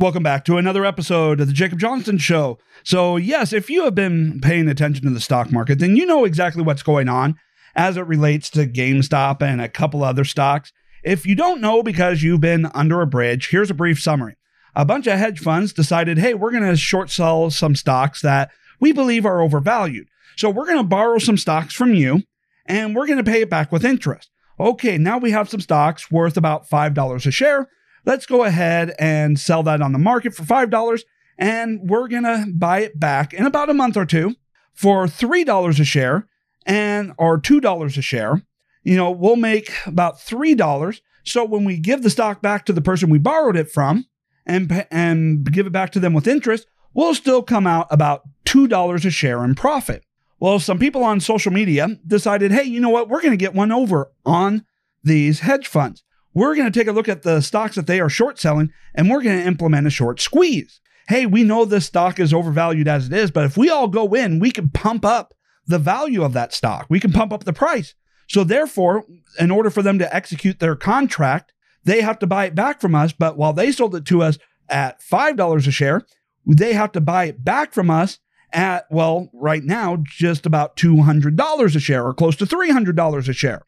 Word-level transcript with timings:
Welcome 0.00 0.22
back 0.22 0.46
to 0.46 0.56
another 0.56 0.86
episode 0.86 1.42
of 1.42 1.46
the 1.46 1.52
Jacob 1.52 1.78
Johnston 1.78 2.16
Show. 2.16 2.58
So, 2.84 3.18
yes, 3.18 3.52
if 3.52 3.68
you 3.68 3.84
have 3.84 3.94
been 3.94 4.40
paying 4.40 4.66
attention 4.66 5.04
to 5.04 5.10
the 5.10 5.20
stock 5.20 5.52
market, 5.52 5.78
then 5.78 5.94
you 5.94 6.06
know 6.06 6.24
exactly 6.24 6.62
what's 6.62 6.82
going 6.82 7.06
on 7.10 7.36
as 7.74 7.98
it 7.98 8.06
relates 8.06 8.48
to 8.50 8.66
GameStop 8.66 9.42
and 9.42 9.60
a 9.60 9.68
couple 9.68 10.02
other 10.02 10.24
stocks. 10.24 10.72
If 11.04 11.26
you 11.26 11.34
don't 11.34 11.60
know 11.60 11.82
because 11.82 12.22
you've 12.22 12.40
been 12.40 12.70
under 12.72 13.02
a 13.02 13.06
bridge, 13.06 13.50
here's 13.50 13.70
a 13.70 13.74
brief 13.74 14.00
summary. 14.00 14.38
A 14.74 14.86
bunch 14.86 15.06
of 15.06 15.18
hedge 15.18 15.38
funds 15.38 15.74
decided, 15.74 16.16
hey, 16.16 16.32
we're 16.32 16.50
going 16.50 16.62
to 16.62 16.76
short 16.78 17.10
sell 17.10 17.50
some 17.50 17.76
stocks 17.76 18.22
that 18.22 18.50
we 18.80 18.92
believe 18.92 19.26
are 19.26 19.42
overvalued. 19.42 20.08
So, 20.38 20.48
we're 20.48 20.64
going 20.64 20.78
to 20.78 20.82
borrow 20.82 21.18
some 21.18 21.36
stocks 21.36 21.74
from 21.74 21.92
you 21.92 22.22
and 22.64 22.96
we're 22.96 23.06
going 23.06 23.22
to 23.22 23.30
pay 23.30 23.42
it 23.42 23.50
back 23.50 23.70
with 23.70 23.84
interest. 23.84 24.30
Okay, 24.58 24.96
now 24.96 25.18
we 25.18 25.32
have 25.32 25.50
some 25.50 25.60
stocks 25.60 26.10
worth 26.10 26.38
about 26.38 26.70
$5 26.70 27.26
a 27.26 27.30
share 27.30 27.68
let's 28.04 28.26
go 28.26 28.44
ahead 28.44 28.94
and 28.98 29.38
sell 29.38 29.62
that 29.62 29.82
on 29.82 29.92
the 29.92 29.98
market 29.98 30.34
for 30.34 30.42
$5 30.42 31.02
and 31.40 31.80
we're 31.88 32.06
going 32.06 32.24
to 32.24 32.46
buy 32.54 32.80
it 32.80 33.00
back 33.00 33.32
in 33.32 33.46
about 33.46 33.70
a 33.70 33.74
month 33.74 33.96
or 33.96 34.04
two 34.04 34.36
for 34.74 35.06
$3 35.06 35.80
a 35.80 35.84
share 35.84 36.28
and 36.66 37.12
or 37.18 37.40
$2 37.40 37.98
a 37.98 38.02
share. 38.02 38.42
You 38.84 38.96
know, 38.96 39.10
we'll 39.10 39.36
make 39.36 39.72
about 39.86 40.18
$3. 40.18 41.00
So 41.24 41.44
when 41.44 41.64
we 41.64 41.78
give 41.78 42.02
the 42.02 42.10
stock 42.10 42.42
back 42.42 42.66
to 42.66 42.72
the 42.72 42.82
person 42.82 43.10
we 43.10 43.18
borrowed 43.18 43.56
it 43.56 43.70
from 43.70 44.06
and 44.46 44.86
and 44.90 45.50
give 45.50 45.66
it 45.66 45.72
back 45.72 45.90
to 45.92 46.00
them 46.00 46.12
with 46.12 46.28
interest, 46.28 46.66
we'll 46.94 47.14
still 47.14 47.42
come 47.42 47.66
out 47.66 47.86
about 47.90 48.22
$2 48.46 49.04
a 49.04 49.10
share 49.10 49.44
in 49.44 49.54
profit. 49.54 50.04
Well, 50.38 50.58
some 50.58 50.78
people 50.78 51.04
on 51.04 51.20
social 51.20 51.52
media 51.52 51.98
decided, 52.06 52.52
"Hey, 52.52 52.64
you 52.64 52.80
know 52.80 52.88
what? 52.88 53.08
We're 53.08 53.20
going 53.20 53.32
to 53.32 53.36
get 53.36 53.54
one 53.54 53.70
over 53.70 54.10
on 54.24 54.64
these 55.04 55.40
hedge 55.40 55.66
funds." 55.66 56.02
We're 56.34 56.54
going 56.54 56.70
to 56.70 56.78
take 56.78 56.88
a 56.88 56.92
look 56.92 57.08
at 57.08 57.22
the 57.22 57.40
stocks 57.40 57.76
that 57.76 57.86
they 57.86 58.00
are 58.00 58.08
short 58.08 58.38
selling 58.38 58.72
and 58.94 59.10
we're 59.10 59.22
going 59.22 59.38
to 59.38 59.46
implement 59.46 59.86
a 59.86 59.90
short 59.90 60.20
squeeze. 60.20 60.80
Hey, 61.08 61.26
we 61.26 61.42
know 61.42 61.64
this 61.64 61.86
stock 61.86 62.20
is 62.20 62.32
overvalued 62.32 62.86
as 62.86 63.06
it 63.06 63.12
is, 63.12 63.30
but 63.30 63.44
if 63.44 63.56
we 63.56 63.68
all 63.68 63.88
go 63.88 64.14
in, 64.14 64.38
we 64.38 64.50
can 64.50 64.68
pump 64.70 65.04
up 65.04 65.34
the 65.66 65.78
value 65.78 66.22
of 66.22 66.32
that 66.34 66.54
stock. 66.54 66.86
We 66.88 67.00
can 67.00 67.12
pump 67.12 67.32
up 67.32 67.44
the 67.44 67.52
price. 67.52 67.94
So, 68.28 68.44
therefore, 68.44 69.04
in 69.40 69.50
order 69.50 69.70
for 69.70 69.82
them 69.82 69.98
to 69.98 70.14
execute 70.14 70.60
their 70.60 70.76
contract, 70.76 71.52
they 71.82 72.02
have 72.02 72.18
to 72.20 72.28
buy 72.28 72.44
it 72.44 72.54
back 72.54 72.80
from 72.80 72.94
us. 72.94 73.12
But 73.12 73.36
while 73.36 73.52
they 73.52 73.72
sold 73.72 73.96
it 73.96 74.04
to 74.06 74.22
us 74.22 74.38
at 74.68 75.00
$5 75.00 75.66
a 75.66 75.70
share, 75.70 76.06
they 76.46 76.74
have 76.74 76.92
to 76.92 77.00
buy 77.00 77.24
it 77.24 77.44
back 77.44 77.72
from 77.72 77.90
us 77.90 78.20
at, 78.52 78.86
well, 78.90 79.30
right 79.32 79.64
now, 79.64 79.96
just 80.00 80.46
about 80.46 80.76
$200 80.76 81.76
a 81.76 81.80
share 81.80 82.06
or 82.06 82.14
close 82.14 82.36
to 82.36 82.46
$300 82.46 83.28
a 83.28 83.32
share. 83.32 83.62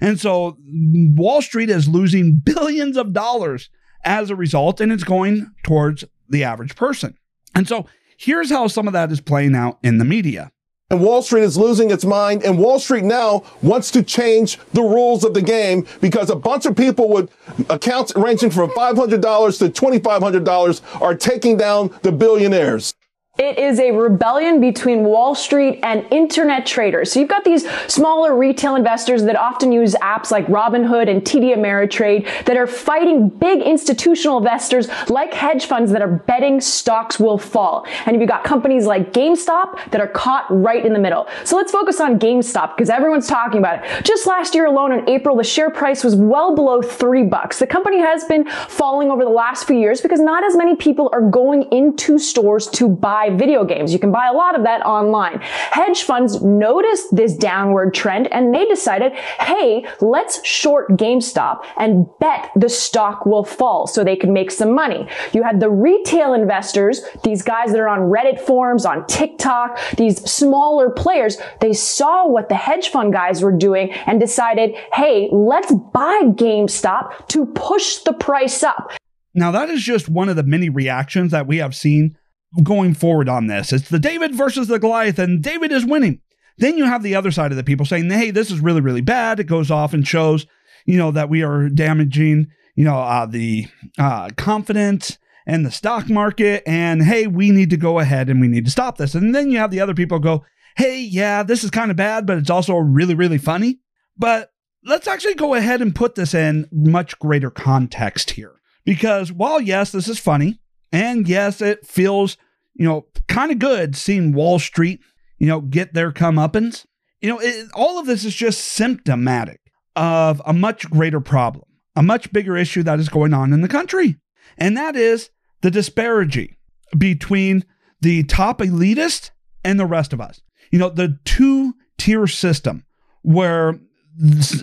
And 0.00 0.18
so 0.18 0.56
Wall 0.60 1.42
Street 1.42 1.70
is 1.70 1.88
losing 1.88 2.40
billions 2.44 2.96
of 2.96 3.12
dollars 3.12 3.70
as 4.04 4.30
a 4.30 4.36
result, 4.36 4.80
and 4.80 4.92
it's 4.92 5.04
going 5.04 5.50
towards 5.62 6.04
the 6.28 6.44
average 6.44 6.76
person. 6.76 7.16
And 7.54 7.66
so 7.66 7.86
here's 8.16 8.50
how 8.50 8.68
some 8.68 8.86
of 8.86 8.92
that 8.92 9.10
is 9.10 9.20
playing 9.20 9.54
out 9.54 9.78
in 9.82 9.98
the 9.98 10.04
media. 10.04 10.52
And 10.90 11.02
Wall 11.02 11.20
Street 11.20 11.42
is 11.42 11.58
losing 11.58 11.90
its 11.90 12.06
mind, 12.06 12.42
and 12.44 12.58
Wall 12.58 12.78
Street 12.78 13.04
now 13.04 13.44
wants 13.60 13.90
to 13.90 14.02
change 14.02 14.58
the 14.72 14.80
rules 14.80 15.22
of 15.22 15.34
the 15.34 15.42
game 15.42 15.86
because 16.00 16.30
a 16.30 16.36
bunch 16.36 16.64
of 16.64 16.76
people 16.76 17.10
with 17.10 17.30
accounts 17.68 18.14
ranging 18.16 18.50
from 18.50 18.70
$500 18.70 19.58
to 19.58 19.68
$2,500 19.68 21.02
are 21.02 21.14
taking 21.14 21.58
down 21.58 21.94
the 22.02 22.12
billionaires. 22.12 22.94
It 23.38 23.56
is 23.56 23.78
a 23.78 23.92
rebellion 23.92 24.60
between 24.60 25.04
Wall 25.04 25.32
Street 25.32 25.78
and 25.84 26.04
internet 26.10 26.66
traders. 26.66 27.12
So 27.12 27.20
you've 27.20 27.28
got 27.28 27.44
these 27.44 27.70
smaller 27.86 28.36
retail 28.36 28.74
investors 28.74 29.22
that 29.22 29.36
often 29.36 29.70
use 29.70 29.94
apps 30.02 30.32
like 30.32 30.44
Robinhood 30.48 31.08
and 31.08 31.22
TD 31.22 31.54
Ameritrade 31.54 32.26
that 32.46 32.56
are 32.56 32.66
fighting 32.66 33.28
big 33.28 33.62
institutional 33.62 34.38
investors 34.38 34.88
like 35.08 35.32
hedge 35.32 35.66
funds 35.66 35.92
that 35.92 36.02
are 36.02 36.08
betting 36.08 36.60
stocks 36.60 37.20
will 37.20 37.38
fall. 37.38 37.86
And 38.06 38.18
you've 38.18 38.28
got 38.28 38.42
companies 38.42 38.86
like 38.86 39.12
GameStop 39.12 39.92
that 39.92 40.00
are 40.00 40.08
caught 40.08 40.46
right 40.50 40.84
in 40.84 40.92
the 40.92 40.98
middle. 40.98 41.28
So 41.44 41.56
let's 41.56 41.70
focus 41.70 42.00
on 42.00 42.18
GameStop 42.18 42.74
because 42.76 42.90
everyone's 42.90 43.28
talking 43.28 43.60
about 43.60 43.84
it. 43.84 44.04
Just 44.04 44.26
last 44.26 44.52
year 44.52 44.66
alone 44.66 44.90
in 44.90 45.08
April, 45.08 45.36
the 45.36 45.44
share 45.44 45.70
price 45.70 46.02
was 46.02 46.16
well 46.16 46.56
below 46.56 46.82
three 46.82 47.22
bucks. 47.22 47.60
The 47.60 47.68
company 47.68 48.00
has 48.00 48.24
been 48.24 48.48
falling 48.68 49.12
over 49.12 49.22
the 49.22 49.30
last 49.30 49.64
few 49.68 49.78
years 49.78 50.00
because 50.00 50.18
not 50.18 50.42
as 50.42 50.56
many 50.56 50.74
people 50.74 51.08
are 51.12 51.22
going 51.22 51.62
into 51.70 52.18
stores 52.18 52.66
to 52.70 52.88
buy 52.88 53.27
video 53.30 53.64
games. 53.64 53.92
You 53.92 53.98
can 53.98 54.12
buy 54.12 54.28
a 54.28 54.32
lot 54.32 54.56
of 54.56 54.64
that 54.64 54.84
online. 54.84 55.40
Hedge 55.40 56.02
funds 56.02 56.42
noticed 56.42 57.14
this 57.14 57.34
downward 57.36 57.94
trend 57.94 58.32
and 58.32 58.54
they 58.54 58.64
decided, 58.64 59.12
hey, 59.12 59.86
let's 60.00 60.44
short 60.46 60.90
GameStop 60.90 61.64
and 61.76 62.06
bet 62.20 62.50
the 62.56 62.68
stock 62.68 63.26
will 63.26 63.44
fall 63.44 63.86
so 63.86 64.04
they 64.04 64.16
can 64.16 64.32
make 64.32 64.50
some 64.50 64.74
money. 64.74 65.08
You 65.32 65.42
had 65.42 65.60
the 65.60 65.70
retail 65.70 66.34
investors, 66.34 67.02
these 67.24 67.42
guys 67.42 67.72
that 67.72 67.80
are 67.80 67.88
on 67.88 68.10
Reddit 68.10 68.40
forums, 68.40 68.84
on 68.84 69.06
TikTok, 69.06 69.78
these 69.96 70.18
smaller 70.30 70.90
players, 70.90 71.38
they 71.60 71.72
saw 71.72 72.26
what 72.26 72.48
the 72.48 72.54
hedge 72.54 72.88
fund 72.88 73.12
guys 73.12 73.42
were 73.42 73.56
doing 73.56 73.90
and 73.92 74.20
decided, 74.20 74.74
hey, 74.92 75.28
let's 75.32 75.72
buy 75.72 76.22
GameStop 76.24 77.28
to 77.28 77.46
push 77.46 77.98
the 77.98 78.12
price 78.12 78.62
up. 78.62 78.92
Now, 79.34 79.50
that 79.52 79.70
is 79.70 79.82
just 79.82 80.08
one 80.08 80.28
of 80.28 80.36
the 80.36 80.42
many 80.42 80.68
reactions 80.68 81.32
that 81.32 81.46
we 81.46 81.58
have 81.58 81.74
seen 81.74 82.16
going 82.62 82.94
forward 82.94 83.28
on 83.28 83.46
this. 83.46 83.72
It's 83.72 83.88
the 83.88 83.98
David 83.98 84.34
versus 84.34 84.68
the 84.68 84.78
Goliath, 84.78 85.18
and 85.18 85.42
David 85.42 85.72
is 85.72 85.84
winning. 85.84 86.20
Then 86.58 86.76
you 86.76 86.84
have 86.84 87.02
the 87.02 87.14
other 87.14 87.30
side 87.30 87.52
of 87.52 87.56
the 87.56 87.64
people 87.64 87.86
saying, 87.86 88.10
hey, 88.10 88.30
this 88.30 88.50
is 88.50 88.60
really, 88.60 88.80
really 88.80 89.00
bad. 89.00 89.38
It 89.38 89.44
goes 89.44 89.70
off 89.70 89.94
and 89.94 90.06
shows, 90.06 90.46
you 90.86 90.98
know, 90.98 91.10
that 91.12 91.28
we 91.28 91.42
are 91.42 91.68
damaging, 91.68 92.48
you 92.74 92.84
know, 92.84 92.98
uh, 92.98 93.26
the 93.26 93.68
uh, 93.98 94.30
confidence 94.36 95.18
and 95.46 95.64
the 95.64 95.70
stock 95.70 96.08
market. 96.08 96.64
And 96.66 97.02
hey, 97.02 97.26
we 97.28 97.52
need 97.52 97.70
to 97.70 97.76
go 97.76 98.00
ahead 98.00 98.28
and 98.28 98.40
we 98.40 98.48
need 98.48 98.64
to 98.64 98.70
stop 98.72 98.98
this. 98.98 99.14
And 99.14 99.34
then 99.34 99.50
you 99.50 99.58
have 99.58 99.70
the 99.70 99.80
other 99.80 99.94
people 99.94 100.18
go, 100.18 100.44
hey, 100.76 101.00
yeah, 101.00 101.42
this 101.44 101.62
is 101.62 101.70
kind 101.70 101.90
of 101.90 101.96
bad, 101.96 102.26
but 102.26 102.38
it's 102.38 102.50
also 102.50 102.76
really, 102.76 103.14
really 103.14 103.38
funny. 103.38 103.78
But 104.16 104.50
let's 104.84 105.06
actually 105.06 105.34
go 105.34 105.54
ahead 105.54 105.80
and 105.80 105.94
put 105.94 106.16
this 106.16 106.34
in 106.34 106.66
much 106.72 107.18
greater 107.20 107.50
context 107.50 108.32
here. 108.32 108.60
Because 108.84 109.30
while, 109.30 109.60
yes, 109.60 109.92
this 109.92 110.08
is 110.08 110.18
funny, 110.18 110.60
and 110.92 111.28
yes, 111.28 111.60
it 111.60 111.86
feels, 111.86 112.36
you 112.74 112.86
know, 112.86 113.06
kind 113.26 113.52
of 113.52 113.58
good 113.58 113.96
seeing 113.96 114.32
Wall 114.32 114.58
Street, 114.58 115.00
you 115.38 115.46
know, 115.46 115.60
get 115.60 115.94
their 115.94 116.12
comeuppance. 116.12 116.86
You 117.20 117.30
know, 117.30 117.40
it, 117.40 117.68
all 117.74 117.98
of 117.98 118.06
this 118.06 118.24
is 118.24 118.34
just 118.34 118.60
symptomatic 118.60 119.60
of 119.96 120.40
a 120.46 120.52
much 120.52 120.88
greater 120.88 121.20
problem, 121.20 121.64
a 121.96 122.02
much 122.02 122.32
bigger 122.32 122.56
issue 122.56 122.82
that 122.84 123.00
is 123.00 123.08
going 123.08 123.34
on 123.34 123.52
in 123.52 123.60
the 123.60 123.68
country. 123.68 124.16
And 124.56 124.76
that 124.76 124.96
is 124.96 125.30
the 125.60 125.70
disparity 125.70 126.58
between 126.96 127.64
the 128.00 128.22
top 128.24 128.60
elitist 128.60 129.30
and 129.64 129.78
the 129.78 129.86
rest 129.86 130.12
of 130.12 130.20
us. 130.20 130.40
You 130.70 130.78
know, 130.78 130.90
the 130.90 131.18
two 131.24 131.74
tier 131.98 132.26
system 132.26 132.84
where 133.22 133.78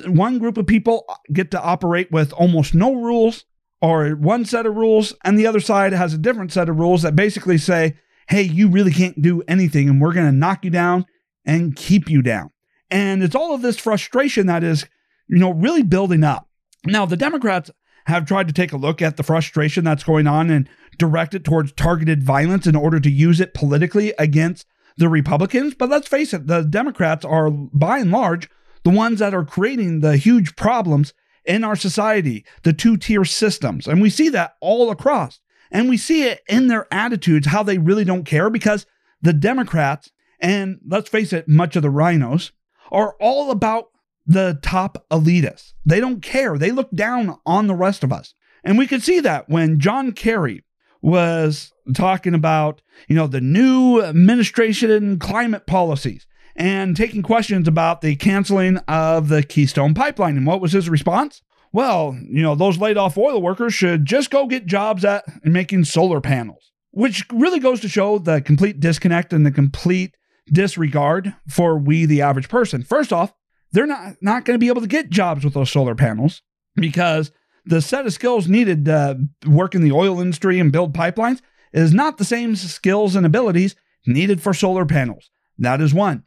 one 0.05 0.39
group 0.39 0.57
of 0.57 0.67
people 0.67 1.05
get 1.31 1.51
to 1.51 1.61
operate 1.61 2.11
with 2.11 2.33
almost 2.33 2.73
no 2.73 2.93
rules 2.95 3.45
or 3.85 4.15
one 4.15 4.45
set 4.45 4.65
of 4.65 4.75
rules 4.75 5.13
and 5.23 5.37
the 5.37 5.45
other 5.45 5.59
side 5.59 5.93
has 5.93 6.11
a 6.11 6.17
different 6.17 6.51
set 6.51 6.69
of 6.69 6.79
rules 6.79 7.03
that 7.03 7.15
basically 7.15 7.59
say, 7.59 7.95
hey, 8.27 8.41
you 8.41 8.67
really 8.67 8.91
can't 8.91 9.21
do 9.21 9.43
anything 9.47 9.87
and 9.87 10.01
we're 10.01 10.13
going 10.13 10.25
to 10.25 10.31
knock 10.31 10.65
you 10.65 10.71
down 10.71 11.05
and 11.45 11.75
keep 11.75 12.09
you 12.09 12.23
down. 12.23 12.49
And 12.89 13.21
it's 13.21 13.35
all 13.35 13.53
of 13.53 13.61
this 13.61 13.77
frustration 13.77 14.47
that 14.47 14.63
is, 14.63 14.87
you 15.27 15.37
know, 15.37 15.51
really 15.51 15.83
building 15.83 16.23
up. 16.23 16.49
Now, 16.83 17.05
the 17.05 17.15
Democrats 17.15 17.69
have 18.07 18.25
tried 18.25 18.47
to 18.47 18.53
take 18.53 18.73
a 18.73 18.77
look 18.77 19.03
at 19.03 19.17
the 19.17 19.23
frustration 19.23 19.83
that's 19.83 20.03
going 20.03 20.25
on 20.25 20.49
and 20.49 20.67
direct 20.97 21.35
it 21.35 21.43
towards 21.43 21.71
targeted 21.73 22.23
violence 22.23 22.65
in 22.65 22.75
order 22.75 22.99
to 22.99 23.09
use 23.09 23.39
it 23.39 23.53
politically 23.53 24.13
against 24.17 24.65
the 24.97 25.09
Republicans. 25.09 25.75
But 25.75 25.89
let's 25.89 26.07
face 26.07 26.33
it, 26.33 26.47
the 26.47 26.61
Democrats 26.63 27.23
are 27.23 27.51
by 27.51 27.99
and 27.99 28.09
large 28.09 28.49
the 28.83 28.89
ones 28.89 29.19
that 29.19 29.35
are 29.35 29.45
creating 29.45 29.99
the 29.99 30.17
huge 30.17 30.55
problems 30.55 31.13
in 31.45 31.63
our 31.63 31.75
society, 31.75 32.45
the 32.63 32.73
two 32.73 32.97
tier 32.97 33.25
systems. 33.25 33.87
And 33.87 34.01
we 34.01 34.09
see 34.09 34.29
that 34.29 34.55
all 34.61 34.91
across. 34.91 35.39
And 35.71 35.89
we 35.89 35.97
see 35.97 36.23
it 36.23 36.41
in 36.47 36.67
their 36.67 36.87
attitudes, 36.93 37.47
how 37.47 37.63
they 37.63 37.77
really 37.77 38.05
don't 38.05 38.25
care 38.25 38.49
because 38.49 38.85
the 39.21 39.33
Democrats, 39.33 40.11
and 40.39 40.79
let's 40.87 41.09
face 41.09 41.33
it, 41.33 41.47
much 41.47 41.75
of 41.75 41.81
the 41.81 41.89
RINOs, 41.89 42.51
are 42.91 43.15
all 43.19 43.51
about 43.51 43.89
the 44.25 44.59
top 44.61 45.05
elitists. 45.11 45.73
They 45.85 45.99
don't 45.99 46.21
care. 46.21 46.57
They 46.57 46.71
look 46.71 46.91
down 46.91 47.37
on 47.45 47.67
the 47.67 47.75
rest 47.75 48.03
of 48.03 48.13
us. 48.13 48.33
And 48.63 48.77
we 48.77 48.87
could 48.87 49.03
see 49.03 49.19
that 49.19 49.49
when 49.49 49.79
John 49.79 50.11
Kerry 50.11 50.63
was 51.01 51.71
talking 51.93 52.33
about, 52.33 52.81
you 53.07 53.15
know, 53.15 53.27
the 53.27 53.41
new 53.41 54.01
administration 54.01 55.19
climate 55.19 55.67
policies 55.67 56.25
and 56.55 56.95
taking 56.95 57.21
questions 57.21 57.67
about 57.67 58.01
the 58.01 58.15
canceling 58.15 58.77
of 58.87 59.27
the 59.27 59.43
Keystone 59.43 59.93
Pipeline. 59.93 60.37
And 60.37 60.47
what 60.47 60.61
was 60.61 60.71
his 60.71 60.89
response? 60.89 61.41
Well, 61.73 62.17
you 62.23 62.41
know, 62.41 62.55
those 62.55 62.77
laid 62.77 62.97
off 62.97 63.17
oil 63.17 63.41
workers 63.41 63.73
should 63.73 64.05
just 64.05 64.31
go 64.31 64.47
get 64.47 64.65
jobs 64.65 65.03
at 65.03 65.25
making 65.43 65.83
solar 65.85 66.21
panels, 66.21 66.71
which 66.91 67.25
really 67.33 67.59
goes 67.59 67.81
to 67.81 67.89
show 67.89 68.17
the 68.17 68.39
complete 68.39 68.79
disconnect 68.79 69.33
and 69.33 69.45
the 69.45 69.51
complete 69.51 70.15
disregard 70.51 71.35
for 71.49 71.77
we, 71.77 72.05
the 72.05 72.21
average 72.21 72.47
person. 72.47 72.83
First 72.83 73.11
off, 73.11 73.33
they're 73.73 73.85
not, 73.85 74.15
not 74.21 74.45
going 74.45 74.55
to 74.55 74.63
be 74.63 74.69
able 74.69 74.81
to 74.81 74.87
get 74.87 75.09
jobs 75.09 75.43
with 75.43 75.53
those 75.53 75.69
solar 75.69 75.95
panels 75.95 76.41
because 76.75 77.31
the 77.65 77.81
set 77.81 78.05
of 78.05 78.13
skills 78.13 78.47
needed 78.47 78.85
to 78.85 79.27
work 79.45 79.75
in 79.75 79.81
the 79.81 79.91
oil 79.91 80.21
industry 80.21 80.59
and 80.59 80.71
build 80.71 80.93
pipelines 80.93 81.41
is 81.73 81.93
not 81.93 82.17
the 82.17 82.23
same 82.23 82.55
skills 82.55 83.15
and 83.17 83.25
abilities 83.25 83.75
needed 84.05 84.41
for 84.41 84.53
solar 84.53 84.85
panels. 84.85 85.29
That 85.57 85.81
is 85.81 85.93
one. 85.93 86.23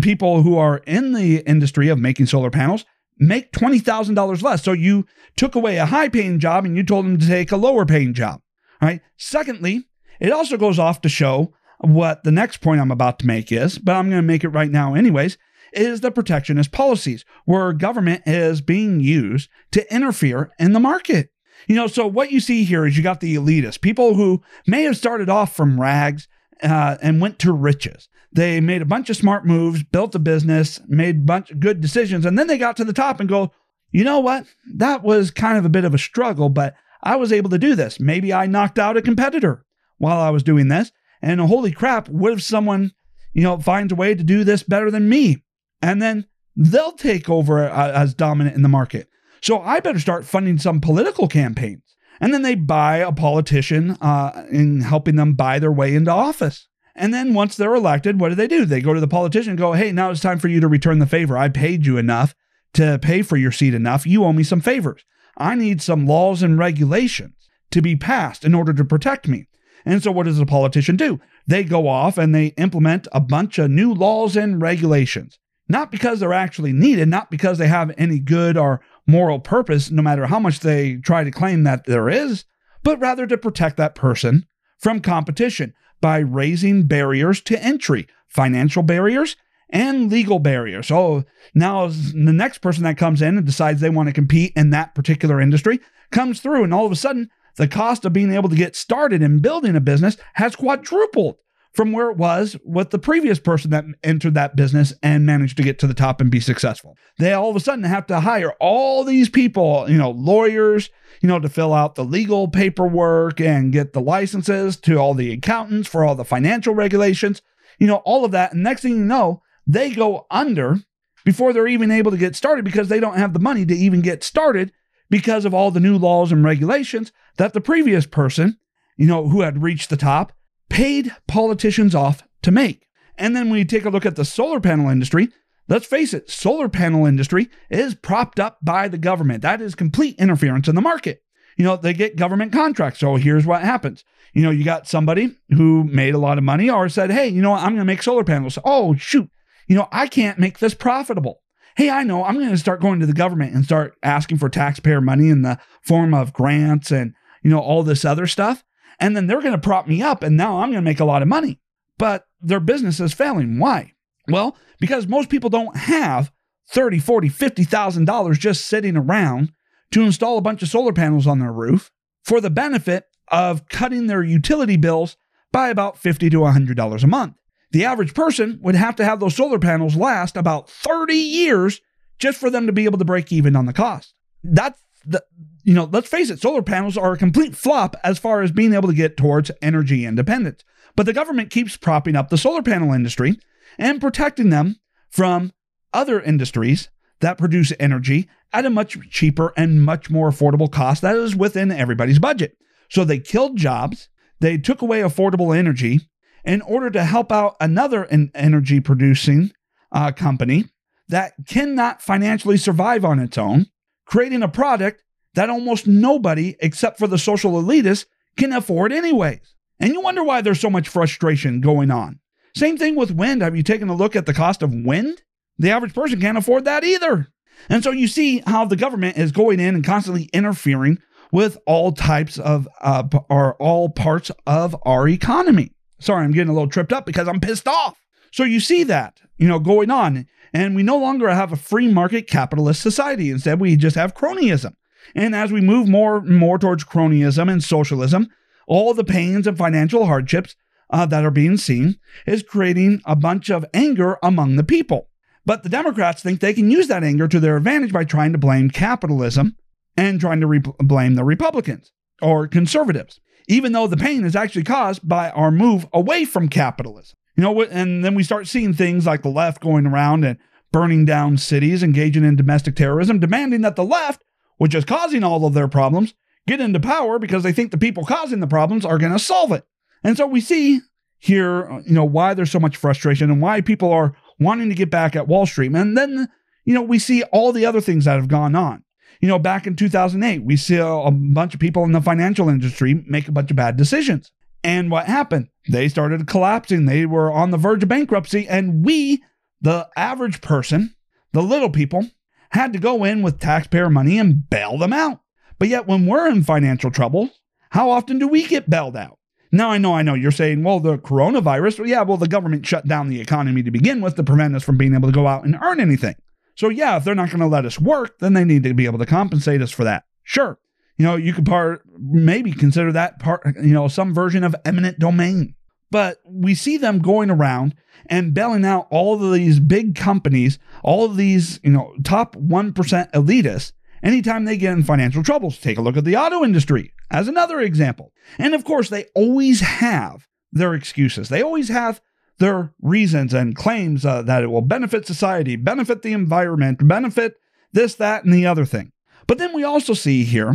People 0.00 0.42
who 0.42 0.56
are 0.58 0.78
in 0.86 1.12
the 1.12 1.38
industry 1.40 1.88
of 1.88 1.98
making 1.98 2.26
solar 2.26 2.50
panels 2.50 2.84
make 3.18 3.52
$20,000 3.52 4.42
less. 4.42 4.62
So 4.62 4.72
you 4.72 5.06
took 5.36 5.54
away 5.54 5.76
a 5.76 5.86
high 5.86 6.08
paying 6.08 6.38
job 6.38 6.64
and 6.64 6.76
you 6.76 6.82
told 6.82 7.04
them 7.04 7.18
to 7.18 7.26
take 7.26 7.52
a 7.52 7.56
lower 7.56 7.86
paying 7.86 8.14
job. 8.14 8.40
Right. 8.80 9.00
Secondly, 9.16 9.84
it 10.20 10.32
also 10.32 10.56
goes 10.56 10.78
off 10.78 11.00
to 11.02 11.08
show 11.08 11.54
what 11.78 12.24
the 12.24 12.32
next 12.32 12.58
point 12.58 12.80
I'm 12.80 12.90
about 12.90 13.18
to 13.20 13.26
make 13.26 13.52
is, 13.52 13.78
but 13.78 13.94
I'm 13.94 14.08
going 14.10 14.22
to 14.22 14.26
make 14.26 14.44
it 14.44 14.48
right 14.48 14.70
now 14.70 14.94
anyways, 14.94 15.38
is 15.72 16.00
the 16.00 16.10
protectionist 16.10 16.72
policies 16.72 17.24
where 17.44 17.72
government 17.72 18.22
is 18.26 18.60
being 18.60 19.00
used 19.00 19.48
to 19.72 19.92
interfere 19.94 20.50
in 20.58 20.72
the 20.72 20.80
market. 20.80 21.30
You 21.66 21.76
know, 21.76 21.86
so 21.86 22.06
what 22.06 22.32
you 22.32 22.40
see 22.40 22.64
here 22.64 22.86
is 22.86 22.96
you 22.96 23.02
got 23.02 23.20
the 23.20 23.36
elitists, 23.36 23.80
people 23.80 24.14
who 24.14 24.42
may 24.66 24.82
have 24.82 24.96
started 24.96 25.28
off 25.28 25.54
from 25.54 25.80
rags 25.80 26.26
uh, 26.62 26.96
and 27.02 27.20
went 27.20 27.38
to 27.40 27.52
riches. 27.52 28.08
They 28.32 28.60
made 28.60 28.82
a 28.82 28.86
bunch 28.86 29.10
of 29.10 29.16
smart 29.16 29.44
moves, 29.44 29.82
built 29.82 30.14
a 30.14 30.18
business, 30.18 30.80
made 30.88 31.16
a 31.16 31.20
bunch 31.20 31.50
of 31.50 31.60
good 31.60 31.80
decisions, 31.80 32.24
and 32.24 32.38
then 32.38 32.46
they 32.46 32.58
got 32.58 32.76
to 32.78 32.84
the 32.84 32.92
top 32.92 33.20
and 33.20 33.28
go, 33.28 33.52
you 33.90 34.04
know 34.04 34.20
what? 34.20 34.46
That 34.74 35.02
was 35.02 35.30
kind 35.30 35.58
of 35.58 35.66
a 35.66 35.70
bit 35.70 35.84
of 35.84 35.94
a 35.94 35.98
struggle, 35.98 36.48
but 36.48 36.74
I 37.02 37.16
was 37.16 37.32
able 37.32 37.50
to 37.50 37.58
do 37.58 37.74
this. 37.74 38.00
Maybe 38.00 38.32
I 38.32 38.46
knocked 38.46 38.78
out 38.78 38.96
a 38.96 39.02
competitor 39.02 39.64
while 39.98 40.20
I 40.20 40.30
was 40.30 40.42
doing 40.42 40.68
this. 40.68 40.92
And 41.20 41.40
holy 41.40 41.72
crap, 41.72 42.08
what 42.08 42.32
if 42.32 42.42
someone, 42.42 42.92
you 43.32 43.42
know, 43.42 43.58
finds 43.58 43.92
a 43.92 43.96
way 43.96 44.14
to 44.14 44.24
do 44.24 44.44
this 44.44 44.62
better 44.62 44.90
than 44.90 45.08
me? 45.08 45.44
And 45.82 46.00
then 46.00 46.26
they'll 46.56 46.92
take 46.92 47.28
over 47.28 47.68
uh, 47.68 47.92
as 47.92 48.14
dominant 48.14 48.56
in 48.56 48.62
the 48.62 48.68
market. 48.68 49.08
So 49.42 49.60
I 49.60 49.80
better 49.80 50.00
start 50.00 50.24
funding 50.24 50.58
some 50.58 50.80
political 50.80 51.28
campaigns. 51.28 51.91
And 52.22 52.32
then 52.32 52.42
they 52.42 52.54
buy 52.54 52.98
a 52.98 53.10
politician 53.10 53.98
uh, 54.00 54.46
in 54.48 54.82
helping 54.82 55.16
them 55.16 55.34
buy 55.34 55.58
their 55.58 55.72
way 55.72 55.94
into 55.96 56.12
office. 56.12 56.68
And 56.94 57.12
then 57.12 57.34
once 57.34 57.56
they're 57.56 57.74
elected, 57.74 58.20
what 58.20 58.28
do 58.28 58.36
they 58.36 58.46
do? 58.46 58.64
They 58.64 58.80
go 58.80 58.94
to 58.94 59.00
the 59.00 59.08
politician 59.08 59.50
and 59.50 59.58
go, 59.58 59.72
hey, 59.72 59.90
now 59.90 60.10
it's 60.10 60.20
time 60.20 60.38
for 60.38 60.46
you 60.46 60.60
to 60.60 60.68
return 60.68 61.00
the 61.00 61.06
favor. 61.06 61.36
I 61.36 61.48
paid 61.48 61.84
you 61.84 61.98
enough 61.98 62.32
to 62.74 63.00
pay 63.02 63.22
for 63.22 63.36
your 63.36 63.50
seat 63.50 63.74
enough. 63.74 64.06
You 64.06 64.24
owe 64.24 64.32
me 64.32 64.44
some 64.44 64.60
favors. 64.60 65.02
I 65.36 65.56
need 65.56 65.82
some 65.82 66.06
laws 66.06 66.44
and 66.44 66.56
regulations 66.56 67.34
to 67.72 67.82
be 67.82 67.96
passed 67.96 68.44
in 68.44 68.54
order 68.54 68.72
to 68.72 68.84
protect 68.84 69.26
me. 69.26 69.48
And 69.84 70.00
so 70.00 70.12
what 70.12 70.26
does 70.26 70.38
the 70.38 70.46
politician 70.46 70.94
do? 70.94 71.18
They 71.48 71.64
go 71.64 71.88
off 71.88 72.18
and 72.18 72.32
they 72.32 72.48
implement 72.56 73.08
a 73.10 73.20
bunch 73.20 73.58
of 73.58 73.68
new 73.68 73.92
laws 73.92 74.36
and 74.36 74.62
regulations. 74.62 75.40
Not 75.68 75.90
because 75.90 76.20
they're 76.20 76.32
actually 76.32 76.72
needed, 76.72 77.08
not 77.08 77.30
because 77.30 77.58
they 77.58 77.66
have 77.66 77.92
any 77.98 78.20
good 78.20 78.56
or 78.56 78.80
moral 79.06 79.40
purpose, 79.40 79.90
no 79.90 80.02
matter 80.02 80.26
how 80.26 80.38
much 80.38 80.60
they 80.60 80.96
try 80.96 81.24
to 81.24 81.30
claim 81.30 81.64
that 81.64 81.86
there 81.86 82.08
is, 82.08 82.44
but 82.82 82.98
rather 83.00 83.26
to 83.26 83.38
protect 83.38 83.76
that 83.76 83.94
person 83.94 84.46
from 84.78 85.00
competition 85.00 85.74
by 86.00 86.18
raising 86.18 86.84
barriers 86.84 87.40
to 87.40 87.62
entry, 87.62 88.06
financial 88.28 88.82
barriers 88.82 89.36
and 89.70 90.10
legal 90.10 90.38
barriers. 90.38 90.88
So 90.88 91.24
now 91.54 91.86
the 91.86 92.32
next 92.32 92.58
person 92.58 92.84
that 92.84 92.98
comes 92.98 93.22
in 93.22 93.38
and 93.38 93.46
decides 93.46 93.80
they 93.80 93.90
want 93.90 94.08
to 94.08 94.12
compete 94.12 94.52
in 94.54 94.70
that 94.70 94.94
particular 94.94 95.40
industry 95.40 95.80
comes 96.10 96.40
through, 96.40 96.64
and 96.64 96.74
all 96.74 96.86
of 96.86 96.92
a 96.92 96.96
sudden, 96.96 97.30
the 97.56 97.68
cost 97.68 98.04
of 98.04 98.12
being 98.12 98.32
able 98.32 98.48
to 98.48 98.56
get 98.56 98.76
started 98.76 99.22
in 99.22 99.40
building 99.40 99.76
a 99.76 99.80
business 99.80 100.16
has 100.34 100.56
quadrupled 100.56 101.36
from 101.72 101.92
where 101.92 102.10
it 102.10 102.16
was 102.16 102.56
with 102.64 102.90
the 102.90 102.98
previous 102.98 103.38
person 103.38 103.70
that 103.70 103.84
entered 104.04 104.34
that 104.34 104.54
business 104.54 104.92
and 105.02 105.24
managed 105.24 105.56
to 105.56 105.62
get 105.62 105.78
to 105.78 105.86
the 105.86 105.94
top 105.94 106.20
and 106.20 106.30
be 106.30 106.40
successful. 106.40 106.96
They 107.18 107.32
all 107.32 107.50
of 107.50 107.56
a 107.56 107.60
sudden 107.60 107.84
have 107.84 108.06
to 108.08 108.20
hire 108.20 108.52
all 108.60 109.04
these 109.04 109.30
people, 109.30 109.86
you 109.88 109.96
know, 109.96 110.10
lawyers, 110.10 110.90
you 111.22 111.28
know, 111.28 111.38
to 111.38 111.48
fill 111.48 111.72
out 111.72 111.94
the 111.94 112.04
legal 112.04 112.48
paperwork 112.48 113.40
and 113.40 113.72
get 113.72 113.94
the 113.94 114.02
licenses 114.02 114.76
to 114.78 114.96
all 114.96 115.14
the 115.14 115.32
accountants 115.32 115.88
for 115.88 116.04
all 116.04 116.14
the 116.14 116.24
financial 116.24 116.74
regulations, 116.74 117.40
you 117.78 117.86
know, 117.86 117.96
all 118.04 118.24
of 118.24 118.32
that. 118.32 118.52
And 118.52 118.62
next 118.62 118.82
thing 118.82 118.98
you 118.98 119.04
know, 119.04 119.42
they 119.66 119.90
go 119.90 120.26
under 120.30 120.76
before 121.24 121.52
they're 121.52 121.68
even 121.68 121.90
able 121.90 122.10
to 122.10 122.18
get 122.18 122.36
started 122.36 122.64
because 122.64 122.88
they 122.88 123.00
don't 123.00 123.18
have 123.18 123.32
the 123.32 123.38
money 123.38 123.64
to 123.64 123.74
even 123.74 124.02
get 124.02 124.22
started 124.22 124.72
because 125.08 125.44
of 125.44 125.54
all 125.54 125.70
the 125.70 125.80
new 125.80 125.96
laws 125.96 126.32
and 126.32 126.44
regulations 126.44 127.12
that 127.36 127.54
the 127.54 127.60
previous 127.60 128.04
person, 128.04 128.58
you 128.96 129.06
know, 129.06 129.28
who 129.28 129.40
had 129.40 129.62
reached 129.62 129.88
the 129.88 129.96
top 129.96 130.32
paid 130.72 131.14
politicians 131.28 131.94
off 131.94 132.22
to 132.40 132.50
make. 132.50 132.86
And 133.18 133.36
then 133.36 133.50
we 133.50 133.62
take 133.62 133.84
a 133.84 133.90
look 133.90 134.06
at 134.06 134.16
the 134.16 134.24
solar 134.24 134.58
panel 134.58 134.88
industry. 134.88 135.28
Let's 135.68 135.84
face 135.84 136.14
it, 136.14 136.30
solar 136.30 136.66
panel 136.66 137.04
industry 137.04 137.50
is 137.68 137.94
propped 137.94 138.40
up 138.40 138.56
by 138.62 138.88
the 138.88 138.96
government. 138.96 139.42
That 139.42 139.60
is 139.60 139.74
complete 139.74 140.16
interference 140.18 140.68
in 140.68 140.74
the 140.74 140.80
market. 140.80 141.22
You 141.58 141.66
know, 141.66 141.76
they 141.76 141.92
get 141.92 142.16
government 142.16 142.54
contracts. 142.54 143.00
So 143.00 143.16
here's 143.16 143.44
what 143.44 143.60
happens. 143.60 144.02
You 144.32 144.42
know, 144.42 144.50
you 144.50 144.64
got 144.64 144.88
somebody 144.88 145.36
who 145.50 145.84
made 145.84 146.14
a 146.14 146.18
lot 146.18 146.38
of 146.38 146.44
money 146.44 146.70
or 146.70 146.88
said, 146.88 147.10
"Hey, 147.10 147.28
you 147.28 147.42
know 147.42 147.50
what? 147.50 147.60
I'm 147.60 147.72
going 147.72 147.80
to 147.80 147.84
make 147.84 148.02
solar 148.02 148.24
panels." 148.24 148.58
Oh, 148.64 148.94
shoot. 148.94 149.28
You 149.68 149.76
know, 149.76 149.88
I 149.92 150.06
can't 150.06 150.38
make 150.38 150.58
this 150.58 150.72
profitable. 150.72 151.42
Hey, 151.76 151.90
I 151.90 152.02
know. 152.02 152.24
I'm 152.24 152.38
going 152.38 152.48
to 152.48 152.56
start 152.56 152.80
going 152.80 152.98
to 153.00 153.06
the 153.06 153.12
government 153.12 153.54
and 153.54 153.62
start 153.62 153.94
asking 154.02 154.38
for 154.38 154.48
taxpayer 154.48 155.02
money 155.02 155.28
in 155.28 155.42
the 155.42 155.58
form 155.82 156.14
of 156.14 156.32
grants 156.32 156.90
and, 156.90 157.12
you 157.42 157.50
know, 157.50 157.60
all 157.60 157.82
this 157.82 158.06
other 158.06 158.26
stuff 158.26 158.64
and 159.02 159.16
then 159.16 159.26
they're 159.26 159.40
going 159.42 159.52
to 159.52 159.58
prop 159.58 159.86
me 159.86 160.00
up 160.00 160.22
and 160.22 160.36
now 160.36 160.60
I'm 160.60 160.70
going 160.70 160.82
to 160.82 160.90
make 160.90 161.00
a 161.00 161.04
lot 161.04 161.22
of 161.22 161.28
money. 161.28 161.58
But 161.98 162.26
their 162.40 162.60
business 162.60 163.00
is 163.00 163.12
failing. 163.12 163.58
Why? 163.58 163.92
Well, 164.28 164.56
because 164.80 165.06
most 165.06 165.28
people 165.28 165.50
don't 165.50 165.76
have 165.76 166.32
30, 166.68 167.00
40, 167.00 167.28
50,000 167.28 168.04
dollars 168.04 168.38
just 168.38 168.64
sitting 168.64 168.96
around 168.96 169.52
to 169.90 170.02
install 170.02 170.38
a 170.38 170.42
bunch 170.42 170.62
of 170.62 170.68
solar 170.68 170.92
panels 170.92 171.26
on 171.26 171.40
their 171.40 171.52
roof 171.52 171.90
for 172.24 172.40
the 172.40 172.50
benefit 172.50 173.06
of 173.28 173.68
cutting 173.68 174.06
their 174.06 174.22
utility 174.22 174.76
bills 174.76 175.16
by 175.50 175.68
about 175.68 175.98
50 175.98 176.30
to 176.30 176.40
100 176.40 176.76
dollars 176.76 177.04
a 177.04 177.08
month. 177.08 177.34
The 177.72 177.84
average 177.84 178.14
person 178.14 178.58
would 178.62 178.74
have 178.74 178.96
to 178.96 179.04
have 179.04 179.18
those 179.18 179.34
solar 179.34 179.58
panels 179.58 179.96
last 179.96 180.36
about 180.36 180.70
30 180.70 181.14
years 181.14 181.80
just 182.18 182.38
for 182.38 182.50
them 182.50 182.66
to 182.66 182.72
be 182.72 182.84
able 182.84 182.98
to 182.98 183.04
break 183.04 183.32
even 183.32 183.56
on 183.56 183.66
the 183.66 183.72
cost. 183.72 184.14
That's 184.44 184.80
the 185.04 185.24
you 185.64 185.74
know, 185.74 185.88
let's 185.90 186.08
face 186.08 186.30
it, 186.30 186.40
solar 186.40 186.62
panels 186.62 186.96
are 186.96 187.12
a 187.12 187.18
complete 187.18 187.56
flop 187.56 187.96
as 188.02 188.18
far 188.18 188.42
as 188.42 188.50
being 188.50 188.74
able 188.74 188.88
to 188.88 188.94
get 188.94 189.16
towards 189.16 189.50
energy 189.60 190.04
independence. 190.04 190.64
But 190.96 191.06
the 191.06 191.12
government 191.12 191.50
keeps 191.50 191.76
propping 191.76 192.16
up 192.16 192.28
the 192.28 192.38
solar 192.38 192.62
panel 192.62 192.92
industry 192.92 193.38
and 193.78 194.00
protecting 194.00 194.50
them 194.50 194.76
from 195.10 195.52
other 195.92 196.20
industries 196.20 196.88
that 197.20 197.38
produce 197.38 197.72
energy 197.78 198.28
at 198.52 198.66
a 198.66 198.70
much 198.70 198.98
cheaper 199.10 199.52
and 199.56 199.82
much 199.82 200.10
more 200.10 200.30
affordable 200.30 200.70
cost 200.70 201.02
that 201.02 201.16
is 201.16 201.36
within 201.36 201.70
everybody's 201.70 202.18
budget. 202.18 202.56
So 202.90 203.04
they 203.04 203.18
killed 203.18 203.56
jobs, 203.56 204.08
they 204.40 204.58
took 204.58 204.82
away 204.82 205.00
affordable 205.00 205.56
energy 205.56 206.00
in 206.44 206.60
order 206.62 206.90
to 206.90 207.04
help 207.04 207.30
out 207.30 207.56
another 207.60 208.06
energy 208.34 208.80
producing 208.80 209.52
uh, 209.92 210.12
company 210.12 210.66
that 211.08 211.32
cannot 211.46 212.02
financially 212.02 212.56
survive 212.56 213.04
on 213.04 213.18
its 213.18 213.38
own, 213.38 213.66
creating 214.06 214.42
a 214.42 214.48
product 214.48 215.02
that 215.34 215.50
almost 215.50 215.86
nobody, 215.86 216.56
except 216.60 216.98
for 216.98 217.06
the 217.06 217.18
social 217.18 217.52
elitists, 217.52 218.06
can 218.36 218.52
afford 218.52 218.92
anyways. 218.92 219.54
And 219.80 219.92
you 219.92 220.00
wonder 220.00 220.22
why 220.22 220.40
there's 220.40 220.60
so 220.60 220.70
much 220.70 220.88
frustration 220.88 221.60
going 221.60 221.90
on. 221.90 222.20
Same 222.54 222.76
thing 222.76 222.96
with 222.96 223.10
wind. 223.10 223.42
Have 223.42 223.56
you 223.56 223.62
taken 223.62 223.88
a 223.88 223.94
look 223.94 224.14
at 224.14 224.26
the 224.26 224.34
cost 224.34 224.62
of 224.62 224.74
wind? 224.74 225.22
The 225.58 225.70
average 225.70 225.94
person 225.94 226.20
can't 226.20 226.38
afford 226.38 226.64
that 226.66 226.84
either. 226.84 227.28
And 227.68 227.82
so 227.82 227.90
you 227.90 228.08
see 228.08 228.42
how 228.46 228.64
the 228.64 228.76
government 228.76 229.16
is 229.16 229.32
going 229.32 229.60
in 229.60 229.74
and 229.74 229.84
constantly 229.84 230.28
interfering 230.32 230.98
with 231.30 231.56
all 231.66 231.92
types 231.92 232.38
of, 232.38 232.68
uh, 232.80 233.04
or 233.30 233.54
all 233.54 233.88
parts 233.88 234.30
of 234.46 234.76
our 234.82 235.08
economy. 235.08 235.72
Sorry, 235.98 236.24
I'm 236.24 236.32
getting 236.32 236.50
a 236.50 236.52
little 236.52 236.68
tripped 236.68 236.92
up 236.92 237.06
because 237.06 237.28
I'm 237.28 237.40
pissed 237.40 237.68
off. 237.68 237.98
So 238.32 238.44
you 238.44 238.60
see 238.60 238.84
that, 238.84 239.20
you 239.36 239.48
know, 239.48 239.58
going 239.58 239.90
on. 239.90 240.26
And 240.52 240.76
we 240.76 240.82
no 240.82 240.98
longer 240.98 241.28
have 241.30 241.52
a 241.52 241.56
free 241.56 241.88
market 241.88 242.28
capitalist 242.28 242.82
society. 242.82 243.30
Instead, 243.30 243.60
we 243.60 243.76
just 243.76 243.96
have 243.96 244.14
cronyism. 244.14 244.74
And 245.14 245.34
as 245.34 245.52
we 245.52 245.60
move 245.60 245.88
more 245.88 246.16
and 246.16 246.36
more 246.36 246.58
towards 246.58 246.84
cronyism 246.84 247.50
and 247.50 247.62
socialism, 247.62 248.28
all 248.66 248.94
the 248.94 249.04
pains 249.04 249.46
and 249.46 249.58
financial 249.58 250.06
hardships 250.06 250.56
uh, 250.90 251.06
that 251.06 251.24
are 251.24 251.30
being 251.30 251.56
seen 251.56 251.98
is 252.26 252.42
creating 252.42 253.00
a 253.04 253.16
bunch 253.16 253.50
of 253.50 253.64
anger 253.74 254.18
among 254.22 254.56
the 254.56 254.64
people. 254.64 255.08
But 255.44 255.62
the 255.62 255.68
Democrats 255.68 256.22
think 256.22 256.40
they 256.40 256.54
can 256.54 256.70
use 256.70 256.86
that 256.88 257.02
anger 257.02 257.26
to 257.26 257.40
their 257.40 257.56
advantage 257.56 257.92
by 257.92 258.04
trying 258.04 258.32
to 258.32 258.38
blame 258.38 258.70
capitalism 258.70 259.56
and 259.96 260.20
trying 260.20 260.40
to 260.40 260.46
re- 260.46 260.62
blame 260.78 261.14
the 261.14 261.24
Republicans 261.24 261.92
or 262.20 262.46
conservatives, 262.46 263.20
even 263.48 263.72
though 263.72 263.86
the 263.86 263.96
pain 263.96 264.24
is 264.24 264.36
actually 264.36 264.62
caused 264.62 265.06
by 265.06 265.30
our 265.30 265.50
move 265.50 265.86
away 265.92 266.24
from 266.24 266.48
capitalism. 266.48 267.16
You 267.36 267.42
know, 267.42 267.62
and 267.62 268.04
then 268.04 268.14
we 268.14 268.22
start 268.22 268.46
seeing 268.46 268.74
things 268.74 269.06
like 269.06 269.22
the 269.22 269.30
left 269.30 269.62
going 269.62 269.86
around 269.86 270.24
and 270.24 270.38
burning 270.70 271.04
down 271.04 271.38
cities, 271.38 271.82
engaging 271.82 272.24
in 272.24 272.36
domestic 272.36 272.76
terrorism, 272.76 273.18
demanding 273.18 273.62
that 273.62 273.76
the 273.76 273.84
left 273.84 274.22
which 274.58 274.74
is 274.74 274.84
causing 274.84 275.24
all 275.24 275.44
of 275.44 275.54
their 275.54 275.68
problems, 275.68 276.14
get 276.46 276.60
into 276.60 276.80
power 276.80 277.18
because 277.18 277.42
they 277.42 277.52
think 277.52 277.70
the 277.70 277.78
people 277.78 278.04
causing 278.04 278.40
the 278.40 278.46
problems 278.46 278.84
are 278.84 278.98
going 278.98 279.12
to 279.12 279.18
solve 279.18 279.52
it. 279.52 279.64
And 280.04 280.16
so 280.16 280.26
we 280.26 280.40
see 280.40 280.80
here, 281.18 281.70
uh, 281.70 281.82
you 281.86 281.94
know, 281.94 282.04
why 282.04 282.34
there's 282.34 282.50
so 282.50 282.58
much 282.60 282.76
frustration 282.76 283.30
and 283.30 283.40
why 283.40 283.60
people 283.60 283.92
are 283.92 284.14
wanting 284.40 284.68
to 284.68 284.74
get 284.74 284.90
back 284.90 285.14
at 285.14 285.28
Wall 285.28 285.46
Street. 285.46 285.72
And 285.72 285.96
then, 285.96 286.28
you 286.64 286.74
know, 286.74 286.82
we 286.82 286.98
see 286.98 287.22
all 287.24 287.52
the 287.52 287.64
other 287.64 287.80
things 287.80 288.06
that 288.06 288.16
have 288.16 288.28
gone 288.28 288.56
on. 288.56 288.82
You 289.20 289.28
know, 289.28 289.38
back 289.38 289.68
in 289.68 289.76
2008, 289.76 290.42
we 290.42 290.56
see 290.56 290.78
a 290.78 291.10
bunch 291.12 291.54
of 291.54 291.60
people 291.60 291.84
in 291.84 291.92
the 291.92 292.00
financial 292.00 292.48
industry 292.48 293.04
make 293.06 293.28
a 293.28 293.32
bunch 293.32 293.50
of 293.50 293.56
bad 293.56 293.76
decisions. 293.76 294.32
And 294.64 294.90
what 294.90 295.06
happened? 295.06 295.48
They 295.68 295.88
started 295.88 296.26
collapsing. 296.26 296.86
They 296.86 297.06
were 297.06 297.30
on 297.30 297.50
the 297.50 297.56
verge 297.56 297.84
of 297.84 297.88
bankruptcy. 297.88 298.48
And 298.48 298.84
we, 298.84 299.22
the 299.60 299.88
average 299.96 300.40
person, 300.40 300.96
the 301.32 301.42
little 301.42 301.70
people, 301.70 302.06
had 302.52 302.72
to 302.72 302.78
go 302.78 303.04
in 303.04 303.22
with 303.22 303.40
taxpayer 303.40 303.90
money 303.90 304.18
and 304.18 304.48
bail 304.48 304.78
them 304.78 304.92
out. 304.92 305.20
But 305.58 305.68
yet, 305.68 305.86
when 305.86 306.06
we're 306.06 306.28
in 306.28 306.44
financial 306.44 306.90
trouble, 306.90 307.30
how 307.70 307.90
often 307.90 308.18
do 308.18 308.28
we 308.28 308.46
get 308.46 308.68
bailed 308.68 308.96
out? 308.96 309.18
Now, 309.50 309.70
I 309.70 309.78
know, 309.78 309.94
I 309.94 310.02
know 310.02 310.14
you're 310.14 310.30
saying, 310.30 310.62
well, 310.62 310.80
the 310.80 310.96
coronavirus, 310.96 311.80
well, 311.80 311.88
yeah, 311.88 312.02
well, 312.02 312.16
the 312.16 312.26
government 312.26 312.66
shut 312.66 312.86
down 312.86 313.08
the 313.08 313.20
economy 313.20 313.62
to 313.62 313.70
begin 313.70 314.00
with 314.00 314.16
to 314.16 314.22
prevent 314.22 314.56
us 314.56 314.64
from 314.64 314.78
being 314.78 314.94
able 314.94 315.08
to 315.08 315.14
go 315.14 315.26
out 315.26 315.44
and 315.44 315.58
earn 315.62 315.78
anything. 315.78 316.14
So, 316.54 316.68
yeah, 316.68 316.96
if 316.96 317.04
they're 317.04 317.14
not 317.14 317.30
going 317.30 317.40
to 317.40 317.46
let 317.46 317.66
us 317.66 317.78
work, 317.78 318.18
then 318.18 318.32
they 318.32 318.44
need 318.44 318.62
to 318.64 318.74
be 318.74 318.86
able 318.86 318.98
to 318.98 319.06
compensate 319.06 319.62
us 319.62 319.70
for 319.70 319.84
that. 319.84 320.04
Sure. 320.22 320.58
You 320.96 321.06
know, 321.06 321.16
you 321.16 321.32
could 321.32 321.46
part, 321.46 321.82
maybe 321.98 322.52
consider 322.52 322.92
that 322.92 323.18
part, 323.18 323.42
you 323.56 323.72
know, 323.72 323.88
some 323.88 324.14
version 324.14 324.44
of 324.44 324.56
eminent 324.64 324.98
domain. 324.98 325.54
But 325.92 326.22
we 326.24 326.54
see 326.54 326.78
them 326.78 327.00
going 327.00 327.30
around 327.30 327.74
and 328.06 328.32
bailing 328.32 328.64
out 328.64 328.88
all 328.90 329.22
of 329.22 329.32
these 329.34 329.60
big 329.60 329.94
companies, 329.94 330.58
all 330.82 331.04
of 331.04 331.16
these, 331.18 331.60
you 331.62 331.70
know, 331.70 331.94
top 332.02 332.34
1% 332.34 332.72
elitists 333.12 333.72
anytime 334.02 334.46
they 334.46 334.56
get 334.56 334.72
in 334.72 334.84
financial 334.84 335.22
troubles. 335.22 335.58
Take 335.58 335.76
a 335.76 335.82
look 335.82 335.98
at 335.98 336.06
the 336.06 336.16
auto 336.16 336.42
industry 336.44 336.94
as 337.10 337.28
another 337.28 337.60
example. 337.60 338.14
And 338.38 338.54
of 338.54 338.64
course, 338.64 338.88
they 338.88 339.04
always 339.14 339.60
have 339.60 340.26
their 340.50 340.72
excuses. 340.72 341.28
They 341.28 341.42
always 341.42 341.68
have 341.68 342.00
their 342.38 342.72
reasons 342.80 343.34
and 343.34 343.54
claims 343.54 344.06
uh, 344.06 344.22
that 344.22 344.42
it 344.42 344.46
will 344.46 344.62
benefit 344.62 345.06
society, 345.06 345.56
benefit 345.56 346.00
the 346.00 346.14
environment, 346.14 346.88
benefit 346.88 347.36
this, 347.74 347.96
that, 347.96 348.24
and 348.24 348.32
the 348.32 348.46
other 348.46 348.64
thing. 348.64 348.92
But 349.26 349.36
then 349.36 349.54
we 349.54 349.62
also 349.62 349.92
see 349.92 350.24
here 350.24 350.54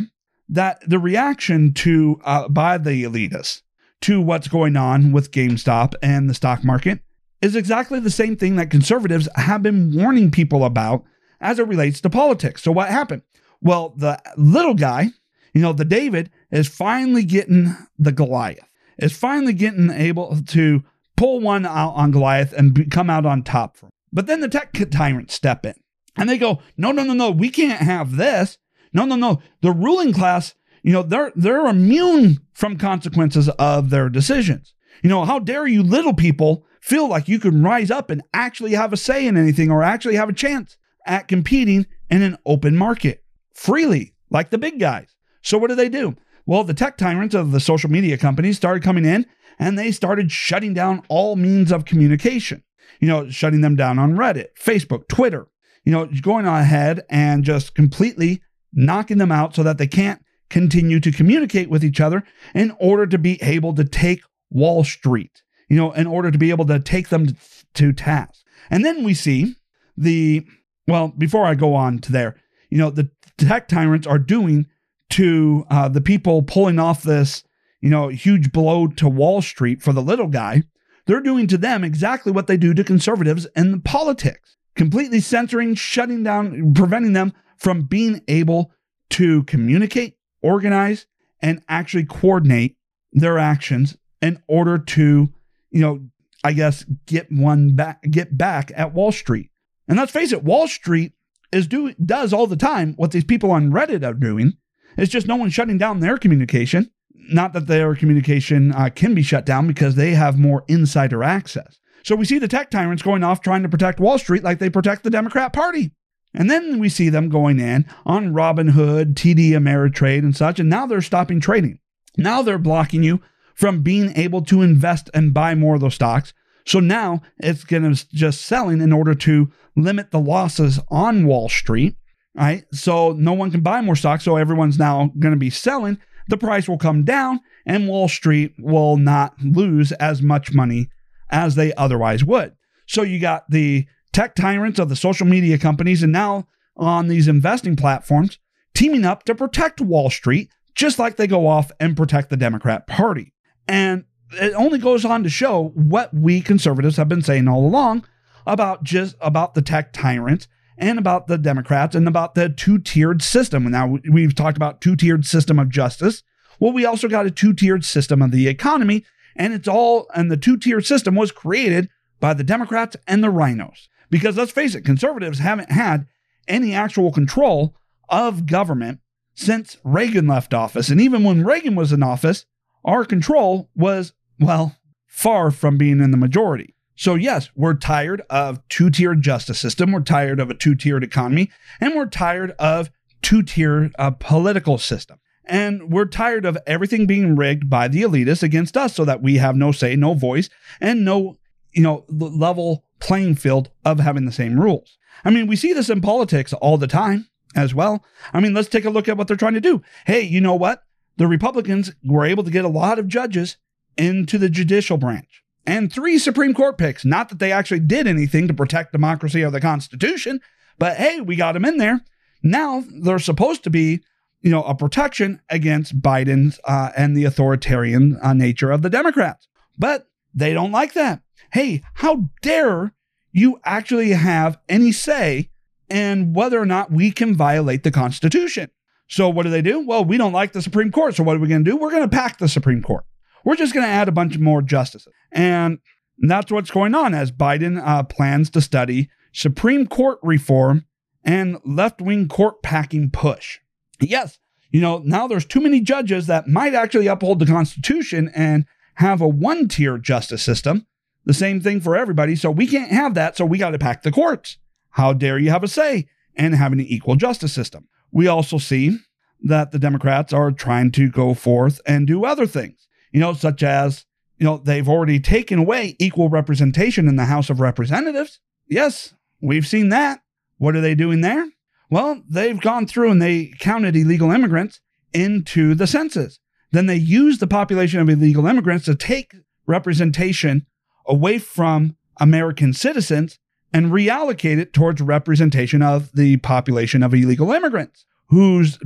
that 0.50 0.82
the 0.90 0.98
reaction 0.98 1.76
to 1.76 2.20
uh, 2.24 2.48
by 2.48 2.80
the 2.80 3.04
elitists 3.04 3.62
to 4.02 4.22
what's 4.22 4.48
going 4.48 4.76
on 4.76 5.12
with 5.12 5.32
GameStop 5.32 5.96
and 6.02 6.30
the 6.30 6.34
stock 6.34 6.64
market 6.64 7.00
is 7.42 7.56
exactly 7.56 8.00
the 8.00 8.10
same 8.10 8.36
thing 8.36 8.56
that 8.56 8.72
conservatives 8.72 9.28
have 9.36 9.64
been 9.64 9.94
warning 9.94 10.32
people 10.32 10.64
about 10.66 11.04
as 11.40 11.60
it 11.60 11.68
relates 11.68 12.02
to 12.02 12.10
politics. 12.10 12.64
So 12.64 12.72
what 12.72 12.90
happened? 12.90 13.22
Well, 13.62 13.94
the 13.96 14.20
little 14.38 14.74
guy, 14.74 15.10
you 15.54 15.62
know, 15.62 15.74
the 15.74 15.86
David 15.86 16.32
is 16.52 16.68
finally 16.68 17.24
getting 17.24 17.76
the 17.98 18.12
Goliath. 18.12 18.64
Is 18.98 19.16
finally 19.16 19.54
getting 19.54 19.92
able 19.92 20.38
to 20.48 20.84
pull 21.16 21.40
one 21.40 21.66
out 21.68 21.92
on 21.92 22.12
Goliath 22.12 22.52
and 22.54 22.90
come 22.90 23.12
out 23.12 23.28
on 23.28 23.44
top. 23.44 23.78
For. 23.78 23.90
But 24.12 24.26
then 24.26 24.40
the 24.40 24.48
tech 24.48 24.72
tyrants 24.90 25.36
step 25.36 25.66
in 25.66 25.76
and 26.16 26.28
they 26.28 26.40
go, 26.40 26.62
no, 26.78 26.92
no, 26.92 27.04
no, 27.04 27.14
no, 27.14 27.30
we 27.30 27.50
can't 27.50 27.82
have 27.82 28.16
this. 28.16 28.58
No, 28.94 29.06
no, 29.06 29.16
no. 29.16 29.42
The 29.62 29.72
ruling 29.72 30.14
class, 30.14 30.56
you 30.88 30.94
know, 30.94 31.04
they're 31.04 31.34
they're 31.36 31.68
immune 31.68 32.38
from 32.54 32.78
consequences 32.78 33.50
of 33.60 33.90
their 33.90 34.08
decisions. 34.08 34.74
You 35.04 35.10
know, 35.10 35.26
how 35.26 35.38
dare 35.38 35.68
you 35.68 35.84
little 35.84 36.14
people 36.14 36.66
feel 36.80 37.10
like 37.10 37.28
you 37.28 37.40
can 37.40 37.62
rise 37.62 37.92
up 37.92 38.10
and 38.10 38.24
actually 38.34 38.72
have 38.72 38.94
a 38.94 38.98
say 38.98 39.28
in 39.28 39.36
anything 39.36 39.70
or 39.70 39.84
actually 39.84 40.16
have 40.16 40.30
a 40.30 40.34
chance 40.34 40.78
at 41.06 41.28
competing 41.28 41.88
in 42.10 42.22
an 42.22 42.38
open 42.46 42.78
market 42.78 43.22
freely, 43.54 44.16
like 44.30 44.50
the 44.50 44.58
big 44.58 44.80
guys. 44.80 45.14
So 45.42 45.58
what 45.58 45.68
do 45.68 45.76
they 45.76 45.90
do? 45.90 46.16
Well, 46.46 46.64
the 46.64 46.74
tech 46.74 46.96
tyrants 46.96 47.36
of 47.36 47.52
the 47.52 47.60
social 47.60 47.92
media 47.92 48.18
companies 48.18 48.56
started 48.56 48.82
coming 48.82 49.04
in 49.04 49.26
and 49.60 49.78
they 49.78 49.92
started 49.92 50.32
shutting 50.32 50.74
down 50.74 51.04
all 51.10 51.36
means 51.36 51.70
of 51.70 51.84
communication. 51.84 52.64
You 53.02 53.10
know, 53.10 53.30
shutting 53.30 53.60
them 53.60 53.76
down 53.76 54.00
on 54.00 54.16
Reddit, 54.16 54.52
Facebook, 54.58 55.10
Twitter, 55.10 55.48
you 55.84 55.92
know, 55.92 56.08
going 56.22 56.46
ahead 56.46 57.02
and 57.10 57.44
just 57.44 57.76
completely 57.76 58.42
knocking 58.72 59.18
them 59.18 59.34
out 59.34 59.54
so 59.54 59.64
that 59.64 59.78
they 59.80 59.88
can't 59.88 60.22
continue 60.50 61.00
to 61.00 61.12
communicate 61.12 61.70
with 61.70 61.84
each 61.84 62.00
other 62.00 62.24
in 62.54 62.76
order 62.80 63.06
to 63.08 63.18
be 63.18 63.42
able 63.42 63.74
to 63.76 63.84
take 63.84 64.22
Wall 64.50 64.84
Street, 64.84 65.44
you 65.70 65.76
know, 65.78 65.92
in 65.92 66.08
order 66.08 66.32
to 66.32 66.38
be 66.38 66.50
able 66.50 66.66
to 66.66 66.80
take 66.80 67.10
them 67.10 67.36
to 67.74 67.94
task. 67.94 68.44
And 68.70 68.84
then 68.84 69.04
we 69.04 69.14
see 69.14 69.56
the, 69.96 70.46
well, 70.88 71.10
before 71.10 71.46
I 71.46 71.56
go 71.56 71.76
on 71.76 72.00
to 72.00 72.12
there, 72.12 72.36
you 72.70 72.78
know, 72.78 72.90
the 72.90 73.10
tech 73.38 73.68
tyrants 73.68 74.08
are 74.08 74.20
doing 74.20 74.68
to 75.12 75.66
uh, 75.70 75.90
the 75.90 76.02
people 76.02 76.42
pulling 76.42 76.80
off 76.80 77.04
this, 77.04 77.44
you 77.82 77.90
know, 77.90 78.08
huge 78.10 78.52
blow 78.52 78.88
to 78.88 79.08
Wall 79.08 79.42
Street 79.42 79.82
for 79.82 79.94
the 79.94 80.02
little 80.02 80.28
guy. 80.28 80.64
They're 81.06 81.22
doing 81.22 81.48
to 81.48 81.58
them 81.58 81.84
exactly 81.84 82.32
what 82.32 82.48
they 82.48 82.58
do 82.58 82.74
to 82.74 82.84
conservatives 82.84 83.48
in 83.56 83.82
politics, 83.82 84.58
completely 84.76 85.22
censoring, 85.22 85.76
shutting 85.76 86.24
down, 86.24 86.74
preventing 86.74 87.14
them 87.14 87.34
from 87.58 87.84
being 87.84 88.22
able 88.28 88.72
to 89.12 89.44
communicate, 89.44 90.17
organize, 90.42 91.06
and 91.42 91.62
actually 91.68 92.06
coordinate 92.06 92.78
their 93.12 93.38
actions 93.38 93.98
in 94.22 94.42
order 94.48 94.78
to, 94.78 95.30
you 95.72 95.82
know, 95.82 96.08
I 96.44 96.54
guess 96.54 96.84
get 97.06 97.32
one 97.32 97.76
back, 97.76 98.02
get 98.10 98.38
back 98.38 98.72
at 98.76 98.94
Wall 98.94 99.12
Street. 99.12 99.50
And 99.88 99.98
let's 99.98 100.12
face 100.12 100.32
it, 100.32 100.44
Wall 100.44 100.68
Street 100.68 101.14
is 101.52 101.68
do 101.68 101.94
does 101.94 102.34
all 102.34 102.48
the 102.48 102.56
time 102.56 102.94
what 102.98 103.12
these 103.12 103.24
people 103.24 103.52
on 103.52 103.72
Reddit 103.72 104.06
are 104.06 104.14
doing. 104.14 104.54
It's 104.98 105.12
just 105.12 105.28
no 105.28 105.36
one's 105.36 105.54
shutting 105.54 105.78
down 105.78 106.00
their 106.00 106.18
communication. 106.18 106.92
Not 107.30 107.54
that 107.54 107.68
their 107.68 107.96
communication 107.96 108.72
uh, 108.72 108.90
can 108.94 109.14
be 109.14 109.24
shut 109.24 109.46
down 109.46 109.68
because 109.68 109.96
they 109.96 110.12
have 110.12 110.40
more 110.40 110.64
insider 110.68 111.24
access. 111.24 111.80
So 112.04 112.16
we 112.16 112.26
see 112.26 112.40
the 112.40 112.48
tech 112.48 112.72
tyrants 112.72 113.04
going 113.04 113.24
off 113.24 113.42
trying 113.42 113.64
to 113.64 113.70
protect 113.70 114.00
Wall 114.00 114.18
Street 114.18 114.44
like 114.44 114.60
they 114.60 114.70
protect 114.70 115.04
the 115.04 115.10
Democrat 115.10 115.52
Party. 115.52 115.92
And 116.34 116.50
then 116.50 116.80
we 116.80 116.90
see 116.90 117.10
them 117.10 117.30
going 117.30 117.60
in 117.60 117.86
on 118.06 118.34
Robinhood, 118.34 119.14
TD 119.14 119.52
Ameritrade, 119.52 120.20
and 120.20 120.36
such. 120.36 120.60
And 120.60 120.70
now 120.70 120.86
they're 120.86 121.02
stopping 121.02 121.40
trading. 121.40 121.80
Now 122.18 122.42
they're 122.42 122.58
blocking 122.58 123.04
you 123.04 123.22
from 123.56 123.82
being 123.82 124.14
able 124.16 124.44
to 124.44 124.62
invest 124.62 125.10
and 125.14 125.34
buy 125.34 125.56
more 125.56 125.76
of 125.76 125.82
those 125.82 125.96
stocks. 125.96 126.34
So 126.66 126.80
now 126.80 127.22
it's 127.40 127.64
going 127.64 127.92
to 127.92 128.08
just 128.10 128.42
selling 128.42 128.82
in 128.82 128.92
order 128.92 129.16
to 129.16 129.52
limit 129.76 130.12
the 130.12 130.20
losses 130.20 130.80
on 130.90 131.26
Wall 131.26 131.50
Street. 131.50 131.96
Right. 132.36 132.66
So 132.72 133.14
no 133.14 133.34
one 133.34 133.50
can 133.50 133.62
buy 133.62 133.82
more 133.82 133.96
stocks. 133.96 134.24
So 134.24 134.36
everyone's 134.36 134.78
now 134.78 135.12
going 135.18 135.34
to 135.34 135.40
be 135.40 135.50
selling. 135.50 135.98
The 136.28 136.38
price 136.38 136.68
will 136.68 136.78
come 136.78 137.04
down 137.04 137.40
and 137.66 137.88
Wall 137.88 138.08
Street 138.08 138.54
will 138.60 138.98
not 138.98 139.34
lose 139.42 139.92
as 139.94 140.22
much 140.22 140.54
money 140.54 140.90
as 141.32 141.56
they 141.56 141.74
otherwise 141.74 142.24
would. 142.24 142.54
So 142.86 143.02
you 143.02 143.20
got 143.20 143.50
the 143.50 143.88
tech 144.18 144.34
tyrants 144.34 144.80
of 144.80 144.90
the 144.90 144.96
social 144.96 145.28
media 145.28 145.60
companies 145.60 146.02
and 146.02 146.12
now 146.12 146.48
on 146.76 147.08
these 147.08 147.28
investing 147.28 147.76
platforms 147.76 148.40
teaming 148.74 149.06
up 149.06 149.24
to 149.24 149.36
protect 149.36 149.80
Wall 149.80 150.10
Street, 150.10 150.50
just 150.74 150.98
like 150.98 151.18
they 151.18 151.28
go 151.28 151.46
off 151.46 151.72
and 151.80 151.96
protect 151.96 152.32
the 152.32 152.36
Democrat 152.36 152.88
Party. 152.88 153.32
And 153.68 154.06
it 154.32 154.54
only 154.56 154.80
goes 154.80 155.06
on 155.06 155.22
to 155.22 155.30
show 155.30 155.72
what 155.76 156.12
we 156.16 156.42
conservatives 156.42 156.98
have 156.98 157.08
been 157.08 157.22
saying 157.22 157.48
all 157.48 157.64
along 157.64 158.06
about 158.48 158.82
just 158.82 159.16
about 159.22 159.54
the 159.54 159.62
tech 159.62 159.94
tyrants 159.94 160.48
and 160.80 160.98
about 160.98 161.28
the 161.28 161.38
Democrats 161.38 161.94
and 161.94 162.08
about 162.08 162.34
the 162.34 162.50
two-tiered 162.50 163.22
system. 163.22 163.70
Now 163.70 164.00
we've 164.12 164.34
talked 164.34 164.58
about 164.58 164.82
two-tiered 164.82 165.28
system 165.28 165.60
of 165.60 165.70
justice. 165.70 166.24
Well, 166.60 166.74
we 166.74 166.86
also 166.86 167.08
got 167.08 167.28
a 167.28 167.32
two-tiered 167.32 167.86
system 167.86 168.24
of 168.24 168.32
the 168.32 168.48
economy, 168.48 169.06
and 169.36 169.54
it's 169.54 169.68
all 169.68 170.08
and 170.16 170.32
the 170.32 170.38
two-tiered 170.38 170.88
system 170.88 171.14
was 171.14 171.32
created 171.32 171.90
by 172.20 172.34
the 172.34 172.44
Democrats 172.44 172.98
and 173.06 173.24
the 173.24 173.28
RINOs. 173.28 173.90
Because 174.10 174.38
let's 174.38 174.52
face 174.52 174.76
it, 174.76 174.86
conservatives 174.86 175.40
haven't 175.40 175.72
had 175.72 176.08
any 176.48 176.74
actual 176.74 177.12
control 177.12 177.76
of 178.10 178.46
government 178.46 179.00
since 179.34 179.78
Reagan 179.84 180.28
left 180.28 180.54
office. 180.54 180.90
And 180.90 181.00
even 181.02 181.24
when 181.24 181.46
Reagan 181.46 181.76
was 181.76 181.92
in 181.92 182.02
office, 182.02 182.46
our 182.86 183.06
control 183.06 183.70
was, 183.76 184.14
well, 184.40 184.78
far 185.06 185.52
from 185.52 185.78
being 185.78 186.00
in 186.00 186.12
the 186.12 186.18
majority. 186.18 186.74
So, 186.96 187.14
yes, 187.14 187.52
we're 187.56 187.76
tired 187.76 188.22
of 188.30 188.68
two 188.70 188.90
tiered 188.90 189.22
justice 189.22 189.60
system. 189.60 189.92
We're 189.92 190.02
tired 190.02 190.40
of 190.40 190.50
a 190.50 190.56
two 190.56 190.74
tiered 190.74 191.04
economy, 191.04 191.52
and 191.80 191.94
we're 191.94 192.08
tired 192.08 192.52
of 192.58 192.90
two 193.22 193.44
tier 193.44 193.92
uh, 194.00 194.12
political 194.12 194.80
system. 194.80 195.20
And 195.46 195.92
we're 195.92 196.06
tired 196.06 196.44
of 196.44 196.58
everything 196.66 197.06
being 197.06 197.36
rigged 197.36 197.70
by 197.70 197.88
the 197.88 198.02
elitists 198.02 198.44
against 198.44 198.76
us 198.76 198.96
so 198.96 199.06
that 199.06 199.22
we 199.22 199.38
have 199.38 199.56
no 199.56 199.72
say, 199.72 199.96
no 199.96 200.14
voice, 200.14 200.50
and 200.82 201.06
no, 201.06 201.38
you 201.72 201.84
know, 201.84 202.04
level 202.10 202.84
playing 203.00 203.36
field 203.36 203.70
of 203.86 204.00
having 204.00 204.26
the 204.26 204.32
same 204.32 204.60
rules. 204.60 204.98
I 205.26 205.30
mean, 205.30 205.48
we 205.48 205.56
see 205.56 205.74
this 205.74 205.90
in 205.90 206.02
politics 206.02 206.54
all 206.54 206.78
the 206.78 206.88
time 206.88 207.28
as 207.56 207.74
well. 207.74 208.04
I 208.34 208.40
mean, 208.40 208.54
let's 208.54 208.70
take 208.70 208.86
a 208.86 208.90
look 208.90 209.08
at 209.08 209.18
what 209.18 209.28
they're 209.28 209.38
trying 209.38 209.54
to 209.54 209.62
do. 209.62 209.82
Hey, 210.06 210.22
you 210.22 210.42
know 210.42 210.56
what? 210.56 210.84
The 211.18 211.28
Republicans 211.28 211.92
were 212.04 212.26
able 212.26 212.44
to 212.44 212.52
get 212.52 212.66
a 212.66 212.70
lot 212.70 213.00
of 213.00 213.08
judges 213.08 213.58
into 213.98 214.38
the 214.38 214.50
judicial 214.50 214.98
branch 214.98 215.44
and 215.66 215.92
three 215.92 216.18
Supreme 216.18 216.54
Court 216.54 216.78
picks. 216.78 217.04
Not 217.04 217.30
that 217.30 217.40
they 217.40 217.52
actually 217.52 217.82
did 217.82 218.08
anything 218.08 218.48
to 218.48 218.54
protect 218.54 218.94
democracy 218.94 219.44
or 219.44 219.52
the 219.52 219.60
Constitution, 219.60 220.40
but 220.80 220.98
hey, 220.98 221.20
we 221.20 221.36
got 221.36 221.54
them 221.54 221.66
in 221.66 221.78
there. 221.78 222.02
Now 222.42 222.84
they're 222.88 223.20
supposed 223.20 223.64
to 223.66 223.70
be, 223.70 224.02
you 224.42 224.52
know, 224.52 224.64
a 224.64 224.76
protection 224.76 225.42
against 225.50 226.02
Biden's 226.02 226.60
uh, 226.64 226.92
and 226.96 227.18
the 227.18 227.26
authoritarian 227.26 228.18
uh, 228.22 228.34
nature 228.34 228.72
of 228.72 228.82
the 228.82 228.90
Democrats. 228.90 229.48
But 229.78 230.08
they 230.34 230.54
don't 230.54 230.72
like 230.72 230.94
that. 230.94 231.22
Hey, 231.54 231.84
how 231.96 232.30
dare 232.42 232.94
you 233.32 233.60
actually 233.64 234.12
have 234.12 234.58
any 234.68 234.92
say 234.92 235.50
in 235.90 236.34
whether 236.34 236.60
or 236.60 236.66
not 236.66 236.92
we 236.92 237.12
can 237.12 237.36
violate 237.36 237.84
the 237.84 237.92
Constitution. 237.92 238.70
So, 239.08 239.30
what 239.30 239.44
do 239.44 239.50
they 239.50 239.62
do? 239.62 239.86
Well, 239.86 240.04
we 240.04 240.18
don't 240.18 240.34
like 240.34 240.52
the 240.52 240.62
Supreme 240.62 240.92
Court. 240.92 241.16
So, 241.16 241.24
what 241.24 241.36
are 241.36 241.40
we 241.40 241.48
going 241.48 241.64
to 241.64 241.72
do? 241.72 241.78
We're 241.78 241.92
going 241.92 242.08
to 242.08 242.16
pack 242.16 242.40
the 242.40 242.50
Supreme 242.50 242.82
Court. 242.82 243.06
We're 243.46 243.56
just 243.56 243.74
going 243.74 243.86
to 243.86 243.92
add 243.92 244.10
a 244.10 244.12
bunch 244.14 244.38
more 244.38 244.62
justices. 244.62 245.14
And 245.32 245.80
that's 246.18 246.52
what's 246.52 246.72
going 246.72 246.94
on 246.94 247.14
as 247.14 247.32
Biden 247.32 247.82
uh, 247.82 248.04
plans 248.04 248.50
to 248.50 248.62
study 248.62 249.10
Supreme 249.32 249.88
Court 249.88 250.20
reform 250.22 250.86
and 251.24 251.58
left 251.64 252.02
wing 252.02 252.28
court 252.28 252.62
packing 252.64 253.10
push. 253.10 253.60
Yes, 254.02 254.40
you 254.72 254.82
know, 254.82 255.02
now 255.06 255.28
there's 255.28 255.46
too 255.46 255.62
many 255.62 255.80
judges 255.80 256.28
that 256.28 256.48
might 256.48 256.74
actually 256.74 257.08
uphold 257.08 257.40
the 257.40 257.46
Constitution 257.46 258.30
and 258.36 258.66
have 258.96 259.22
a 259.22 259.28
one 259.28 259.68
tier 259.68 259.98
justice 259.98 260.44
system, 260.44 260.86
the 261.28 261.34
same 261.34 261.60
thing 261.60 261.82
for 261.82 261.96
everybody. 261.96 262.38
So 262.38 262.50
we 262.50 262.66
can't 262.66 262.92
have 262.92 263.14
that. 263.16 263.36
So 263.36 263.46
we 263.46 263.58
got 263.58 263.72
to 263.72 263.78
pack 263.78 264.02
the 264.02 264.12
courts. 264.12 264.58
How 264.92 265.12
dare 265.12 265.38
you 265.38 265.50
have 265.50 265.64
a 265.64 265.68
say 265.68 266.08
and 266.36 266.56
have 266.56 266.72
an 266.72 266.80
equal 266.80 267.18
justice 267.18 267.52
system? 267.52 267.90
We 268.12 268.28
also 268.28 268.58
see 268.58 268.98
that 269.42 269.72
the 269.72 269.78
Democrats 269.78 270.32
are 270.32 270.52
trying 270.52 270.92
to 270.94 271.10
go 271.10 271.34
forth 271.34 271.82
and 271.86 272.08
do 272.08 272.24
other 272.24 272.48
things, 272.48 272.88
you 273.12 273.20
know, 273.20 273.34
such 273.34 273.62
as, 273.62 274.06
you 274.38 274.46
know, 274.46 274.58
they've 274.58 274.88
already 274.88 275.20
taken 275.20 275.60
away 275.60 275.98
equal 276.00 276.30
representation 276.30 277.10
in 277.10 277.18
the 277.18 277.26
House 277.26 277.50
of 277.50 277.60
Representatives. 277.60 278.40
Yes, 278.68 279.14
we've 279.42 279.68
seen 279.68 279.90
that. 279.90 280.22
What 280.58 280.78
are 280.78 280.82
they 280.82 280.96
doing 280.96 281.20
there? 281.20 281.46
Well, 281.90 282.24
they've 282.28 282.60
gone 282.60 282.88
through 282.88 283.12
and 283.12 283.22
they 283.22 283.52
counted 283.60 283.98
illegal 283.98 284.32
immigrants 284.32 284.80
into 285.14 285.76
the 285.76 285.88
census. 285.88 286.40
Then 286.72 286.86
they 286.86 286.96
used 286.96 287.42
the 287.42 287.48
population 287.48 288.00
of 288.00 288.10
illegal 288.10 288.48
immigrants 288.48 288.86
to 288.86 288.96
take 288.96 289.36
representation 289.66 290.66
away 291.08 291.40
from 291.40 291.96
American 292.20 292.74
citizens 292.74 293.40
and 293.74 293.92
reallocate 293.92 294.58
it 294.58 294.74
towards 294.74 295.02
representation 295.02 295.82
of 295.82 296.12
the 296.14 296.38
population 296.38 297.04
of 297.04 297.14
illegal 297.14 297.52
immigrants 297.52 298.06
whose 298.30 298.80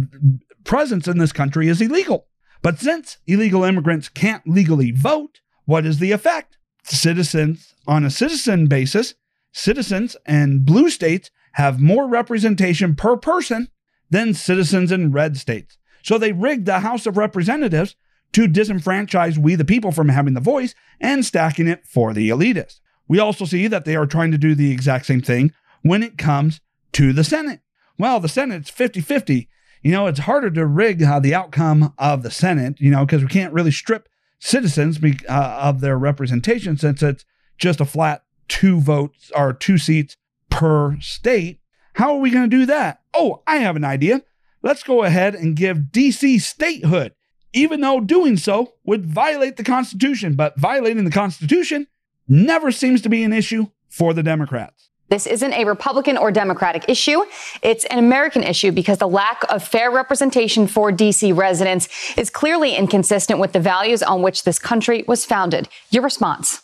presence 0.64 1.08
in 1.08 1.18
this 1.18 1.32
country 1.32 1.68
is 1.68 1.82
illegal. 1.82 2.28
But 2.62 2.80
since 2.80 3.18
illegal 3.26 3.64
immigrants 3.64 4.10
can't 4.10 4.48
legally 4.48 4.92
vote, 4.92 5.42
what 5.66 5.86
is 5.86 6.00
the 6.00 6.12
effect? 6.12 6.58
Citizens, 6.84 7.74
on 7.88 8.04
a 8.04 8.12
citizen 8.12 8.68
basis, 8.68 9.16
citizens 9.52 10.16
and 10.26 10.66
blue 10.66 10.90
states 10.90 11.32
have 11.54 11.80
more 11.80 12.08
representation 12.08 12.96
per 12.96 13.18
person 13.18 13.70
than 14.10 14.34
citizens 14.34 14.92
in 14.92 15.12
red 15.12 15.38
states. 15.38 15.78
So 16.04 16.18
they 16.18 16.32
rigged 16.32 16.66
the 16.66 16.80
House 16.80 17.06
of 17.06 17.18
Representatives 17.18 17.96
to 18.34 18.48
disenfranchise 18.48 19.38
we 19.38 19.56
the 19.56 19.66
people 19.66 19.92
from 19.92 20.10
having 20.10 20.34
the 20.34 20.40
voice 20.40 20.74
and 21.00 21.26
stacking 21.26 21.68
it 21.68 21.86
for 21.86 22.14
the 22.14 22.30
elitists. 22.30 22.80
We 23.08 23.20
also 23.20 23.46
see 23.46 23.68
that 23.68 23.86
they 23.86 23.96
are 23.96 24.06
trying 24.06 24.32
to 24.32 24.38
do 24.38 24.56
the 24.56 24.72
exact 24.72 25.06
same 25.06 25.22
thing 25.22 25.54
when 25.82 26.04
it 26.04 26.18
comes 26.18 26.62
to 26.94 27.14
the 27.14 27.24
Senate. 27.24 27.62
Well, 27.98 28.20
the 28.20 28.30
Senate's 28.30 28.70
50 28.70 29.02
50. 29.02 29.50
You 29.84 29.92
know, 29.92 30.08
it's 30.08 30.20
harder 30.20 30.52
to 30.52 30.66
rig 30.66 31.04
uh, 31.04 31.20
the 31.20 31.34
outcome 31.34 31.94
of 31.98 32.24
the 32.24 32.32
Senate, 32.32 32.80
you 32.80 32.92
know, 32.92 33.06
because 33.06 33.24
we 33.24 33.30
can't 33.30 33.54
really 33.54 33.72
strip 33.72 34.08
citizens 34.40 34.98
be, 34.98 35.18
uh, 35.28 35.60
of 35.62 35.82
their 35.82 35.98
representation 35.98 36.78
since 36.78 37.02
it's 37.02 37.26
just 37.58 37.82
a 37.82 37.86
flat 37.86 38.24
two 38.48 38.80
votes 38.80 39.32
or 39.36 39.54
two 39.54 39.78
seats 39.78 40.18
per 40.50 41.00
state. 41.00 41.60
How 41.94 42.14
are 42.14 42.20
we 42.20 42.32
going 42.32 42.50
to 42.50 42.58
do 42.58 42.66
that? 42.68 43.02
Oh, 43.14 43.42
I 43.48 43.58
have 43.58 43.76
an 43.76 43.84
idea. 43.84 44.22
Let's 44.64 44.84
go 44.84 45.04
ahead 45.04 45.36
and 45.36 45.56
give 45.56 45.90
DC 45.92 46.42
statehood, 46.42 47.14
even 47.54 47.82
though 47.82 48.00
doing 48.00 48.38
so 48.38 48.74
would 48.84 49.06
violate 49.06 49.58
the 49.58 49.64
Constitution. 49.64 50.36
But 50.36 50.58
violating 50.60 51.04
the 51.04 51.12
Constitution 51.12 51.88
never 52.28 52.72
seems 52.72 53.02
to 53.02 53.10
be 53.10 53.24
an 53.24 53.34
issue 53.34 53.68
for 53.90 54.14
the 54.14 54.24
Democrats. 54.24 54.90
This 55.10 55.28
isn't 55.28 55.52
a 55.52 55.66
Republican 55.66 56.16
or 56.16 56.32
Democratic 56.32 56.86
issue. 56.88 57.26
It's 57.62 57.84
an 57.86 58.00
American 58.00 58.44
issue 58.44 58.72
because 58.72 59.00
the 59.00 59.10
lack 59.10 59.44
of 59.50 59.62
fair 59.62 59.92
representation 59.92 60.68
for 60.68 60.90
DC 60.90 61.36
residents 61.36 61.90
is 62.18 62.30
clearly 62.30 62.76
inconsistent 62.76 63.38
with 63.38 63.52
the 63.52 63.60
values 63.60 64.02
on 64.02 64.22
which 64.22 64.46
this 64.46 64.58
country 64.58 65.04
was 65.10 65.26
founded. 65.26 65.68
Your 65.90 66.04
response? 66.04 66.62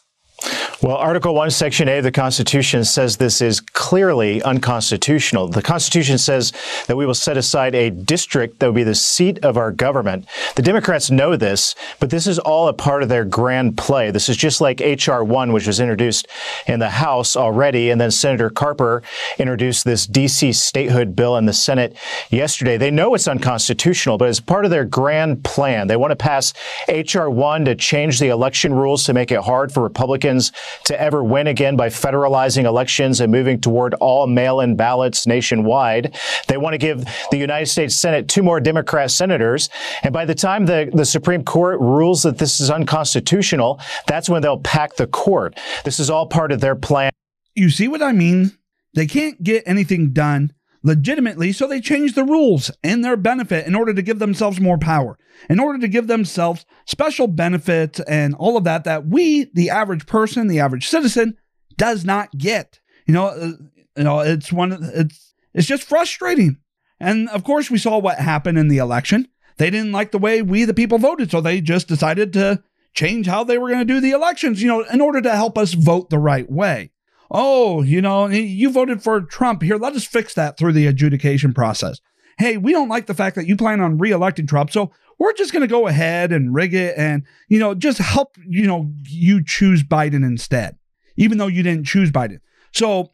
Well, 0.80 0.96
Article 0.96 1.34
1, 1.34 1.50
Section 1.50 1.90
A 1.90 1.98
of 1.98 2.04
the 2.04 2.12
Constitution 2.12 2.86
says 2.86 3.18
this 3.18 3.42
is 3.42 3.60
clearly 3.60 4.44
unconstitutional. 4.44 5.48
The 5.48 5.64
Constitution 5.64 6.20
says 6.20 6.54
that 6.86 6.96
we 6.96 7.08
will 7.08 7.16
set 7.16 7.36
aside 7.36 7.74
a 7.74 7.90
district 7.90 8.60
that 8.60 8.68
will 8.68 8.74
be 8.74 8.84
the 8.84 8.94
seat 8.94 9.44
of 9.44 9.58
our 9.58 9.72
government. 9.72 10.28
The 10.56 10.62
Democrats 10.62 11.10
know 11.10 11.36
this, 11.36 11.74
but 12.00 12.12
this 12.12 12.28
is 12.28 12.38
all 12.38 12.68
a 12.68 12.74
part 12.74 13.02
of 13.02 13.10
their 13.10 13.26
grand 13.26 13.76
play. 13.76 14.12
This 14.12 14.30
is 14.30 14.38
just 14.38 14.62
like 14.62 14.80
H.R. 14.80 15.24
1, 15.24 15.52
which 15.52 15.66
was 15.66 15.80
introduced 15.80 16.28
in 16.68 16.78
the 16.78 16.92
House 16.92 17.36
already, 17.36 17.90
and 17.90 18.00
then 18.00 18.12
Senator 18.12 18.52
Carper 18.52 19.02
introduced 19.40 19.84
this 19.84 20.06
D.C. 20.06 20.54
statehood 20.54 21.16
bill 21.16 21.38
in 21.38 21.48
the 21.48 21.54
Senate 21.54 21.98
yesterday. 22.30 22.78
They 22.78 22.92
know 22.92 23.16
it's 23.16 23.28
unconstitutional, 23.28 24.20
but 24.20 24.30
as 24.30 24.40
part 24.40 24.64
of 24.64 24.70
their 24.70 24.86
grand 24.86 25.44
plan, 25.44 25.88
they 25.88 25.96
want 25.96 26.12
to 26.12 26.16
pass 26.16 26.54
H.R. 26.88 27.32
1 27.32 27.66
to 27.66 27.74
change 27.74 28.20
the 28.20 28.28
election 28.28 28.76
rules 28.76 29.04
to 29.06 29.14
make 29.16 29.32
it 29.32 29.42
hard 29.42 29.72
for 29.72 29.82
Republicans 29.82 30.27
To 30.28 31.02
ever 31.02 31.24
win 31.24 31.48
again 31.48 31.76
by 31.76 31.90
federalizing 31.90 32.66
elections 32.66 33.22
and 33.22 33.32
moving 33.32 33.62
toward 33.62 33.94
all 33.96 34.28
mail 34.28 34.60
in 34.60 34.76
ballots 34.76 35.26
nationwide. 35.26 36.16
They 36.48 36.58
want 36.58 36.74
to 36.74 36.78
give 36.78 37.06
the 37.32 37.38
United 37.38 37.68
States 37.68 37.96
Senate 37.96 38.28
two 38.28 38.44
more 38.44 38.60
Democrat 38.60 39.12
senators. 39.12 39.70
And 40.04 40.14
by 40.14 40.26
the 40.26 40.36
time 40.36 40.66
the, 40.66 40.90
the 40.94 41.06
Supreme 41.06 41.44
Court 41.44 41.80
rules 41.80 42.24
that 42.24 42.38
this 42.38 42.60
is 42.60 42.70
unconstitutional, 42.70 43.80
that's 44.06 44.30
when 44.30 44.42
they'll 44.42 44.60
pack 44.60 44.96
the 44.96 45.08
court. 45.08 45.58
This 45.84 46.00
is 46.00 46.10
all 46.10 46.28
part 46.28 46.52
of 46.52 46.60
their 46.60 46.76
plan. 46.76 47.12
You 47.56 47.70
see 47.70 47.88
what 47.88 48.02
I 48.02 48.12
mean? 48.12 48.52
They 48.94 49.08
can't 49.08 49.42
get 49.42 49.64
anything 49.66 50.12
done 50.12 50.54
legitimately, 50.88 51.52
so 51.52 51.68
they 51.68 51.82
change 51.82 52.16
the 52.16 52.24
rules 52.24 52.72
in 52.82 53.02
their 53.02 53.18
benefit 53.18 53.68
in 53.68 53.76
order 53.76 53.94
to 53.94 54.02
give 54.02 54.20
themselves 54.20 54.60
more 54.60 54.78
power, 54.78 55.20
in 55.50 55.60
order 55.60 55.78
to 55.78 55.88
give 55.88 56.08
themselves 56.08 56.66
special 56.86 57.28
benefits 57.28 58.00
and 58.02 58.34
all 58.36 58.58
of 58.58 58.64
that 58.64 58.86
that 58.86 59.06
we, 59.06 59.52
the 59.54 59.70
average 59.70 60.08
person, 60.08 60.48
the 60.48 60.60
average 60.60 60.88
citizen, 60.88 61.38
does 61.76 62.06
not 62.06 62.36
get. 62.38 62.80
You 63.06 63.14
know, 63.14 63.28
uh, 63.28 63.52
you 63.98 64.04
know, 64.04 64.20
it's 64.22 64.52
one. 64.52 64.78
It's 64.94 65.34
it's 65.54 65.68
just 65.68 65.84
frustrating. 65.84 66.58
And 67.00 67.30
of 67.30 67.44
course, 67.44 67.70
we 67.70 67.78
saw 67.78 67.98
what 68.00 68.18
happened 68.20 68.58
in 68.58 68.70
the 68.70 68.78
election. 68.78 69.28
They 69.58 69.70
didn't 69.70 69.92
like 69.92 70.12
the 70.12 70.18
way 70.18 70.42
we, 70.42 70.66
the 70.66 70.74
people, 70.74 70.98
voted, 70.98 71.32
so 71.32 71.42
they 71.42 71.62
just 71.62 71.88
decided 71.88 72.34
to 72.34 72.64
change 72.94 73.28
how 73.28 73.44
they 73.44 73.58
were 73.58 73.70
going 73.70 73.86
to 73.86 73.94
do 73.94 74.00
the 74.00 74.12
elections. 74.12 74.62
You 74.62 74.70
know, 74.70 74.82
in 74.82 75.02
order 75.02 75.22
to 75.22 75.36
help 75.36 75.58
us 75.58 75.74
vote 75.74 76.10
the 76.10 76.20
right 76.20 76.50
way 76.50 76.92
oh, 77.32 77.82
you 77.82 78.02
know, 78.02 78.28
you 78.28 78.70
voted 78.70 79.04
for 79.04 79.22
Trump. 79.22 79.62
Here, 79.62 79.78
let 79.78 79.94
us 79.94 80.06
fix 80.06 80.34
that 80.36 80.58
through 80.58 80.74
the 80.74 80.88
adjudication 80.88 81.54
process. 81.54 82.00
Hey, 82.38 82.58
we 82.58 82.72
don't 82.72 82.90
like 82.90 83.08
the 83.08 83.14
fact 83.14 83.36
that 83.36 83.48
you 83.48 83.56
plan 83.56 83.82
on 83.82 83.98
reelecting 83.98 84.48
Trump. 84.48 84.72
So 84.72 84.92
we're 85.20 85.34
just 85.34 85.52
going 85.52 85.62
to 85.62 85.68
go 85.68 85.88
ahead 85.88 86.32
and 86.32 86.54
rig 86.54 86.74
it 86.74 86.96
and, 86.98 87.24
you 87.48 87.60
know, 87.60 87.74
just 87.74 87.98
help, 87.98 88.38
you 88.48 88.68
know, 88.68 88.92
you 89.04 89.44
choose 89.44 89.84
Biden 89.84 90.24
instead, 90.26 90.78
even 91.16 91.38
though 91.38 91.48
you 91.48 91.64
didn't 91.64 91.86
choose 91.86 92.12
Biden. 92.12 92.40
So, 92.74 93.12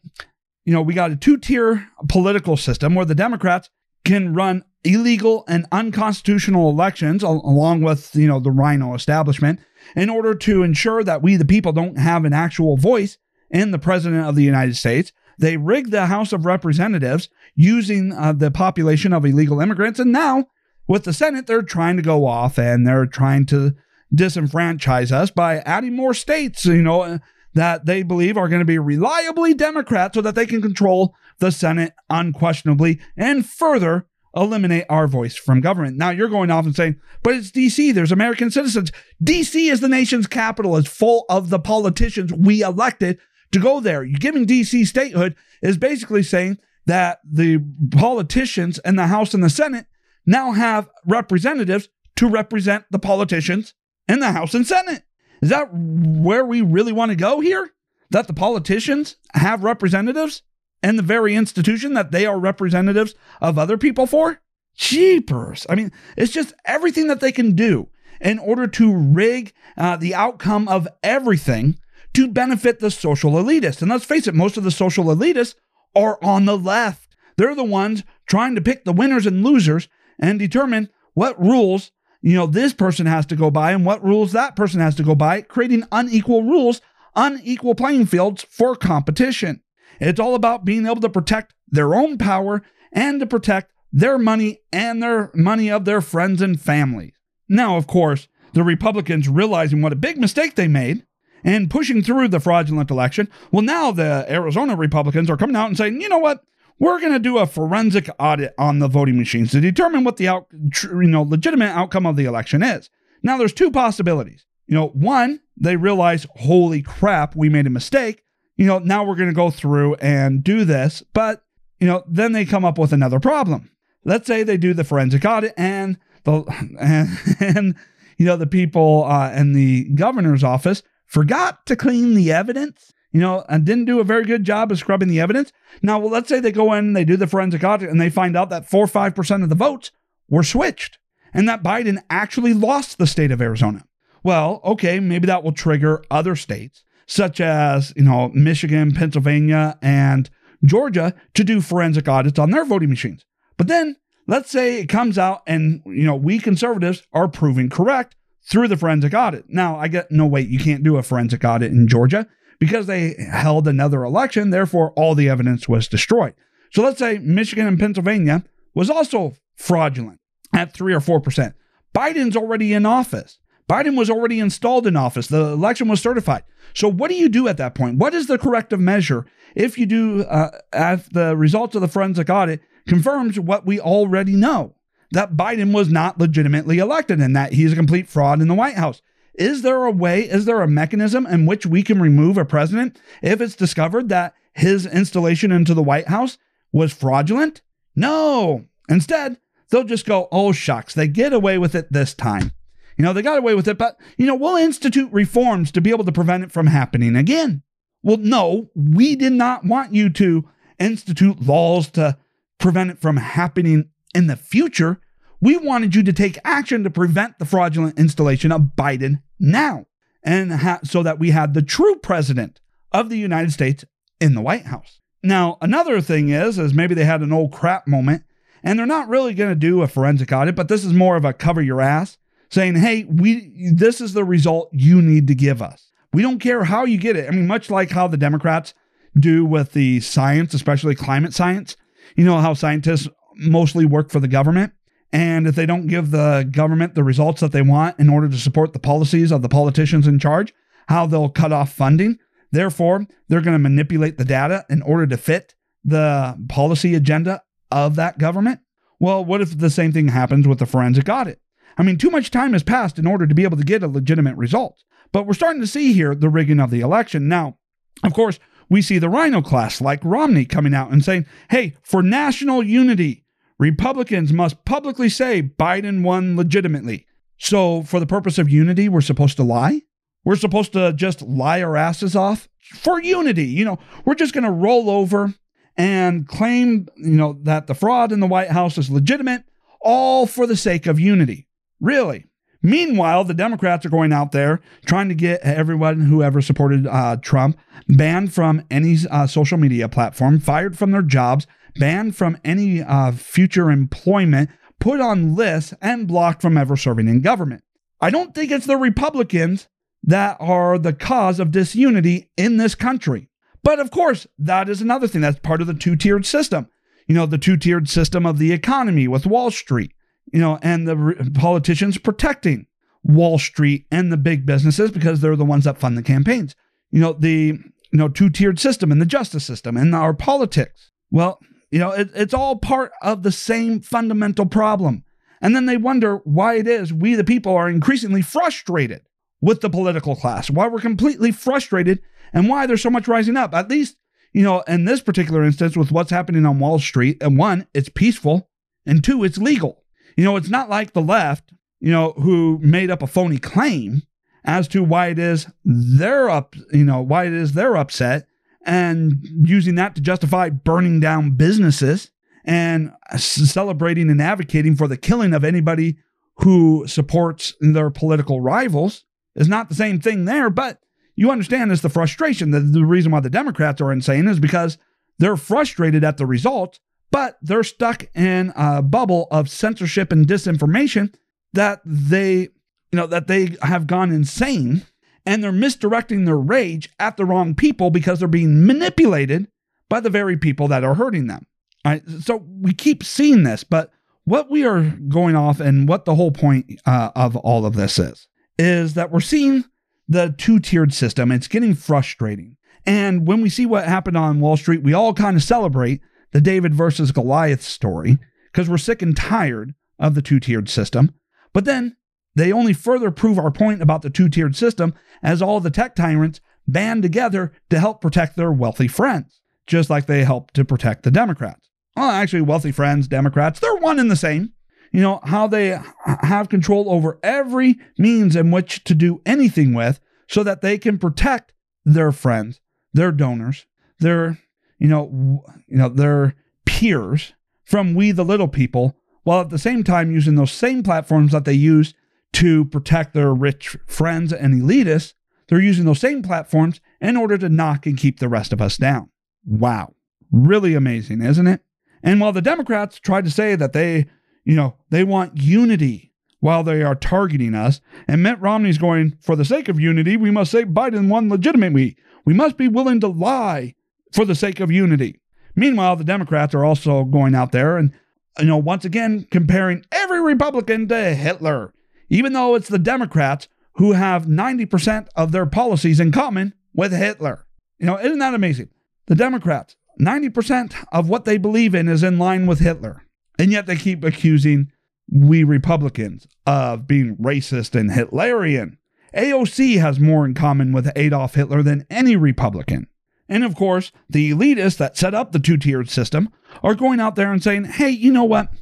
you 0.64 0.72
know, 0.72 0.82
we 0.82 0.94
got 0.94 1.10
a 1.10 1.16
two 1.16 1.38
tier 1.38 1.88
political 2.08 2.56
system 2.56 2.94
where 2.94 3.06
the 3.06 3.14
Democrats 3.14 3.70
can 4.04 4.34
run 4.34 4.64
illegal 4.84 5.44
and 5.48 5.66
unconstitutional 5.72 6.68
elections 6.68 7.22
along 7.22 7.80
with, 7.80 8.14
you 8.14 8.28
know, 8.28 8.38
the 8.38 8.50
RINO 8.50 8.94
establishment 8.94 9.60
in 9.96 10.10
order 10.10 10.34
to 10.34 10.62
ensure 10.62 11.02
that 11.02 11.22
we, 11.22 11.36
the 11.36 11.44
people, 11.46 11.72
don't 11.72 11.98
have 11.98 12.26
an 12.26 12.34
actual 12.34 12.76
voice 12.76 13.16
and 13.50 13.72
the 13.72 13.78
President 13.78 14.26
of 14.26 14.34
the 14.34 14.42
United 14.42 14.76
States. 14.76 15.12
They 15.38 15.56
rigged 15.56 15.90
the 15.90 16.06
House 16.06 16.32
of 16.32 16.46
Representatives 16.46 17.28
using 17.54 18.12
uh, 18.12 18.32
the 18.32 18.50
population 18.50 19.12
of 19.12 19.24
illegal 19.24 19.60
immigrants. 19.60 19.98
And 19.98 20.12
now, 20.12 20.46
with 20.86 21.04
the 21.04 21.12
Senate, 21.12 21.46
they're 21.46 21.62
trying 21.62 21.96
to 21.96 22.02
go 22.02 22.26
off 22.26 22.58
and 22.58 22.86
they're 22.86 23.06
trying 23.06 23.46
to 23.46 23.74
disenfranchise 24.14 25.10
us 25.10 25.30
by 25.30 25.58
adding 25.58 25.96
more 25.96 26.14
states, 26.14 26.64
you 26.64 26.82
know, 26.82 27.02
uh, 27.02 27.18
that 27.54 27.86
they 27.86 28.02
believe 28.02 28.36
are 28.36 28.48
going 28.48 28.60
to 28.60 28.66
be 28.66 28.78
reliably 28.78 29.54
Democrat 29.54 30.14
so 30.14 30.20
that 30.20 30.34
they 30.34 30.46
can 30.46 30.60
control 30.60 31.14
the 31.38 31.50
Senate 31.50 31.94
unquestionably 32.10 33.00
and 33.16 33.46
further 33.46 34.06
eliminate 34.36 34.84
our 34.88 35.06
voice 35.06 35.36
from 35.36 35.60
government. 35.60 35.96
Now 35.96 36.10
you're 36.10 36.28
going 36.28 36.50
off 36.50 36.66
and 36.66 36.74
saying, 36.74 37.00
but 37.22 37.34
it's 37.34 37.52
DC, 37.52 37.94
there's 37.94 38.10
American 38.10 38.50
citizens. 38.50 38.90
DC 39.22 39.70
is 39.70 39.80
the 39.80 39.88
nation's 39.88 40.26
capital, 40.26 40.76
it's 40.76 40.88
full 40.88 41.24
of 41.28 41.50
the 41.50 41.60
politicians 41.60 42.32
we 42.32 42.62
elected 42.62 43.18
to 43.54 43.60
go 43.60 43.80
there. 43.80 44.04
Giving 44.04 44.46
DC 44.46 44.86
statehood 44.86 45.34
is 45.62 45.78
basically 45.78 46.22
saying 46.22 46.58
that 46.86 47.20
the 47.24 47.64
politicians 47.90 48.78
in 48.84 48.96
the 48.96 49.06
House 49.06 49.32
and 49.32 49.42
the 49.42 49.50
Senate 49.50 49.86
now 50.26 50.52
have 50.52 50.90
representatives 51.06 51.88
to 52.16 52.28
represent 52.28 52.84
the 52.90 52.98
politicians 52.98 53.74
in 54.06 54.20
the 54.20 54.32
House 54.32 54.54
and 54.54 54.66
Senate. 54.66 55.02
Is 55.40 55.48
that 55.48 55.68
where 55.72 56.44
we 56.44 56.60
really 56.60 56.92
want 56.92 57.10
to 57.10 57.16
go 57.16 57.40
here? 57.40 57.70
That 58.10 58.26
the 58.26 58.34
politicians 58.34 59.16
have 59.34 59.64
representatives 59.64 60.42
in 60.82 60.96
the 60.96 61.02
very 61.02 61.34
institution 61.34 61.94
that 61.94 62.12
they 62.12 62.26
are 62.26 62.38
representatives 62.38 63.14
of 63.40 63.58
other 63.58 63.78
people 63.78 64.06
for? 64.06 64.40
Jeepers. 64.76 65.66
I 65.68 65.74
mean, 65.74 65.92
it's 66.16 66.32
just 66.32 66.52
everything 66.64 67.08
that 67.08 67.20
they 67.20 67.32
can 67.32 67.54
do 67.54 67.88
in 68.20 68.38
order 68.38 68.66
to 68.66 68.94
rig 68.94 69.52
uh, 69.76 69.96
the 69.96 70.14
outcome 70.14 70.68
of 70.68 70.88
everything 71.02 71.78
to 72.14 72.28
benefit 72.28 72.80
the 72.80 72.90
social 72.90 73.32
elitists. 73.32 73.82
And 73.82 73.90
let's 73.90 74.04
face 74.04 74.26
it, 74.26 74.34
most 74.34 74.56
of 74.56 74.64
the 74.64 74.70
social 74.70 75.04
elitists 75.04 75.54
are 75.94 76.18
on 76.22 76.44
the 76.44 76.56
left. 76.56 77.16
They're 77.36 77.54
the 77.54 77.64
ones 77.64 78.04
trying 78.26 78.54
to 78.54 78.60
pick 78.60 78.84
the 78.84 78.92
winners 78.92 79.26
and 79.26 79.44
losers 79.44 79.88
and 80.18 80.38
determine 80.38 80.88
what 81.14 81.40
rules, 81.40 81.90
you 82.22 82.34
know, 82.34 82.46
this 82.46 82.72
person 82.72 83.06
has 83.06 83.26
to 83.26 83.36
go 83.36 83.50
by 83.50 83.72
and 83.72 83.84
what 83.84 84.04
rules 84.04 84.32
that 84.32 84.56
person 84.56 84.80
has 84.80 84.94
to 84.96 85.02
go 85.02 85.14
by, 85.14 85.42
creating 85.42 85.84
unequal 85.92 86.42
rules, 86.42 86.80
unequal 87.14 87.74
playing 87.74 88.06
fields 88.06 88.46
for 88.48 88.74
competition. 88.74 89.62
It's 90.00 90.20
all 90.20 90.34
about 90.34 90.64
being 90.64 90.86
able 90.86 91.00
to 91.00 91.08
protect 91.08 91.54
their 91.68 91.94
own 91.94 92.18
power 92.18 92.62
and 92.92 93.20
to 93.20 93.26
protect 93.26 93.72
their 93.92 94.18
money 94.18 94.60
and 94.72 95.02
their 95.02 95.30
money 95.34 95.70
of 95.70 95.84
their 95.84 96.00
friends 96.00 96.42
and 96.42 96.60
families. 96.60 97.12
Now, 97.48 97.76
of 97.76 97.86
course, 97.86 98.28
the 98.52 98.64
Republicans 98.64 99.28
realizing 99.28 99.82
what 99.82 99.92
a 99.92 99.96
big 99.96 100.18
mistake 100.18 100.54
they 100.54 100.68
made 100.68 101.04
and 101.44 101.70
pushing 101.70 102.02
through 102.02 102.28
the 102.28 102.40
fraudulent 102.40 102.90
election. 102.90 103.28
Well, 103.52 103.62
now 103.62 103.92
the 103.92 104.24
Arizona 104.28 104.74
Republicans 104.74 105.30
are 105.30 105.36
coming 105.36 105.54
out 105.54 105.68
and 105.68 105.76
saying, 105.76 106.00
you 106.00 106.08
know 106.08 106.18
what? 106.18 106.42
We're 106.80 107.00
going 107.00 107.12
to 107.12 107.20
do 107.20 107.38
a 107.38 107.46
forensic 107.46 108.08
audit 108.18 108.54
on 108.58 108.80
the 108.80 108.88
voting 108.88 109.16
machines 109.16 109.52
to 109.52 109.60
determine 109.60 110.02
what 110.02 110.16
the 110.16 110.26
out, 110.26 110.48
you 110.50 111.02
know 111.02 111.22
legitimate 111.22 111.70
outcome 111.70 112.06
of 112.06 112.16
the 112.16 112.24
election 112.24 112.62
is. 112.62 112.90
Now, 113.22 113.38
there's 113.38 113.52
two 113.52 113.70
possibilities. 113.70 114.44
You 114.66 114.74
know, 114.74 114.88
one, 114.88 115.40
they 115.56 115.76
realize, 115.76 116.26
holy 116.36 116.82
crap, 116.82 117.36
we 117.36 117.48
made 117.48 117.66
a 117.66 117.70
mistake. 117.70 118.24
You 118.56 118.66
know, 118.66 118.78
now 118.78 119.04
we're 119.04 119.14
going 119.14 119.28
to 119.28 119.34
go 119.34 119.50
through 119.50 119.94
and 119.96 120.42
do 120.42 120.64
this, 120.64 121.02
but 121.12 121.44
you 121.80 121.86
know, 121.86 122.02
then 122.08 122.32
they 122.32 122.44
come 122.44 122.64
up 122.64 122.78
with 122.78 122.92
another 122.92 123.20
problem. 123.20 123.70
Let's 124.04 124.26
say 124.26 124.42
they 124.42 124.56
do 124.56 124.74
the 124.74 124.84
forensic 124.84 125.24
audit 125.24 125.54
and 125.56 125.98
the 126.24 126.44
and, 126.80 127.08
and 127.40 127.74
you 128.16 128.26
know 128.26 128.36
the 128.36 128.46
people 128.46 129.04
uh, 129.04 129.32
in 129.32 129.52
the 129.52 129.84
governor's 129.94 130.44
office 130.44 130.82
forgot 131.06 131.66
to 131.66 131.76
clean 131.76 132.14
the 132.14 132.32
evidence 132.32 132.92
you 133.14 133.20
know, 133.20 133.44
and 133.48 133.64
didn't 133.64 133.84
do 133.84 134.00
a 134.00 134.04
very 134.04 134.24
good 134.24 134.42
job 134.42 134.72
of 134.72 134.78
scrubbing 134.78 135.08
the 135.08 135.20
evidence. 135.20 135.52
Now, 135.80 136.00
well, 136.00 136.10
let's 136.10 136.28
say 136.28 136.40
they 136.40 136.50
go 136.50 136.72
in, 136.72 136.94
they 136.94 137.04
do 137.04 137.16
the 137.16 137.28
forensic 137.28 137.62
audit, 137.62 137.88
and 137.88 138.00
they 138.00 138.10
find 138.10 138.36
out 138.36 138.50
that 138.50 138.68
four 138.68 138.84
or 138.84 138.88
five 138.88 139.14
percent 139.14 139.44
of 139.44 139.48
the 139.48 139.54
votes 139.54 139.92
were 140.28 140.42
switched, 140.42 140.98
and 141.32 141.48
that 141.48 141.62
Biden 141.62 142.02
actually 142.10 142.52
lost 142.52 142.98
the 142.98 143.06
state 143.06 143.30
of 143.30 143.40
Arizona. 143.40 143.84
Well, 144.24 144.60
okay, 144.64 144.98
maybe 144.98 145.28
that 145.28 145.44
will 145.44 145.52
trigger 145.52 146.02
other 146.10 146.34
states, 146.34 146.82
such 147.06 147.40
as 147.40 147.92
you 147.94 148.02
know 148.02 148.30
Michigan, 148.34 148.92
Pennsylvania, 148.92 149.78
and 149.80 150.28
Georgia, 150.64 151.14
to 151.34 151.44
do 151.44 151.60
forensic 151.60 152.08
audits 152.08 152.40
on 152.40 152.50
their 152.50 152.64
voting 152.64 152.90
machines. 152.90 153.24
But 153.56 153.68
then, 153.68 153.94
let's 154.26 154.50
say 154.50 154.80
it 154.80 154.88
comes 154.88 155.18
out, 155.18 155.42
and 155.46 155.82
you 155.86 156.04
know 156.04 156.16
we 156.16 156.40
conservatives 156.40 157.04
are 157.12 157.28
proving 157.28 157.70
correct 157.70 158.16
through 158.46 158.68
the 158.68 158.76
forensic 158.76 159.14
audit. 159.14 159.46
Now, 159.48 159.78
I 159.78 159.88
get 159.88 160.10
no 160.10 160.26
wait, 160.26 160.48
you 160.48 160.58
can't 160.58 160.84
do 160.84 160.96
a 160.96 161.02
forensic 161.02 161.44
audit 161.44 161.72
in 161.72 161.88
Georgia 161.88 162.26
because 162.58 162.86
they 162.86 163.14
held 163.30 163.66
another 163.66 164.04
election, 164.04 164.50
therefore 164.50 164.92
all 164.92 165.14
the 165.14 165.28
evidence 165.28 165.68
was 165.68 165.88
destroyed. 165.88 166.34
So 166.72 166.82
let's 166.82 166.98
say 166.98 167.18
Michigan 167.18 167.66
and 167.66 167.78
Pennsylvania 167.78 168.44
was 168.74 168.90
also 168.90 169.34
fraudulent 169.56 170.20
at 170.54 170.72
3 170.72 170.94
or 170.94 171.00
4%. 171.00 171.54
Biden's 171.94 172.36
already 172.36 172.72
in 172.72 172.86
office. 172.86 173.38
Biden 173.68 173.96
was 173.96 174.10
already 174.10 174.40
installed 174.40 174.86
in 174.86 174.96
office. 174.96 175.28
The 175.28 175.40
election 175.40 175.88
was 175.88 176.00
certified. 176.00 176.42
So 176.74 176.88
what 176.88 177.08
do 177.08 177.14
you 177.14 177.28
do 177.28 177.48
at 177.48 177.56
that 177.56 177.74
point? 177.74 177.98
What 177.98 178.14
is 178.14 178.26
the 178.26 178.38
corrective 178.38 178.80
measure 178.80 179.26
if 179.54 179.78
you 179.78 179.86
do 179.86 180.24
uh, 180.24 180.50
if 180.72 181.08
the 181.10 181.36
results 181.36 181.74
of 181.74 181.80
the 181.80 181.88
forensic 181.88 182.28
audit 182.28 182.60
confirms 182.86 183.38
what 183.38 183.64
we 183.64 183.80
already 183.80 184.36
know 184.36 184.74
that 185.14 185.36
Biden 185.36 185.72
was 185.72 185.88
not 185.88 186.18
legitimately 186.18 186.78
elected 186.78 187.20
and 187.20 187.34
that 187.34 187.54
he's 187.54 187.72
a 187.72 187.76
complete 187.76 188.08
fraud 188.08 188.40
in 188.40 188.48
the 188.48 188.54
White 188.54 188.76
House? 188.76 189.02
Is 189.34 189.62
there 189.62 189.84
a 189.84 189.90
way, 189.90 190.20
is 190.22 190.44
there 190.44 190.62
a 190.62 190.68
mechanism 190.68 191.26
in 191.26 191.46
which 191.46 191.66
we 191.66 191.82
can 191.82 192.00
remove 192.00 192.36
a 192.36 192.44
president 192.44 193.00
if 193.22 193.40
it's 193.40 193.56
discovered 193.56 194.08
that 194.08 194.34
his 194.52 194.86
installation 194.86 195.50
into 195.50 195.74
the 195.74 195.82
White 195.82 196.08
House 196.08 196.38
was 196.72 196.92
fraudulent? 196.92 197.60
No. 197.96 198.66
Instead, 198.88 199.38
they'll 199.70 199.84
just 199.84 200.06
go, 200.06 200.28
oh, 200.30 200.52
shucks, 200.52 200.94
they 200.94 201.08
get 201.08 201.32
away 201.32 201.58
with 201.58 201.74
it 201.74 201.92
this 201.92 202.14
time. 202.14 202.52
You 202.96 203.04
know, 203.04 203.12
they 203.12 203.22
got 203.22 203.38
away 203.38 203.54
with 203.54 203.66
it, 203.66 203.76
but, 203.76 203.96
you 204.16 204.26
know, 204.26 204.36
we'll 204.36 204.56
institute 204.56 205.12
reforms 205.12 205.72
to 205.72 205.80
be 205.80 205.90
able 205.90 206.04
to 206.04 206.12
prevent 206.12 206.44
it 206.44 206.52
from 206.52 206.68
happening 206.68 207.16
again. 207.16 207.62
Well, 208.04 208.18
no, 208.18 208.70
we 208.76 209.16
did 209.16 209.32
not 209.32 209.64
want 209.64 209.92
you 209.92 210.10
to 210.10 210.48
institute 210.78 211.42
laws 211.42 211.88
to 211.92 212.18
prevent 212.58 212.90
it 212.90 213.00
from 213.00 213.16
happening 213.16 213.88
in 214.14 214.28
the 214.28 214.36
future. 214.36 215.00
We 215.44 215.58
wanted 215.58 215.94
you 215.94 216.02
to 216.04 216.12
take 216.14 216.38
action 216.42 216.84
to 216.84 216.90
prevent 216.90 217.38
the 217.38 217.44
fraudulent 217.44 217.98
installation 217.98 218.50
of 218.50 218.70
Biden 218.78 219.20
now, 219.38 219.84
and 220.22 220.50
ha- 220.50 220.80
so 220.84 221.02
that 221.02 221.18
we 221.18 221.32
had 221.32 221.52
the 221.52 221.60
true 221.60 221.96
president 221.96 222.62
of 222.92 223.10
the 223.10 223.18
United 223.18 223.52
States 223.52 223.84
in 224.22 224.34
the 224.34 224.40
White 224.40 224.64
House. 224.64 225.00
Now, 225.22 225.58
another 225.60 226.00
thing 226.00 226.30
is, 226.30 226.58
is 226.58 226.72
maybe 226.72 226.94
they 226.94 227.04
had 227.04 227.20
an 227.20 227.30
old 227.30 227.52
crap 227.52 227.86
moment, 227.86 228.22
and 228.62 228.78
they're 228.78 228.86
not 228.86 229.10
really 229.10 229.34
going 229.34 229.50
to 229.50 229.54
do 229.54 229.82
a 229.82 229.86
forensic 229.86 230.32
audit, 230.32 230.56
but 230.56 230.68
this 230.68 230.82
is 230.82 230.94
more 230.94 231.14
of 231.14 231.26
a 231.26 231.34
cover 231.34 231.60
your 231.60 231.82
ass, 231.82 232.16
saying, 232.48 232.76
"Hey, 232.76 233.04
we 233.04 233.70
this 233.70 234.00
is 234.00 234.14
the 234.14 234.24
result 234.24 234.70
you 234.72 235.02
need 235.02 235.26
to 235.26 235.34
give 235.34 235.60
us. 235.60 235.90
We 236.14 236.22
don't 236.22 236.38
care 236.38 236.64
how 236.64 236.86
you 236.86 236.96
get 236.96 237.16
it." 237.16 237.28
I 237.28 237.32
mean, 237.32 237.46
much 237.46 237.68
like 237.68 237.90
how 237.90 238.08
the 238.08 238.16
Democrats 238.16 238.72
do 239.14 239.44
with 239.44 239.72
the 239.72 240.00
science, 240.00 240.54
especially 240.54 240.94
climate 240.94 241.34
science. 241.34 241.76
You 242.16 242.24
know 242.24 242.38
how 242.38 242.54
scientists 242.54 243.10
mostly 243.36 243.84
work 243.84 244.10
for 244.10 244.20
the 244.20 244.28
government. 244.28 244.72
And 245.14 245.46
if 245.46 245.54
they 245.54 245.64
don't 245.64 245.86
give 245.86 246.10
the 246.10 246.46
government 246.50 246.96
the 246.96 247.04
results 247.04 247.40
that 247.40 247.52
they 247.52 247.62
want 247.62 248.00
in 248.00 248.10
order 248.10 248.28
to 248.28 248.36
support 248.36 248.72
the 248.72 248.80
policies 248.80 249.30
of 249.30 249.42
the 249.42 249.48
politicians 249.48 250.08
in 250.08 250.18
charge, 250.18 250.52
how 250.88 251.06
they'll 251.06 251.28
cut 251.28 251.52
off 251.52 251.72
funding. 251.72 252.18
Therefore, 252.50 253.06
they're 253.28 253.40
going 253.40 253.54
to 253.54 253.60
manipulate 253.60 254.18
the 254.18 254.24
data 254.24 254.66
in 254.68 254.82
order 254.82 255.06
to 255.06 255.16
fit 255.16 255.54
the 255.84 256.36
policy 256.48 256.96
agenda 256.96 257.44
of 257.70 257.94
that 257.94 258.18
government. 258.18 258.58
Well, 258.98 259.24
what 259.24 259.40
if 259.40 259.56
the 259.56 259.70
same 259.70 259.92
thing 259.92 260.08
happens 260.08 260.48
with 260.48 260.58
the 260.58 260.66
forensic 260.66 261.08
audit? 261.08 261.40
I 261.78 261.84
mean, 261.84 261.96
too 261.96 262.10
much 262.10 262.32
time 262.32 262.52
has 262.52 262.64
passed 262.64 262.98
in 262.98 263.06
order 263.06 263.26
to 263.26 263.34
be 263.36 263.44
able 263.44 263.56
to 263.56 263.64
get 263.64 263.84
a 263.84 263.88
legitimate 263.88 264.36
result. 264.36 264.82
But 265.12 265.26
we're 265.26 265.34
starting 265.34 265.60
to 265.60 265.66
see 265.68 265.92
here 265.92 266.16
the 266.16 266.28
rigging 266.28 266.58
of 266.58 266.70
the 266.70 266.80
election. 266.80 267.28
Now, 267.28 267.58
of 268.02 268.14
course, 268.14 268.40
we 268.68 268.82
see 268.82 268.98
the 268.98 269.08
RINO 269.08 269.42
class 269.42 269.80
like 269.80 270.04
Romney 270.04 270.44
coming 270.44 270.74
out 270.74 270.90
and 270.90 271.04
saying, 271.04 271.26
hey, 271.50 271.74
for 271.82 272.02
national 272.02 272.64
unity, 272.64 273.23
Republicans 273.58 274.32
must 274.32 274.64
publicly 274.64 275.08
say 275.08 275.42
Biden 275.42 276.02
won 276.02 276.36
legitimately. 276.36 277.06
So, 277.36 277.82
for 277.82 278.00
the 278.00 278.06
purpose 278.06 278.38
of 278.38 278.48
unity, 278.48 278.88
we're 278.88 279.00
supposed 279.00 279.36
to 279.36 279.42
lie? 279.42 279.82
We're 280.24 280.36
supposed 280.36 280.72
to 280.72 280.92
just 280.92 281.22
lie 281.22 281.62
our 281.62 281.76
asses 281.76 282.16
off 282.16 282.48
for 282.74 283.00
unity. 283.02 283.44
You 283.44 283.64
know, 283.64 283.78
we're 284.04 284.14
just 284.14 284.32
going 284.32 284.44
to 284.44 284.50
roll 284.50 284.88
over 284.88 285.34
and 285.76 286.26
claim, 286.26 286.88
you 286.96 287.16
know, 287.16 287.38
that 287.42 287.66
the 287.66 287.74
fraud 287.74 288.12
in 288.12 288.20
the 288.20 288.26
White 288.26 288.50
House 288.50 288.78
is 288.78 288.90
legitimate, 288.90 289.44
all 289.80 290.26
for 290.26 290.46
the 290.46 290.56
sake 290.56 290.86
of 290.86 290.98
unity. 290.98 291.46
Really? 291.80 292.26
Meanwhile, 292.62 293.24
the 293.24 293.34
Democrats 293.34 293.84
are 293.84 293.90
going 293.90 294.12
out 294.12 294.32
there 294.32 294.62
trying 294.86 295.10
to 295.10 295.14
get 295.14 295.42
everyone 295.42 296.00
who 296.00 296.22
ever 296.22 296.40
supported 296.40 296.86
uh, 296.86 297.18
Trump 297.20 297.58
banned 297.88 298.32
from 298.32 298.64
any 298.70 298.96
uh, 299.10 299.26
social 299.26 299.58
media 299.58 299.86
platform, 299.86 300.40
fired 300.40 300.78
from 300.78 300.90
their 300.90 301.02
jobs, 301.02 301.46
banned 301.76 302.16
from 302.16 302.38
any 302.44 302.82
uh, 302.82 303.12
future 303.12 303.70
employment, 303.70 304.50
put 304.80 305.00
on 305.00 305.34
lists, 305.34 305.74
and 305.80 306.08
blocked 306.08 306.42
from 306.42 306.56
ever 306.56 306.76
serving 306.76 307.08
in 307.08 307.20
government. 307.20 307.62
I 308.00 308.10
don't 308.10 308.34
think 308.34 308.50
it's 308.50 308.66
the 308.66 308.76
Republicans 308.76 309.68
that 310.02 310.36
are 310.38 310.78
the 310.78 310.92
cause 310.92 311.40
of 311.40 311.50
disunity 311.50 312.30
in 312.36 312.58
this 312.58 312.74
country. 312.74 313.28
But 313.62 313.80
of 313.80 313.90
course, 313.90 314.26
that 314.38 314.68
is 314.68 314.82
another 314.82 315.08
thing. 315.08 315.22
That's 315.22 315.38
part 315.38 315.62
of 315.62 315.66
the 315.66 315.74
two 315.74 315.96
tiered 315.96 316.26
system. 316.26 316.68
You 317.08 317.14
know, 317.14 317.26
the 317.26 317.38
two 317.38 317.56
tiered 317.56 317.88
system 317.88 318.26
of 318.26 318.38
the 318.38 318.52
economy 318.52 319.08
with 319.08 319.26
Wall 319.26 319.50
Street, 319.50 319.92
you 320.32 320.40
know, 320.40 320.58
and 320.62 320.86
the 320.86 320.96
re- 320.96 321.30
politicians 321.34 321.98
protecting 321.98 322.66
Wall 323.02 323.38
Street 323.38 323.86
and 323.90 324.12
the 324.12 324.16
big 324.16 324.46
businesses 324.46 324.90
because 324.90 325.20
they're 325.20 325.36
the 325.36 325.44
ones 325.44 325.64
that 325.64 325.78
fund 325.78 325.96
the 325.96 326.02
campaigns. 326.02 326.54
You 326.90 327.00
know, 327.00 327.12
the 327.14 327.58
you 327.92 327.98
know 327.98 328.08
two 328.08 328.30
tiered 328.30 328.58
system 328.58 328.92
in 328.92 328.98
the 328.98 329.06
justice 329.06 329.44
system 329.44 329.76
and 329.76 329.94
our 329.94 330.14
politics. 330.14 330.90
Well, 331.10 331.38
you 331.70 331.78
know, 331.78 331.90
it, 331.90 332.10
it's 332.14 332.34
all 332.34 332.56
part 332.56 332.92
of 333.02 333.22
the 333.22 333.32
same 333.32 333.80
fundamental 333.80 334.46
problem. 334.46 335.04
And 335.40 335.54
then 335.54 335.66
they 335.66 335.76
wonder 335.76 336.16
why 336.24 336.54
it 336.54 336.66
is 336.66 336.92
we, 336.92 337.14
the 337.14 337.24
people, 337.24 337.54
are 337.54 337.68
increasingly 337.68 338.22
frustrated 338.22 339.02
with 339.40 339.60
the 339.60 339.68
political 339.68 340.16
class, 340.16 340.50
why 340.50 340.66
we're 340.66 340.80
completely 340.80 341.30
frustrated, 341.30 342.00
and 342.32 342.48
why 342.48 342.66
there's 342.66 342.82
so 342.82 342.90
much 342.90 343.08
rising 343.08 343.36
up. 343.36 343.54
At 343.54 343.68
least, 343.68 343.96
you 344.32 344.42
know, 344.42 344.62
in 344.62 344.86
this 344.86 345.02
particular 345.02 345.44
instance, 345.44 345.76
with 345.76 345.92
what's 345.92 346.10
happening 346.10 346.46
on 346.46 346.58
Wall 346.58 346.78
Street, 346.78 347.18
and 347.20 347.36
one, 347.36 347.66
it's 347.74 347.90
peaceful, 347.90 348.48
and 348.86 349.04
two, 349.04 349.22
it's 349.22 349.38
legal. 349.38 349.84
You 350.16 350.24
know, 350.24 350.36
it's 350.36 350.48
not 350.48 350.70
like 350.70 350.92
the 350.92 351.02
left, 351.02 351.52
you 351.80 351.92
know, 351.92 352.12
who 352.12 352.58
made 352.62 352.90
up 352.90 353.02
a 353.02 353.06
phony 353.06 353.38
claim 353.38 354.02
as 354.44 354.68
to 354.68 354.82
why 354.82 355.08
it 355.08 355.18
is 355.18 355.46
they're 355.64 356.30
up, 356.30 356.56
you 356.72 356.84
know, 356.84 357.02
why 357.02 357.24
it 357.26 357.32
is 357.32 357.52
they're 357.52 357.76
upset 357.76 358.26
and 358.64 359.26
using 359.44 359.74
that 359.76 359.94
to 359.94 360.00
justify 360.00 360.48
burning 360.48 361.00
down 361.00 361.32
businesses 361.32 362.10
and 362.44 362.92
celebrating 363.16 364.10
and 364.10 364.20
advocating 364.20 364.76
for 364.76 364.88
the 364.88 364.96
killing 364.96 365.32
of 365.32 365.44
anybody 365.44 365.96
who 366.38 366.86
supports 366.86 367.54
their 367.60 367.90
political 367.90 368.40
rivals 368.40 369.04
is 369.34 369.48
not 369.48 369.68
the 369.68 369.74
same 369.74 370.00
thing 370.00 370.24
there. 370.24 370.50
But 370.50 370.80
you 371.16 371.30
understand 371.30 371.72
is 371.72 371.82
the 371.82 371.88
frustration. 371.88 372.50
The, 372.50 372.60
the 372.60 372.84
reason 372.84 373.12
why 373.12 373.20
the 373.20 373.30
Democrats 373.30 373.80
are 373.80 373.92
insane 373.92 374.28
is 374.28 374.40
because 374.40 374.78
they're 375.18 375.36
frustrated 375.36 376.02
at 376.02 376.16
the 376.16 376.26
results, 376.26 376.80
but 377.10 377.38
they're 377.40 377.62
stuck 377.62 378.06
in 378.14 378.52
a 378.56 378.82
bubble 378.82 379.28
of 379.30 379.48
censorship 379.48 380.10
and 380.10 380.26
disinformation 380.26 381.14
that 381.52 381.80
they, 381.84 382.48
you 382.90 382.96
know, 382.96 383.06
that 383.06 383.28
they 383.28 383.56
have 383.62 383.86
gone 383.86 384.10
insane 384.10 384.82
and 385.26 385.42
they're 385.42 385.52
misdirecting 385.52 386.24
their 386.24 386.38
rage 386.38 386.90
at 386.98 387.16
the 387.16 387.24
wrong 387.24 387.54
people 387.54 387.90
because 387.90 388.18
they're 388.18 388.28
being 388.28 388.66
manipulated 388.66 389.48
by 389.88 390.00
the 390.00 390.10
very 390.10 390.36
people 390.36 390.68
that 390.68 390.84
are 390.84 390.94
hurting 390.94 391.26
them. 391.26 391.46
All 391.84 391.92
right, 391.92 392.02
so 392.20 392.44
we 392.60 392.72
keep 392.72 393.02
seeing 393.02 393.42
this, 393.42 393.64
but 393.64 393.90
what 394.24 394.50
we 394.50 394.64
are 394.64 394.82
going 395.08 395.36
off 395.36 395.60
and 395.60 395.86
what 395.86 396.04
the 396.04 396.14
whole 396.14 396.30
point 396.30 396.80
uh, 396.86 397.10
of 397.14 397.36
all 397.36 397.66
of 397.66 397.74
this 397.74 397.98
is 397.98 398.26
is 398.58 398.94
that 398.94 399.10
we're 399.10 399.20
seeing 399.20 399.64
the 400.08 400.34
two-tiered 400.36 400.92
system. 400.94 401.32
It's 401.32 401.48
getting 401.48 401.74
frustrating. 401.74 402.56
And 402.86 403.26
when 403.26 403.40
we 403.42 403.48
see 403.48 403.66
what 403.66 403.86
happened 403.86 404.16
on 404.16 404.40
Wall 404.40 404.56
Street, 404.56 404.82
we 404.82 404.94
all 404.94 405.14
kind 405.14 405.36
of 405.36 405.42
celebrate 405.42 406.00
the 406.32 406.40
David 406.40 406.74
versus 406.74 407.12
Goliath 407.12 407.62
story 407.62 408.18
because 408.52 408.68
we're 408.68 408.78
sick 408.78 409.02
and 409.02 409.16
tired 409.16 409.74
of 409.98 410.14
the 410.14 410.22
two-tiered 410.22 410.68
system. 410.68 411.14
But 411.52 411.64
then 411.64 411.96
they 412.34 412.52
only 412.52 412.72
further 412.72 413.10
prove 413.10 413.38
our 413.38 413.50
point 413.50 413.80
about 413.82 414.02
the 414.02 414.10
two-tiered 414.10 414.56
system 414.56 414.94
as 415.22 415.40
all 415.40 415.60
the 415.60 415.70
tech 415.70 415.94
tyrants 415.94 416.40
band 416.66 417.02
together 417.02 417.52
to 417.70 417.78
help 417.78 418.00
protect 418.00 418.36
their 418.36 418.52
wealthy 418.52 418.88
friends, 418.88 419.40
just 419.66 419.90
like 419.90 420.06
they 420.06 420.24
help 420.24 420.50
to 420.52 420.64
protect 420.64 421.02
the 421.02 421.10
Democrats. 421.10 421.68
Well, 421.96 422.10
actually, 422.10 422.42
wealthy 422.42 422.72
friends, 422.72 423.06
Democrats, 423.06 423.60
they're 423.60 423.76
one 423.76 423.98
and 423.98 424.10
the 424.10 424.16
same. 424.16 424.52
You 424.90 425.00
know, 425.00 425.20
how 425.24 425.46
they 425.46 425.78
have 426.22 426.48
control 426.48 426.90
over 426.90 427.18
every 427.22 427.76
means 427.98 428.36
in 428.36 428.50
which 428.50 428.84
to 428.84 428.94
do 428.94 429.20
anything 429.26 429.74
with 429.74 430.00
so 430.28 430.42
that 430.42 430.60
they 430.60 430.78
can 430.78 430.98
protect 430.98 431.52
their 431.84 432.12
friends, 432.12 432.60
their 432.92 433.12
donors, 433.12 433.66
their, 433.98 434.38
you 434.78 434.88
know, 434.88 435.44
you 435.66 435.76
know, 435.76 435.88
their 435.88 436.34
peers 436.64 437.32
from 437.64 437.94
we 437.94 438.12
the 438.12 438.24
little 438.24 438.48
people, 438.48 438.96
while 439.24 439.40
at 439.40 439.50
the 439.50 439.58
same 439.58 439.82
time 439.82 440.12
using 440.12 440.36
those 440.36 440.52
same 440.52 440.82
platforms 440.82 441.32
that 441.32 441.44
they 441.44 441.54
use 441.54 441.94
to 442.34 442.64
protect 442.66 443.14
their 443.14 443.32
rich 443.32 443.76
friends 443.86 444.32
and 444.32 444.62
elitists, 444.62 445.14
they're 445.48 445.60
using 445.60 445.84
those 445.84 446.00
same 446.00 446.22
platforms 446.22 446.80
in 447.00 447.16
order 447.16 447.36
to 447.38 447.48
knock 447.48 447.86
and 447.86 447.96
keep 447.96 448.18
the 448.18 448.28
rest 448.28 448.52
of 448.52 448.60
us 448.60 448.76
down. 448.76 449.10
Wow. 449.44 449.94
Really 450.32 450.74
amazing, 450.74 451.22
isn't 451.22 451.46
it? 451.46 451.62
And 452.02 452.20
while 452.20 452.32
the 452.32 452.42
Democrats 452.42 452.98
tried 452.98 453.24
to 453.24 453.30
say 453.30 453.54
that 453.56 453.72
they, 453.72 454.06
you 454.44 454.56
know, 454.56 454.76
they 454.90 455.04
want 455.04 455.36
unity 455.36 456.12
while 456.40 456.62
they 456.62 456.82
are 456.82 456.94
targeting 456.94 457.54
us, 457.54 457.80
and 458.08 458.22
Mitt 458.22 458.40
Romney's 458.40 458.78
going, 458.78 459.16
for 459.20 459.36
the 459.36 459.44
sake 459.44 459.68
of 459.68 459.80
unity, 459.80 460.16
we 460.16 460.30
must 460.30 460.50
say 460.50 460.64
Biden 460.64 461.08
won 461.08 461.28
legitimately. 461.28 461.96
We 462.24 462.34
must 462.34 462.56
be 462.56 462.68
willing 462.68 463.00
to 463.00 463.08
lie 463.08 463.74
for 464.12 464.24
the 464.24 464.34
sake 464.34 464.60
of 464.60 464.70
unity. 464.70 465.20
Meanwhile, 465.54 465.96
the 465.96 466.04
Democrats 466.04 466.54
are 466.54 466.64
also 466.64 467.04
going 467.04 467.34
out 467.34 467.52
there 467.52 467.76
and, 467.76 467.92
you 468.38 468.46
know, 468.46 468.56
once 468.56 468.84
again 468.84 469.26
comparing 469.30 469.84
every 469.92 470.20
Republican 470.20 470.88
to 470.88 471.14
Hitler, 471.14 471.73
even 472.08 472.32
though 472.32 472.54
it's 472.54 472.68
the 472.68 472.78
Democrats 472.78 473.48
who 473.74 473.92
have 473.92 474.26
90% 474.26 475.08
of 475.16 475.32
their 475.32 475.46
policies 475.46 476.00
in 476.00 476.12
common 476.12 476.54
with 476.74 476.92
Hitler. 476.92 477.46
You 477.78 477.86
know, 477.86 477.98
isn't 477.98 478.18
that 478.18 478.34
amazing? 478.34 478.68
The 479.06 479.14
Democrats 479.14 479.76
90% 480.00 480.74
of 480.92 481.08
what 481.08 481.24
they 481.24 481.38
believe 481.38 481.74
in 481.74 481.88
is 481.88 482.02
in 482.02 482.18
line 482.18 482.46
with 482.46 482.60
Hitler. 482.60 483.04
And 483.38 483.50
yet 483.50 483.66
they 483.66 483.76
keep 483.76 484.04
accusing 484.04 484.70
we 485.10 485.44
Republicans 485.44 486.26
of 486.46 486.86
being 486.86 487.16
racist 487.16 487.78
and 487.78 487.90
Hitlerian. 487.90 488.76
AOC 489.14 489.80
has 489.80 490.00
more 490.00 490.24
in 490.24 490.34
common 490.34 490.72
with 490.72 490.90
Adolf 490.96 491.34
Hitler 491.34 491.62
than 491.62 491.86
any 491.90 492.16
Republican. 492.16 492.88
And 493.28 493.44
of 493.44 493.54
course, 493.54 493.92
the 494.08 494.32
elitists 494.32 494.76
that 494.78 494.96
set 494.96 495.14
up 495.14 495.32
the 495.32 495.38
two 495.38 495.56
tiered 495.56 495.88
system 495.88 496.30
are 496.62 496.74
going 496.74 497.00
out 497.00 497.16
there 497.16 497.32
and 497.32 497.42
saying, 497.42 497.64
hey, 497.64 497.90
you 497.90 498.12
know 498.12 498.24
what? 498.24 498.52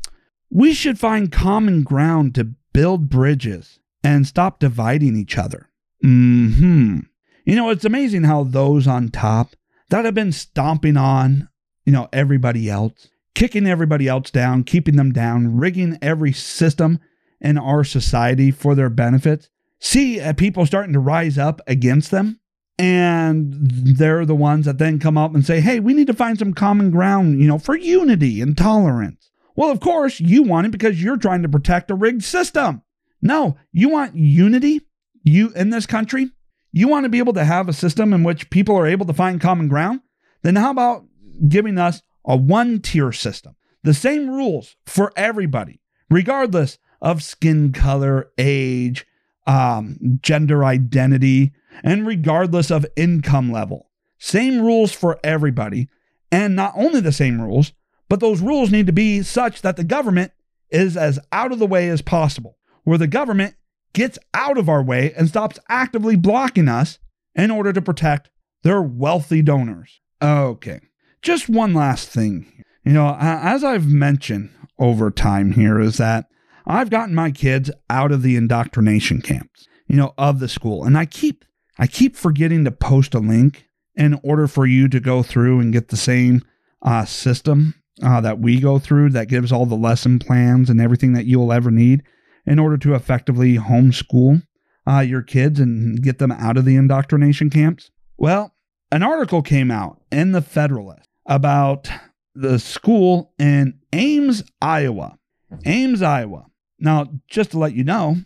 We 0.50 0.74
should 0.74 0.98
find 0.98 1.32
common 1.32 1.82
ground 1.82 2.34
to 2.34 2.54
build 2.72 3.08
bridges 3.08 3.78
and 4.02 4.26
stop 4.26 4.58
dividing 4.58 5.16
each 5.16 5.38
other. 5.38 5.70
Mm 6.04 6.54
hmm. 6.54 6.98
You 7.44 7.56
know, 7.56 7.70
it's 7.70 7.84
amazing 7.84 8.24
how 8.24 8.44
those 8.44 8.86
on 8.86 9.08
top 9.08 9.54
that 9.88 10.04
have 10.04 10.14
been 10.14 10.32
stomping 10.32 10.96
on, 10.96 11.48
you 11.84 11.92
know, 11.92 12.08
everybody 12.12 12.70
else, 12.70 13.08
kicking 13.34 13.66
everybody 13.66 14.08
else 14.08 14.30
down, 14.30 14.64
keeping 14.64 14.96
them 14.96 15.12
down, 15.12 15.56
rigging 15.56 15.98
every 16.00 16.32
system 16.32 17.00
in 17.40 17.58
our 17.58 17.84
society 17.84 18.50
for 18.50 18.74
their 18.74 18.88
benefits. 18.88 19.48
See 19.80 20.20
uh, 20.20 20.32
people 20.32 20.64
starting 20.64 20.92
to 20.92 21.00
rise 21.00 21.36
up 21.36 21.60
against 21.66 22.10
them. 22.10 22.38
And 22.78 23.54
they're 23.58 24.24
the 24.24 24.34
ones 24.34 24.66
that 24.66 24.78
then 24.78 24.98
come 24.98 25.18
up 25.18 25.34
and 25.34 25.44
say, 25.44 25.60
hey, 25.60 25.78
we 25.78 25.94
need 25.94 26.06
to 26.06 26.14
find 26.14 26.38
some 26.38 26.54
common 26.54 26.90
ground, 26.90 27.40
you 27.40 27.46
know, 27.46 27.58
for 27.58 27.76
unity 27.76 28.40
and 28.40 28.56
tolerance. 28.56 29.30
Well, 29.54 29.70
of 29.70 29.80
course, 29.80 30.20
you 30.20 30.42
want 30.42 30.66
it 30.66 30.72
because 30.72 31.02
you're 31.02 31.16
trying 31.16 31.42
to 31.42 31.48
protect 31.48 31.90
a 31.90 31.94
rigged 31.94 32.24
system. 32.24 32.82
No, 33.20 33.56
you 33.72 33.88
want 33.88 34.16
unity 34.16 34.80
you 35.22 35.52
in 35.54 35.70
this 35.70 35.86
country 35.86 36.30
you 36.72 36.88
want 36.88 37.04
to 37.04 37.10
be 37.10 37.18
able 37.18 37.34
to 37.34 37.44
have 37.44 37.68
a 37.68 37.74
system 37.74 38.12
in 38.12 38.24
which 38.24 38.50
people 38.50 38.76
are 38.76 38.86
able 38.86 39.06
to 39.06 39.12
find 39.12 39.40
common 39.40 39.68
ground? 39.68 40.00
Then 40.42 40.56
how 40.56 40.70
about 40.70 41.04
giving 41.46 41.78
us 41.78 42.02
a 42.24 42.36
one 42.36 42.80
tier 42.80 43.12
system? 43.12 43.54
The 43.82 43.94
same 43.94 44.30
rules 44.30 44.74
for 44.86 45.12
everybody, 45.14 45.80
regardless 46.08 46.78
of 47.02 47.22
skin 47.22 47.72
color, 47.72 48.30
age, 48.38 49.06
um, 49.46 50.18
gender 50.22 50.64
identity, 50.64 51.52
and 51.82 52.06
regardless 52.06 52.70
of 52.70 52.86
income 52.96 53.52
level. 53.52 53.90
Same 54.18 54.62
rules 54.62 54.92
for 54.92 55.18
everybody. 55.22 55.88
And 56.30 56.56
not 56.56 56.72
only 56.76 57.00
the 57.00 57.12
same 57.12 57.40
rules, 57.40 57.72
but 58.12 58.20
those 58.20 58.42
rules 58.42 58.70
need 58.70 58.84
to 58.84 58.92
be 58.92 59.22
such 59.22 59.62
that 59.62 59.78
the 59.78 59.84
government 59.84 60.32
is 60.68 60.98
as 60.98 61.18
out 61.32 61.50
of 61.50 61.58
the 61.58 61.66
way 61.66 61.88
as 61.88 62.02
possible, 62.02 62.58
where 62.84 62.98
the 62.98 63.06
government 63.06 63.54
gets 63.94 64.18
out 64.34 64.58
of 64.58 64.68
our 64.68 64.82
way 64.82 65.14
and 65.14 65.30
stops 65.30 65.58
actively 65.70 66.14
blocking 66.14 66.68
us 66.68 66.98
in 67.34 67.50
order 67.50 67.72
to 67.72 67.80
protect 67.80 68.28
their 68.64 68.82
wealthy 68.82 69.40
donors. 69.40 70.02
Okay, 70.20 70.80
just 71.22 71.48
one 71.48 71.72
last 71.72 72.10
thing. 72.10 72.62
You 72.84 72.92
know, 72.92 73.16
as 73.18 73.64
I've 73.64 73.86
mentioned 73.86 74.50
over 74.78 75.10
time 75.10 75.52
here, 75.52 75.80
is 75.80 75.96
that 75.96 76.26
I've 76.66 76.90
gotten 76.90 77.14
my 77.14 77.30
kids 77.30 77.70
out 77.88 78.12
of 78.12 78.20
the 78.20 78.36
indoctrination 78.36 79.22
camps, 79.22 79.66
you 79.86 79.96
know, 79.96 80.12
of 80.18 80.38
the 80.38 80.48
school, 80.48 80.84
and 80.84 80.98
I 80.98 81.06
keep 81.06 81.46
I 81.78 81.86
keep 81.86 82.14
forgetting 82.14 82.66
to 82.66 82.72
post 82.72 83.14
a 83.14 83.20
link 83.20 83.68
in 83.94 84.20
order 84.22 84.46
for 84.46 84.66
you 84.66 84.86
to 84.88 85.00
go 85.00 85.22
through 85.22 85.60
and 85.60 85.72
get 85.72 85.88
the 85.88 85.96
same 85.96 86.42
uh, 86.82 87.06
system 87.06 87.74
uh, 88.02 88.20
that 88.20 88.38
we 88.38 88.60
go 88.60 88.78
through 88.78 89.10
that 89.10 89.28
gives 89.28 89.52
all 89.52 89.66
the 89.66 89.74
lesson 89.76 90.18
plans 90.18 90.68
and 90.68 90.80
everything 90.80 91.12
that 91.12 91.26
you'll 91.26 91.52
ever 91.52 91.70
need 91.70 92.02
in 92.46 92.58
order 92.58 92.76
to 92.76 92.94
effectively 92.94 93.56
homeschool 93.56 94.42
uh, 94.86 95.00
your 95.00 95.22
kids 95.22 95.60
and 95.60 96.02
get 96.02 96.18
them 96.18 96.32
out 96.32 96.56
of 96.56 96.64
the 96.64 96.76
indoctrination 96.76 97.50
camps? 97.50 97.90
Well, 98.16 98.54
an 98.90 99.02
article 99.02 99.42
came 99.42 99.70
out 99.70 100.00
in 100.10 100.32
the 100.32 100.42
Federalist 100.42 101.08
about 101.26 101.88
the 102.34 102.58
school 102.58 103.32
in 103.38 103.78
Ames, 103.92 104.42
Iowa. 104.60 105.18
Ames, 105.64 106.02
Iowa. 106.02 106.46
Now, 106.78 107.08
just 107.28 107.52
to 107.52 107.58
let 107.58 107.74
you 107.74 107.84
know, 107.84 108.16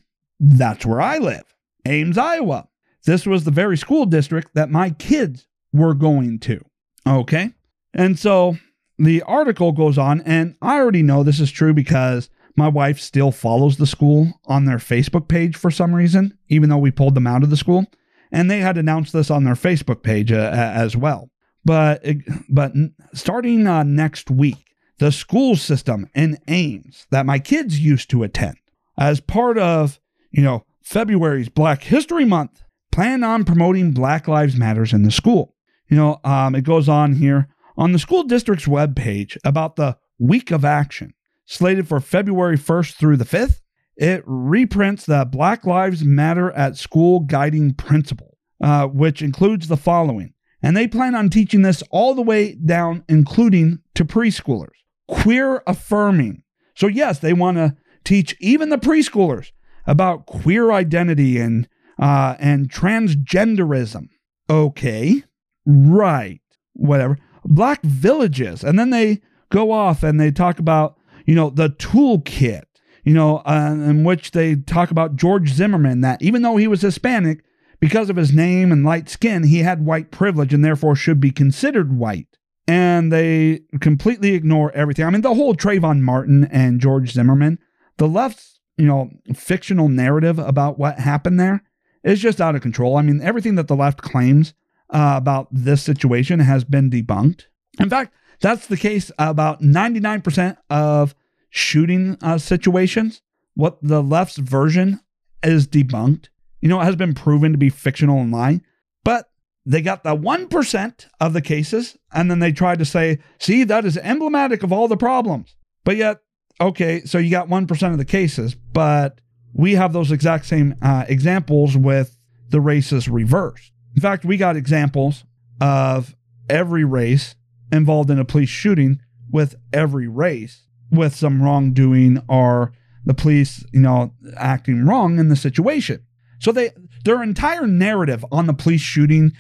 that's 0.41 0.87
where 0.87 1.01
I 1.01 1.19
live. 1.19 1.45
Ames, 1.85 2.17
Iowa. 2.17 2.69
This 3.05 3.27
was 3.27 3.45
the 3.45 3.51
very 3.51 3.77
school 3.77 4.07
district 4.07 4.55
that 4.55 4.71
my 4.71 4.91
kids 4.91 5.47
were 5.73 5.95
going 5.95 6.39
to. 6.41 6.65
Okay. 7.07 7.53
And 7.95 8.19
so 8.19 8.57
the 8.99 9.23
article 9.23 9.73
goes 9.73 9.99
on, 9.99 10.21
and 10.23 10.57
I 10.63 10.77
already 10.77 11.03
know 11.03 11.23
this 11.23 11.41
is 11.41 11.51
true 11.51 11.75
because 11.75 12.31
my 12.57 12.69
wife 12.69 12.99
still 12.99 13.31
follows 13.31 13.77
the 13.77 13.87
school 13.87 14.33
on 14.47 14.65
their 14.65 14.79
Facebook 14.79 15.29
page 15.29 15.57
for 15.57 15.71
some 15.71 15.95
reason, 15.95 16.37
even 16.49 16.71
though 16.71 16.79
we 16.79 16.91
pulled 16.91 17.15
them 17.15 17.27
out 17.27 17.43
of 17.43 17.51
the 17.51 17.57
school. 17.57 17.87
And 18.33 18.51
they 18.51 18.61
had 18.61 18.77
announced 18.77 19.13
this 19.13 19.31
on 19.31 19.45
their 19.45 19.55
Facebook 19.55 20.03
page 20.03 20.33
uh, 20.33 20.51
as 20.53 20.97
well. 20.97 21.31
But, 21.65 22.05
but 22.49 22.73
starting 23.13 23.67
uh, 23.67 23.83
next 23.83 24.31
week, 24.31 24.57
the 24.99 25.13
school 25.13 25.57
system 25.57 26.09
in 26.15 26.39
Ames 26.49 27.07
that 27.11 27.27
my 27.27 27.39
kids 27.39 27.79
used 27.79 28.09
to 28.11 28.23
attend, 28.23 28.57
as 28.99 29.21
part 29.21 29.59
of, 29.59 30.01
you 30.31 30.43
know, 30.43 30.65
February's 30.83 31.49
Black 31.49 31.83
History 31.83 32.25
Month, 32.25 32.63
plan 32.91 33.23
on 33.23 33.45
promoting 33.45 33.93
Black 33.93 34.27
Lives 34.27 34.57
Matters 34.57 34.93
in 34.93 35.03
the 35.03 35.11
school. 35.11 35.55
You 35.89 35.97
know, 35.97 36.21
um, 36.25 36.55
it 36.55 36.63
goes 36.63 36.89
on 36.89 37.15
here 37.15 37.49
on 37.77 37.93
the 37.93 37.99
school 37.99 38.25
district's 38.25 38.67
webpage 38.67 39.37
about 39.45 39.77
the 39.77 39.97
Week 40.19 40.51
of 40.51 40.65
Action 40.65 41.15
slated 41.45 41.89
for 41.89 42.01
February 42.01 42.59
1st 42.59 42.95
through 42.95 43.17
the 43.17 43.25
5th. 43.25 43.61
It 43.97 44.23
reprints 44.27 45.07
the 45.07 45.25
Black 45.25 45.65
Lives 45.65 46.05
Matter 46.05 46.51
at 46.53 46.77
School 46.77 47.21
Guiding 47.21 47.73
Principle, 47.73 48.37
uh, 48.61 48.87
which 48.87 49.23
includes 49.23 49.69
the 49.69 49.77
following. 49.77 50.35
And 50.63 50.77
they 50.77 50.89
plan 50.89 51.15
on 51.15 51.31
teaching 51.31 51.63
this 51.63 51.83
all 51.91 52.15
the 52.15 52.23
way 52.23 52.55
down, 52.55 53.05
including 53.09 53.81
to 53.95 54.05
preschoolers. 54.05 54.75
Queer 55.09 55.63
affirming. 55.67 56.43
So, 56.75 56.89
yes, 56.89 57.21
they 57.21 57.33
want 57.33 57.57
to 57.57 57.77
teach 58.05 58.37
even 58.41 58.69
the 58.69 58.79
preschoolers 58.79 59.53
about 59.87 60.27
queer 60.27 60.73
identity 60.73 61.39
and, 61.39 61.69
uh, 61.99 62.35
and 62.39 62.71
transgenderism. 62.71 64.09
Okay, 64.51 65.23
right, 65.65 66.41
whatever. 66.75 67.19
Black 67.47 67.83
villages. 67.83 68.65
And 68.65 68.79
then 68.79 68.91
they 68.91 69.21
go 69.51 69.73
off 69.73 70.03
and 70.03 70.21
they 70.21 70.31
talk 70.31 70.59
about, 70.59 70.99
you 71.25 71.35
know, 71.35 71.51
the 71.51 71.71
toolkit, 71.71 72.65
you 73.05 73.15
know, 73.15 73.39
uh, 73.47 73.73
in 73.73 74.05
which 74.05 74.33
they 74.33 74.57
talk 74.57 74.91
about 74.91 75.17
George 75.17 75.51
Zimmerman, 75.51 76.01
that 76.01 76.21
even 76.23 76.43
though 76.43 76.57
he 76.57 76.69
was 76.69 76.83
Hispanic, 76.83 77.45
because 77.81 78.11
of 78.11 78.17
his 78.17 78.33
name 78.33 78.73
and 78.73 78.85
light 78.85 79.09
skin, 79.09 79.45
he 79.45 79.59
had 79.59 79.85
white 79.85 80.11
privilege 80.11 80.55
and 80.55 80.65
therefore 80.65 80.97
should 80.97 81.21
be 81.21 81.31
considered 81.31 81.97
white. 81.97 82.29
And 82.67 83.13
they 83.13 83.61
completely 83.81 84.35
ignore 84.35 84.73
everything. 84.73 85.05
I 85.05 85.11
mean, 85.11 85.21
the 85.21 85.35
whole 85.35 85.55
Trayvon 85.55 86.01
Martin 86.01 86.45
and 86.47 86.81
George 86.81 87.13
Zimmerman, 87.13 87.59
the 87.99 88.09
left's, 88.09 88.61
you 88.77 88.87
know, 88.87 89.11
fictional 89.35 89.89
narrative 89.89 90.39
about 90.39 90.79
what 90.79 90.99
happened 90.99 91.39
there 91.39 91.63
is 92.03 92.21
just 92.21 92.41
out 92.41 92.57
of 92.57 92.63
control. 92.63 92.97
I 92.97 93.03
mean, 93.03 93.21
everything 93.21 93.55
that 93.55 93.69
the 93.69 93.77
left 93.77 94.03
claims 94.03 94.55
uh, 94.91 95.15
about 95.17 95.49
this 95.51 95.83
situation 95.83 96.41
has 96.41 96.65
been 96.65 96.91
debunked. 96.91 97.47
In 97.79 97.91
fact, 97.91 98.15
that's 98.41 98.67
the 98.67 98.77
case 98.77 99.11
about 99.19 99.63
99% 99.63 100.57
of 100.71 101.15
shooting 101.51 102.19
uh, 102.23 102.39
situations. 102.39 103.23
What 103.55 103.79
the 103.83 104.03
left's 104.03 104.37
version 104.37 105.01
is 105.43 105.67
debunked 105.67 106.29
you 106.61 106.69
know, 106.69 106.81
it 106.81 106.85
has 106.85 106.97
been 106.97 107.15
proven 107.15 107.53
to 107.53 107.59
be 107.59 107.71
fictional 107.71 108.21
and 108.21 108.33
lying. 108.33 108.61
But 109.05 109.31
they 109.65 109.83
got 109.83 110.03
the 110.03 110.17
1% 110.17 111.07
of 111.21 111.33
the 111.33 111.41
cases, 111.41 111.97
and 112.13 112.31
then 112.31 112.41
they 112.41 112.53
tried 112.53 112.81
to 112.81 112.85
say, 112.85 113.19
see, 113.39 113.65
that 113.65 113.85
is 113.85 113.97
emblematic 113.99 114.63
of 114.63 114.73
all 114.73 114.89
the 114.89 114.97
problems. 114.97 115.55
But 115.85 115.97
yet, 115.97 116.19
okay, 116.61 117.03
so 117.05 117.19
you 117.19 117.31
got 117.31 117.49
1% 117.49 117.93
of 117.93 117.99
the 117.99 118.05
cases, 118.05 118.55
but 118.55 119.21
we 119.53 119.75
have 119.75 119.93
those 119.93 120.11
exact 120.11 120.47
same 120.47 120.75
uh, 120.83 121.05
examples 121.09 121.77
with 121.77 122.19
the 122.49 122.61
races 122.61 123.09
reversed. 123.09 123.73
In 123.97 124.03
fact, 124.03 124.25
we 124.25 124.37
got 124.37 124.57
examples 124.57 125.25
of 125.61 126.15
every 126.49 126.85
race 126.85 127.35
involved 127.73 128.11
in 128.11 128.19
a 128.19 128.25
police 128.25 128.51
shooting 128.51 129.01
with 129.31 129.57
every 129.73 130.07
race 130.07 130.63
with 130.91 131.15
some 131.15 131.43
wrongdoing 131.43 132.23
or 132.29 132.73
the 133.05 133.15
police, 133.15 133.65
you 133.73 133.81
know, 133.81 134.13
acting 134.37 134.85
wrong 134.85 135.19
in 135.19 135.29
the 135.29 135.37
situation. 135.37 136.05
So 136.39 136.53
they 136.53 136.71
their 137.05 137.23
entire 137.23 137.67
narrative 137.67 138.25
on 138.31 138.47
the 138.47 138.53
police 138.53 138.81
shooting 138.83 139.33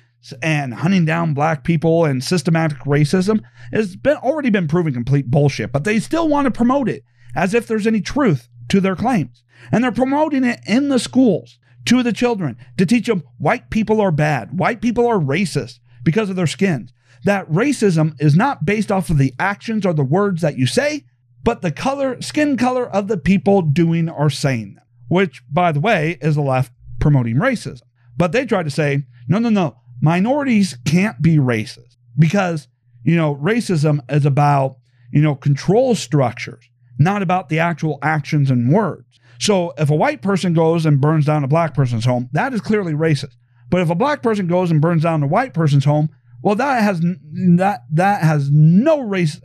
and 0.42 0.74
hunting 0.74 1.04
down 1.04 1.34
black 1.34 1.62
people 1.62 2.04
and 2.04 2.24
systematic 2.24 2.78
racism 2.78 3.42
has 3.72 3.94
been 3.94 4.16
already 4.16 4.50
been 4.50 4.68
proven 4.68 4.94
complete 4.94 5.30
bullshit, 5.30 5.72
but 5.72 5.84
they 5.84 6.00
still 6.00 6.28
want 6.28 6.46
to 6.46 6.50
promote 6.50 6.88
it 6.88 7.04
as 7.34 7.54
if 7.54 7.66
there's 7.66 7.86
any 7.86 8.00
truth 8.00 8.48
to 8.68 8.80
their 8.80 8.96
claims. 8.96 9.44
And 9.70 9.84
they're 9.84 9.92
promoting 9.92 10.44
it 10.44 10.60
in 10.66 10.88
the 10.88 10.98
schools 10.98 11.58
to 11.86 12.02
the 12.02 12.12
children 12.12 12.56
to 12.76 12.86
teach 12.86 13.06
them 13.06 13.22
white 13.38 13.70
people 13.70 14.00
are 14.00 14.12
bad, 14.12 14.58
white 14.58 14.80
people 14.80 15.06
are 15.06 15.18
racist 15.18 15.80
because 16.02 16.30
of 16.30 16.36
their 16.36 16.46
skins. 16.46 16.92
That 17.24 17.50
racism 17.50 18.14
is 18.20 18.36
not 18.36 18.64
based 18.64 18.92
off 18.92 19.10
of 19.10 19.18
the 19.18 19.34
actions 19.38 19.86
or 19.86 19.92
the 19.92 20.04
words 20.04 20.42
that 20.42 20.58
you 20.58 20.66
say, 20.66 21.04
but 21.42 21.62
the 21.62 21.72
color, 21.72 22.20
skin 22.20 22.56
color 22.56 22.88
of 22.88 23.08
the 23.08 23.16
people 23.16 23.62
doing 23.62 24.08
or 24.08 24.30
saying 24.30 24.74
them, 24.74 24.84
which, 25.08 25.42
by 25.50 25.72
the 25.72 25.80
way, 25.80 26.18
is 26.20 26.34
the 26.34 26.42
left 26.42 26.72
promoting 27.00 27.36
racism. 27.36 27.82
But 28.16 28.32
they 28.32 28.46
try 28.46 28.62
to 28.62 28.70
say, 28.70 29.04
no, 29.28 29.38
no, 29.38 29.48
no, 29.48 29.76
minorities 30.00 30.76
can't 30.84 31.20
be 31.22 31.36
racist 31.36 31.96
because, 32.18 32.68
you 33.04 33.16
know, 33.16 33.36
racism 33.36 34.00
is 34.10 34.26
about, 34.26 34.78
you 35.12 35.20
know, 35.20 35.34
control 35.34 35.94
structures, 35.94 36.68
not 36.98 37.22
about 37.22 37.48
the 37.48 37.58
actual 37.58 37.98
actions 38.02 38.50
and 38.50 38.72
words. 38.72 39.20
So 39.38 39.74
if 39.78 39.90
a 39.90 39.94
white 39.94 40.22
person 40.22 40.52
goes 40.54 40.86
and 40.86 41.00
burns 41.00 41.26
down 41.26 41.44
a 41.44 41.48
black 41.48 41.74
person's 41.74 42.04
home, 42.04 42.28
that 42.32 42.52
is 42.52 42.60
clearly 42.60 42.92
racist. 42.92 43.36
But 43.70 43.80
if 43.80 43.90
a 43.90 43.94
black 43.94 44.22
person 44.22 44.46
goes 44.46 44.70
and 44.70 44.80
burns 44.80 45.02
down 45.02 45.22
a 45.22 45.26
white 45.26 45.54
person's 45.54 45.84
home, 45.84 46.10
well, 46.42 46.54
that 46.54 46.82
has 46.82 47.00
that 47.56 47.84
that 47.90 48.22
has 48.22 48.50
no 48.50 49.00
race 49.00 49.40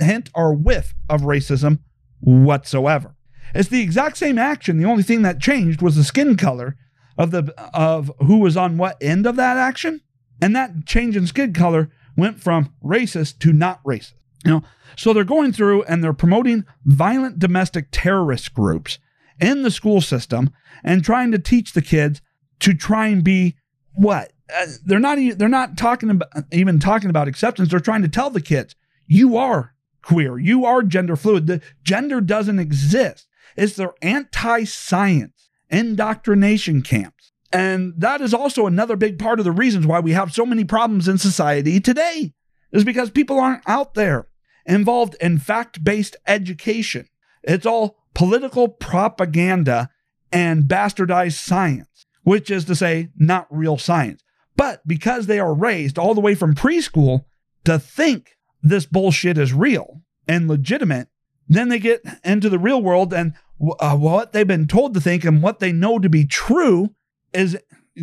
hint 0.00 0.30
or 0.34 0.54
whiff 0.54 0.94
of 1.08 1.22
racism 1.22 1.80
whatsoever. 2.20 3.16
It's 3.54 3.68
the 3.68 3.82
exact 3.82 4.16
same 4.16 4.38
action. 4.38 4.78
The 4.78 4.84
only 4.84 5.02
thing 5.02 5.22
that 5.22 5.40
changed 5.40 5.82
was 5.82 5.96
the 5.96 6.04
skin 6.04 6.36
color 6.36 6.76
of 7.18 7.30
the 7.30 7.52
of 7.72 8.12
who 8.18 8.38
was 8.38 8.56
on 8.56 8.76
what 8.76 8.96
end 9.00 9.26
of 9.26 9.36
that 9.36 9.56
action, 9.56 10.00
and 10.40 10.54
that 10.54 10.86
change 10.86 11.16
in 11.16 11.26
skin 11.26 11.52
color 11.52 11.90
went 12.16 12.40
from 12.40 12.72
racist 12.84 13.38
to 13.40 13.52
not 13.52 13.82
racist. 13.82 14.14
You 14.44 14.52
know, 14.52 14.62
so 14.96 15.12
they're 15.12 15.24
going 15.24 15.52
through 15.52 15.82
and 15.84 16.04
they're 16.04 16.12
promoting 16.12 16.64
violent 16.84 17.38
domestic 17.38 17.88
terrorist 17.90 18.52
groups 18.54 18.98
in 19.40 19.62
the 19.62 19.70
school 19.70 20.00
system 20.00 20.50
and 20.82 21.04
trying 21.04 21.32
to 21.32 21.38
teach 21.38 21.72
the 21.72 21.82
kids 21.82 22.20
to 22.60 22.74
try 22.74 23.08
and 23.08 23.24
be 23.24 23.56
what 23.94 24.32
uh, 24.54 24.66
they're 24.84 24.98
not 24.98 25.18
they're 25.36 25.48
not 25.48 25.76
talking 25.76 26.10
about 26.10 26.28
even 26.52 26.78
talking 26.78 27.10
about 27.10 27.28
acceptance. 27.28 27.70
They're 27.70 27.80
trying 27.80 28.02
to 28.02 28.08
tell 28.08 28.30
the 28.30 28.40
kids 28.40 28.74
you 29.06 29.36
are 29.36 29.74
queer, 30.02 30.38
you 30.38 30.64
are 30.64 30.82
gender 30.82 31.16
fluid. 31.16 31.46
The 31.46 31.62
gender 31.82 32.20
doesn't 32.20 32.58
exist. 32.58 33.26
It's 33.56 33.76
their 33.76 33.94
anti-science 34.02 35.48
indoctrination 35.70 36.82
camps. 36.82 37.32
And 37.52 37.94
that 37.98 38.20
is 38.20 38.34
also 38.34 38.66
another 38.66 38.96
big 38.96 39.18
part 39.18 39.38
of 39.38 39.44
the 39.44 39.52
reasons 39.52 39.86
why 39.86 40.00
we 40.00 40.12
have 40.12 40.32
so 40.32 40.44
many 40.44 40.64
problems 40.64 41.08
in 41.08 41.18
society 41.18 41.80
today, 41.80 42.32
is 42.72 42.84
because 42.84 43.10
people 43.10 43.38
aren't 43.38 43.62
out 43.66 43.94
there 43.94 44.26
involved 44.66 45.16
in 45.20 45.38
fact 45.38 45.84
based 45.84 46.16
education. 46.26 47.08
It's 47.42 47.66
all 47.66 48.03
political 48.14 48.68
propaganda 48.68 49.90
and 50.32 50.64
bastardized 50.64 51.38
science, 51.38 52.06
which 52.22 52.50
is 52.50 52.64
to 52.66 52.74
say, 52.74 53.10
not 53.16 53.46
real 53.50 53.78
science. 53.78 54.22
But 54.56 54.86
because 54.86 55.26
they 55.26 55.38
are 55.38 55.54
raised 55.54 55.98
all 55.98 56.14
the 56.14 56.20
way 56.20 56.34
from 56.34 56.54
preschool 56.54 57.24
to 57.64 57.78
think 57.78 58.36
this 58.62 58.86
bullshit 58.86 59.36
is 59.36 59.52
real 59.52 60.02
and 60.26 60.48
legitimate, 60.48 61.08
then 61.48 61.68
they 61.68 61.78
get 61.78 62.02
into 62.24 62.48
the 62.48 62.58
real 62.58 62.82
world 62.82 63.12
and 63.12 63.34
uh, 63.80 63.96
what 63.96 64.32
they've 64.32 64.46
been 64.46 64.66
told 64.66 64.94
to 64.94 65.00
think 65.00 65.24
and 65.24 65.42
what 65.42 65.58
they 65.58 65.72
know 65.72 65.98
to 65.98 66.08
be 66.08 66.24
true 66.24 66.94
is 67.32 67.56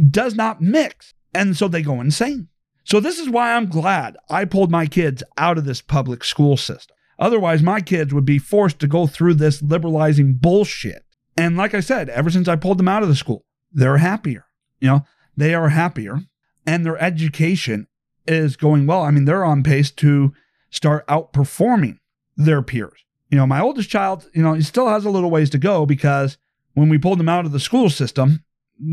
does 0.10 0.36
not 0.36 0.62
mix. 0.62 1.14
And 1.34 1.56
so 1.56 1.68
they 1.68 1.82
go 1.82 2.02
insane. 2.02 2.50
So 2.84 3.00
this 3.00 3.20
is 3.20 3.30
why 3.30 3.54
I'm 3.54 3.68
glad 3.68 4.18
I 4.30 4.46
pulled 4.46 4.72
my 4.72 4.86
kids 4.86 5.24
out 5.38 5.58
of 5.58 5.66
this 5.66 5.82
public 5.82 6.24
school 6.24 6.58
system. 6.58 6.96
Otherwise, 7.22 7.62
my 7.62 7.80
kids 7.80 8.14
would 8.14 8.26
be 8.26 8.40
forced 8.40 8.80
to 8.80 8.88
go 8.88 9.06
through 9.06 9.36
this 9.36 9.62
liberalizing 9.62 10.34
bullshit. 10.34 11.06
And 11.38 11.56
like 11.56 11.76
I 11.76 11.80
said, 11.80 12.10
ever 12.10 12.32
since 12.32 12.48
I 12.48 12.56
pulled 12.56 12.80
them 12.80 12.88
out 12.88 13.04
of 13.04 13.10
the 13.10 13.16
school, 13.16 13.46
they're 13.72 13.98
happier. 13.98 14.48
You 14.80 14.90
know, 14.90 15.06
they 15.38 15.54
are 15.54 15.70
happier 15.70 16.22
and 16.66 16.84
their 16.84 16.98
education 16.98 17.88
is 18.28 18.58
going 18.58 18.88
well. 18.88 19.04
I 19.04 19.12
mean, 19.12 19.26
they're 19.26 19.46
on 19.46 19.62
pace 19.62 19.92
to 19.92 20.34
start 20.72 21.06
outperforming 21.06 22.00
their 22.36 22.64
peers. 22.64 23.06
You 23.30 23.38
know, 23.38 23.46
my 23.46 23.62
oldest 23.62 23.90
child, 23.90 24.28
you 24.34 24.42
know, 24.42 24.54
he 24.54 24.64
still 24.64 24.90
has 24.90 25.06
a 25.06 25.12
little 25.12 25.30
ways 25.30 25.52
to 25.52 25.60
go 25.60 25.86
because 25.86 26.40
when 26.74 26.90
we 26.90 26.98
pulled 26.98 27.20
him 27.20 27.30
out 27.30 27.46
of 27.46 27.52
the 27.52 27.60
school 27.60 27.90
system, 27.90 28.44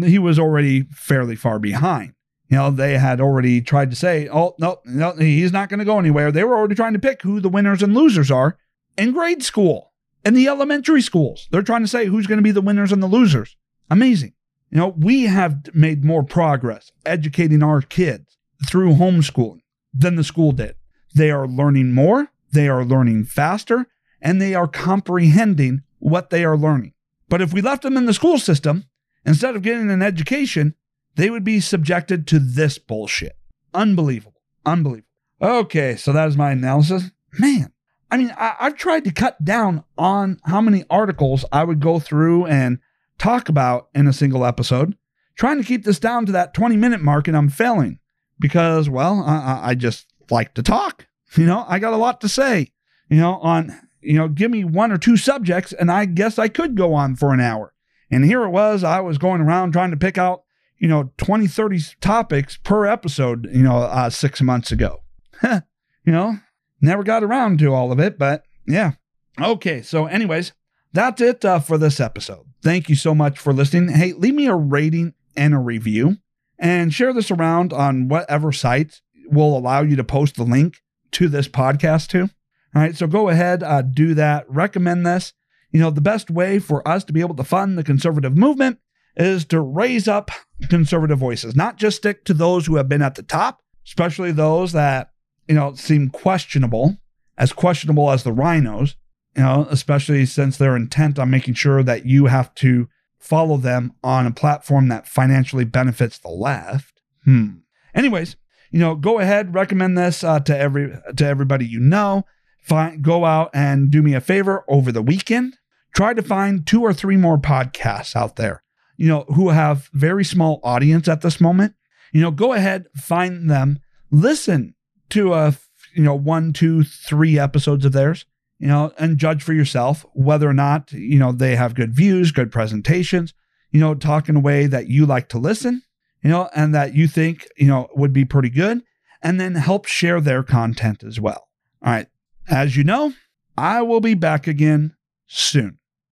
he 0.05 0.19
was 0.19 0.39
already 0.39 0.83
fairly 0.93 1.35
far 1.35 1.59
behind. 1.59 2.13
You 2.49 2.57
know, 2.57 2.71
they 2.71 2.97
had 2.97 3.21
already 3.21 3.61
tried 3.61 3.91
to 3.91 3.97
say, 3.97 4.29
oh, 4.29 4.55
no, 4.59 4.81
no, 4.85 5.13
he's 5.13 5.53
not 5.53 5.69
going 5.69 5.81
to 5.81 5.85
go 5.85 5.99
anywhere. 5.99 6.33
They 6.33 6.45
were 6.45 6.57
already 6.57 6.75
trying 6.75 6.95
to 6.95 6.99
pick 6.99 7.23
who 7.23 7.41
the 7.41 7.49
winners 7.49 7.83
and 7.83 7.95
losers 7.95 8.31
are 8.31 8.57
in 8.97 9.13
grade 9.13 9.43
school, 9.43 9.93
in 10.25 10.33
the 10.33 10.49
elementary 10.49 11.03
schools. 11.03 11.47
They're 11.51 11.63
trying 11.63 11.83
to 11.83 11.89
say 11.89 12.07
who's 12.07 12.27
going 12.27 12.39
to 12.39 12.43
be 12.43 12.51
the 12.51 12.63
winners 12.63 12.91
and 12.91 13.03
the 13.03 13.07
losers. 13.07 13.57
Amazing. 13.91 14.33
You 14.71 14.79
know, 14.79 14.89
we 14.89 15.25
have 15.25 15.75
made 15.75 16.05
more 16.05 16.23
progress 16.23 16.91
educating 17.05 17.63
our 17.63 17.83
kids 17.83 18.37
through 18.67 18.95
homeschooling 18.95 19.61
than 19.93 20.17
the 20.17 20.25
school 20.25 20.53
did. 20.53 20.75
They 21.15 21.31
are 21.31 21.47
learning 21.47 21.93
more, 21.93 22.29
they 22.53 22.69
are 22.69 22.85
learning 22.85 23.25
faster, 23.25 23.87
and 24.21 24.41
they 24.41 24.55
are 24.55 24.69
comprehending 24.69 25.83
what 25.99 26.31
they 26.31 26.45
are 26.45 26.57
learning. 26.57 26.95
But 27.29 27.43
if 27.43 27.53
we 27.53 27.61
left 27.61 27.83
them 27.83 27.97
in 27.97 28.07
the 28.07 28.15
school 28.15 28.39
system, 28.39 28.85
instead 29.25 29.57
of 29.57 29.63
getting 29.63 29.91
an 29.91 30.03
education, 30.03 30.75
they 31.19 31.31
would 31.31 31.45
be 31.45 31.61
subjected 31.61 32.27
to 32.29 32.39
this 32.39 32.79
bullshit. 32.79 33.37
Unbelievable. 33.75 34.41
Unbelievable. 34.65 35.09
Okay, 35.43 35.97
so 35.97 36.13
that 36.13 36.29
is 36.29 36.37
my 36.37 36.53
analysis. 36.53 37.11
Man, 37.39 37.73
I 38.11 38.17
mean, 38.17 38.33
I, 38.39 38.55
have 38.61 38.77
tried 38.77 39.05
to 39.05 39.13
cut 39.13 39.45
down 39.45 39.85
on 39.99 40.41
how 40.45 40.61
many 40.61 40.85
articles 40.89 41.45
I 41.53 41.65
would 41.65 41.81
go 41.81 41.99
through 41.99 42.47
and 42.47 42.79
talk 43.19 43.49
about 43.49 43.89
in 43.95 44.07
a 44.07 44.13
single 44.13 44.47
episode, 44.47 44.97
trying 45.37 45.59
to 45.59 45.67
keep 45.67 45.85
this 45.85 45.99
down 45.99 46.25
to 46.27 46.33
that 46.33 46.55
20 46.55 46.77
minute 46.77 47.03
mark, 47.03 47.29
and 47.29 47.37
I'm 47.37 47.51
failing 47.51 47.99
because, 48.39 48.89
well, 48.89 49.23
I, 49.27 49.71
I 49.71 49.75
just 49.75 50.07
like 50.31 50.55
to 50.55 50.63
talk. 50.63 51.07
You 51.37 51.47
know, 51.47 51.67
I 51.69 51.79
got 51.79 51.93
a 51.93 51.99
lot 51.99 52.21
to 52.23 52.29
say, 52.29 52.73
you 53.11 53.19
know, 53.19 53.35
on 53.41 53.79
you 54.01 54.15
know, 54.15 54.29
give 54.29 54.51
me 54.51 54.65
one 54.65 54.93
or 54.93 54.99
two 54.99 55.17
subjects, 55.17 55.73
and 55.73 55.91
I 55.91 56.05
guess 56.05 56.39
I 56.39 56.49
could 56.49 56.77
go 56.77 56.95
on 56.95 57.17
for 57.17 57.35
an 57.35 57.41
hour. 57.41 57.75
And 58.11 58.25
here 58.25 58.45
it 58.45 58.51
was, 58.51 58.85
I 58.85 59.01
was 59.01 59.19
going 59.19 59.41
around 59.41 59.73
trying 59.73 59.91
to 59.91 59.97
pick 59.97 60.17
out, 60.17 60.45
you 60.79 60.89
know, 60.89 61.11
20, 61.19 61.47
30 61.47 61.81
topics 62.01 62.57
per 62.57 62.87
episode, 62.87 63.49
you 63.53 63.63
know, 63.63 63.79
uh, 63.79 64.11
six 64.11 64.41
months 64.41 64.73
ago. 64.73 65.03
you 65.43 65.63
know, 66.07 66.39
never 66.81 67.03
got 67.03 67.23
around 67.25 67.59
to 67.59 67.75
all 67.75 67.93
of 67.93 67.99
it, 67.99 68.19
but 68.19 68.45
yeah. 68.67 68.93
Okay, 69.41 69.83
so, 69.83 70.07
anyways, 70.07 70.53
that's 70.93 71.21
it 71.21 71.45
uh, 71.45 71.61
for 71.61 71.79
this 71.79 72.01
episode. 72.01 72.47
Thank 72.63 72.89
you 72.89 72.97
so 72.97 73.15
much 73.15 73.39
for 73.39 73.53
listening. 73.53 73.95
Hey, 73.95 74.13
leave 74.13 74.35
me 74.35 74.47
a 74.47 74.55
rating 74.55 75.15
and 75.37 75.55
a 75.55 75.59
review 75.59 76.17
and 76.59 76.93
share 76.93 77.13
this 77.13 77.31
around 77.31 77.73
on 77.73 78.09
whatever 78.09 78.51
site 78.51 79.01
will 79.31 79.57
allow 79.57 79.83
you 79.83 79.97
to 79.97 80.05
post 80.05 80.37
the 80.37 80.45
link 80.45 80.79
to 81.13 81.29
this 81.29 81.49
podcast 81.49 82.09
to. 82.09 82.23
All 82.23 82.83
right, 82.83 82.97
so 82.97 83.07
go 83.07 83.29
ahead, 83.29 83.63
uh, 83.63 83.83
do 83.83 84.15
that. 84.15 84.45
Recommend 84.49 85.07
this. 85.07 85.33
You 85.71 85.81
know, 85.81 85.91
the 85.91 86.01
best 86.01 86.31
way 86.31 86.59
for 86.59 86.87
us 86.87 87.05
to 87.05 87.13
be 87.13 87.21
able 87.21 87.37
to 87.37 87.45
fund 87.45 87.77
the 87.77 87.85
conservative 87.85 88.37
movement 88.37 88.79
is 89.19 89.45
to 89.47 89.61
raise 89.61 90.09
up 90.09 90.31
conservative 90.71 91.19
voices, 91.19 91.57
not 91.57 91.77
just 91.77 91.99
stick 91.99 92.25
to 92.25 92.35
those 92.35 92.67
who 92.67 92.77
have 92.77 92.89
been 92.89 93.03
at 93.03 93.17
the 93.17 93.23
top, 93.23 93.61
especially 93.87 94.33
those 94.33 94.73
that, 94.73 95.11
you 95.49 95.55
know, 95.55 95.75
seem 95.75 96.09
questionable, 96.09 96.97
as 97.37 97.53
questionable 97.53 98.11
as 98.11 98.23
the 98.23 98.33
RINOs, 98.33 98.95
you 99.37 99.43
know, 99.43 99.67
especially 99.71 100.25
since 100.25 100.57
they're 100.57 100.77
intent 100.77 101.19
on 101.19 101.31
making 101.31 101.55
sure 101.55 101.83
that 101.83 102.07
you 102.07 102.27
have 102.27 102.55
to 102.57 102.89
follow 103.19 103.57
them 103.57 103.93
on 104.03 104.27
a 104.27 104.31
platform 104.31 104.89
that 104.89 105.09
financially 105.09 105.65
benefits 105.65 106.19
the 106.19 106.29
left. 106.29 107.01
Hmm. 107.25 107.59
Anyways, 107.95 108.37
you 108.71 108.79
know, 108.79 108.95
go 108.95 109.19
ahead, 109.19 109.55
recommend 109.55 109.97
this 109.97 110.23
uh, 110.23 110.41
to 110.41 110.57
every 110.57 110.93
to 111.17 111.27
everybody 111.27 111.67
you 111.67 111.81
know. 111.81 112.25
Find, 112.63 113.03
go 113.03 113.25
out 113.25 113.51
and 113.55 113.91
do 113.91 114.03
me 114.03 114.15
a 114.15 114.21
favor 114.21 114.65
over 114.69 114.93
the 114.93 115.03
weekend. 115.03 115.57
Try 115.95 116.13
to 116.15 116.23
find 116.23 116.67
two 116.67 116.83
or 116.83 116.93
three 116.93 117.17
more 117.17 117.39
podcasts 117.39 118.15
out 118.15 118.37
there, 118.37 118.63
you 118.99 119.09
know, 119.09 119.25
who 119.29 119.49
have 119.49 119.89
very 119.95 120.25
small 120.25 120.61
audience 120.63 121.09
at 121.09 121.23
this 121.23 121.41
moment. 121.41 121.75
You 122.13 122.21
know, 122.21 122.31
go 122.31 122.53
ahead, 122.53 122.87
find 122.97 123.49
them, 123.49 123.79
listen 124.11 124.75
to 125.11 125.33
a 125.33 125.55
you 125.95 126.03
know 126.03 126.15
one, 126.15 126.53
two, 126.53 126.85
three 126.85 127.39
episodes 127.39 127.85
of 127.85 127.93
theirs, 127.93 128.27
you 128.59 128.67
know, 128.67 128.93
and 128.99 129.17
judge 129.17 129.43
for 129.43 129.55
yourself 129.55 130.05
whether 130.13 130.49
or 130.49 130.55
not 130.55 130.93
you 130.93 131.19
know 131.19 131.33
they 131.33 131.57
have 131.57 131.75
good 131.75 131.95
views, 131.95 132.33
good 132.33 132.53
presentations, 132.53 133.33
you 133.71 133.81
know, 133.81 133.95
talk 133.95 134.29
in 134.29 134.37
a 134.37 134.41
way 134.41 134.67
that 134.67 134.89
you 134.89 135.07
like 135.07 135.29
to 135.31 135.39
listen, 135.39 135.83
you 136.23 136.31
know, 136.31 136.51
and 136.55 136.75
that 136.75 136.95
you 136.95 137.07
think 137.09 137.49
you 137.57 137.69
know 137.69 137.89
would 137.95 138.13
be 138.13 138.25
pretty 138.25 138.51
good, 138.51 138.83
and 139.23 139.41
then 139.41 139.55
help 139.55 139.87
share 139.87 140.21
their 140.21 140.43
content 140.43 141.05
as 141.05 141.21
well. 141.21 141.49
All 141.85 141.93
right. 141.93 142.09
As 142.49 142.77
you 142.77 142.83
know, 142.85 143.13
I 143.57 143.83
will 143.83 144.01
be 144.01 144.15
back 144.15 144.47
again 144.47 144.95
soon. 145.27 145.78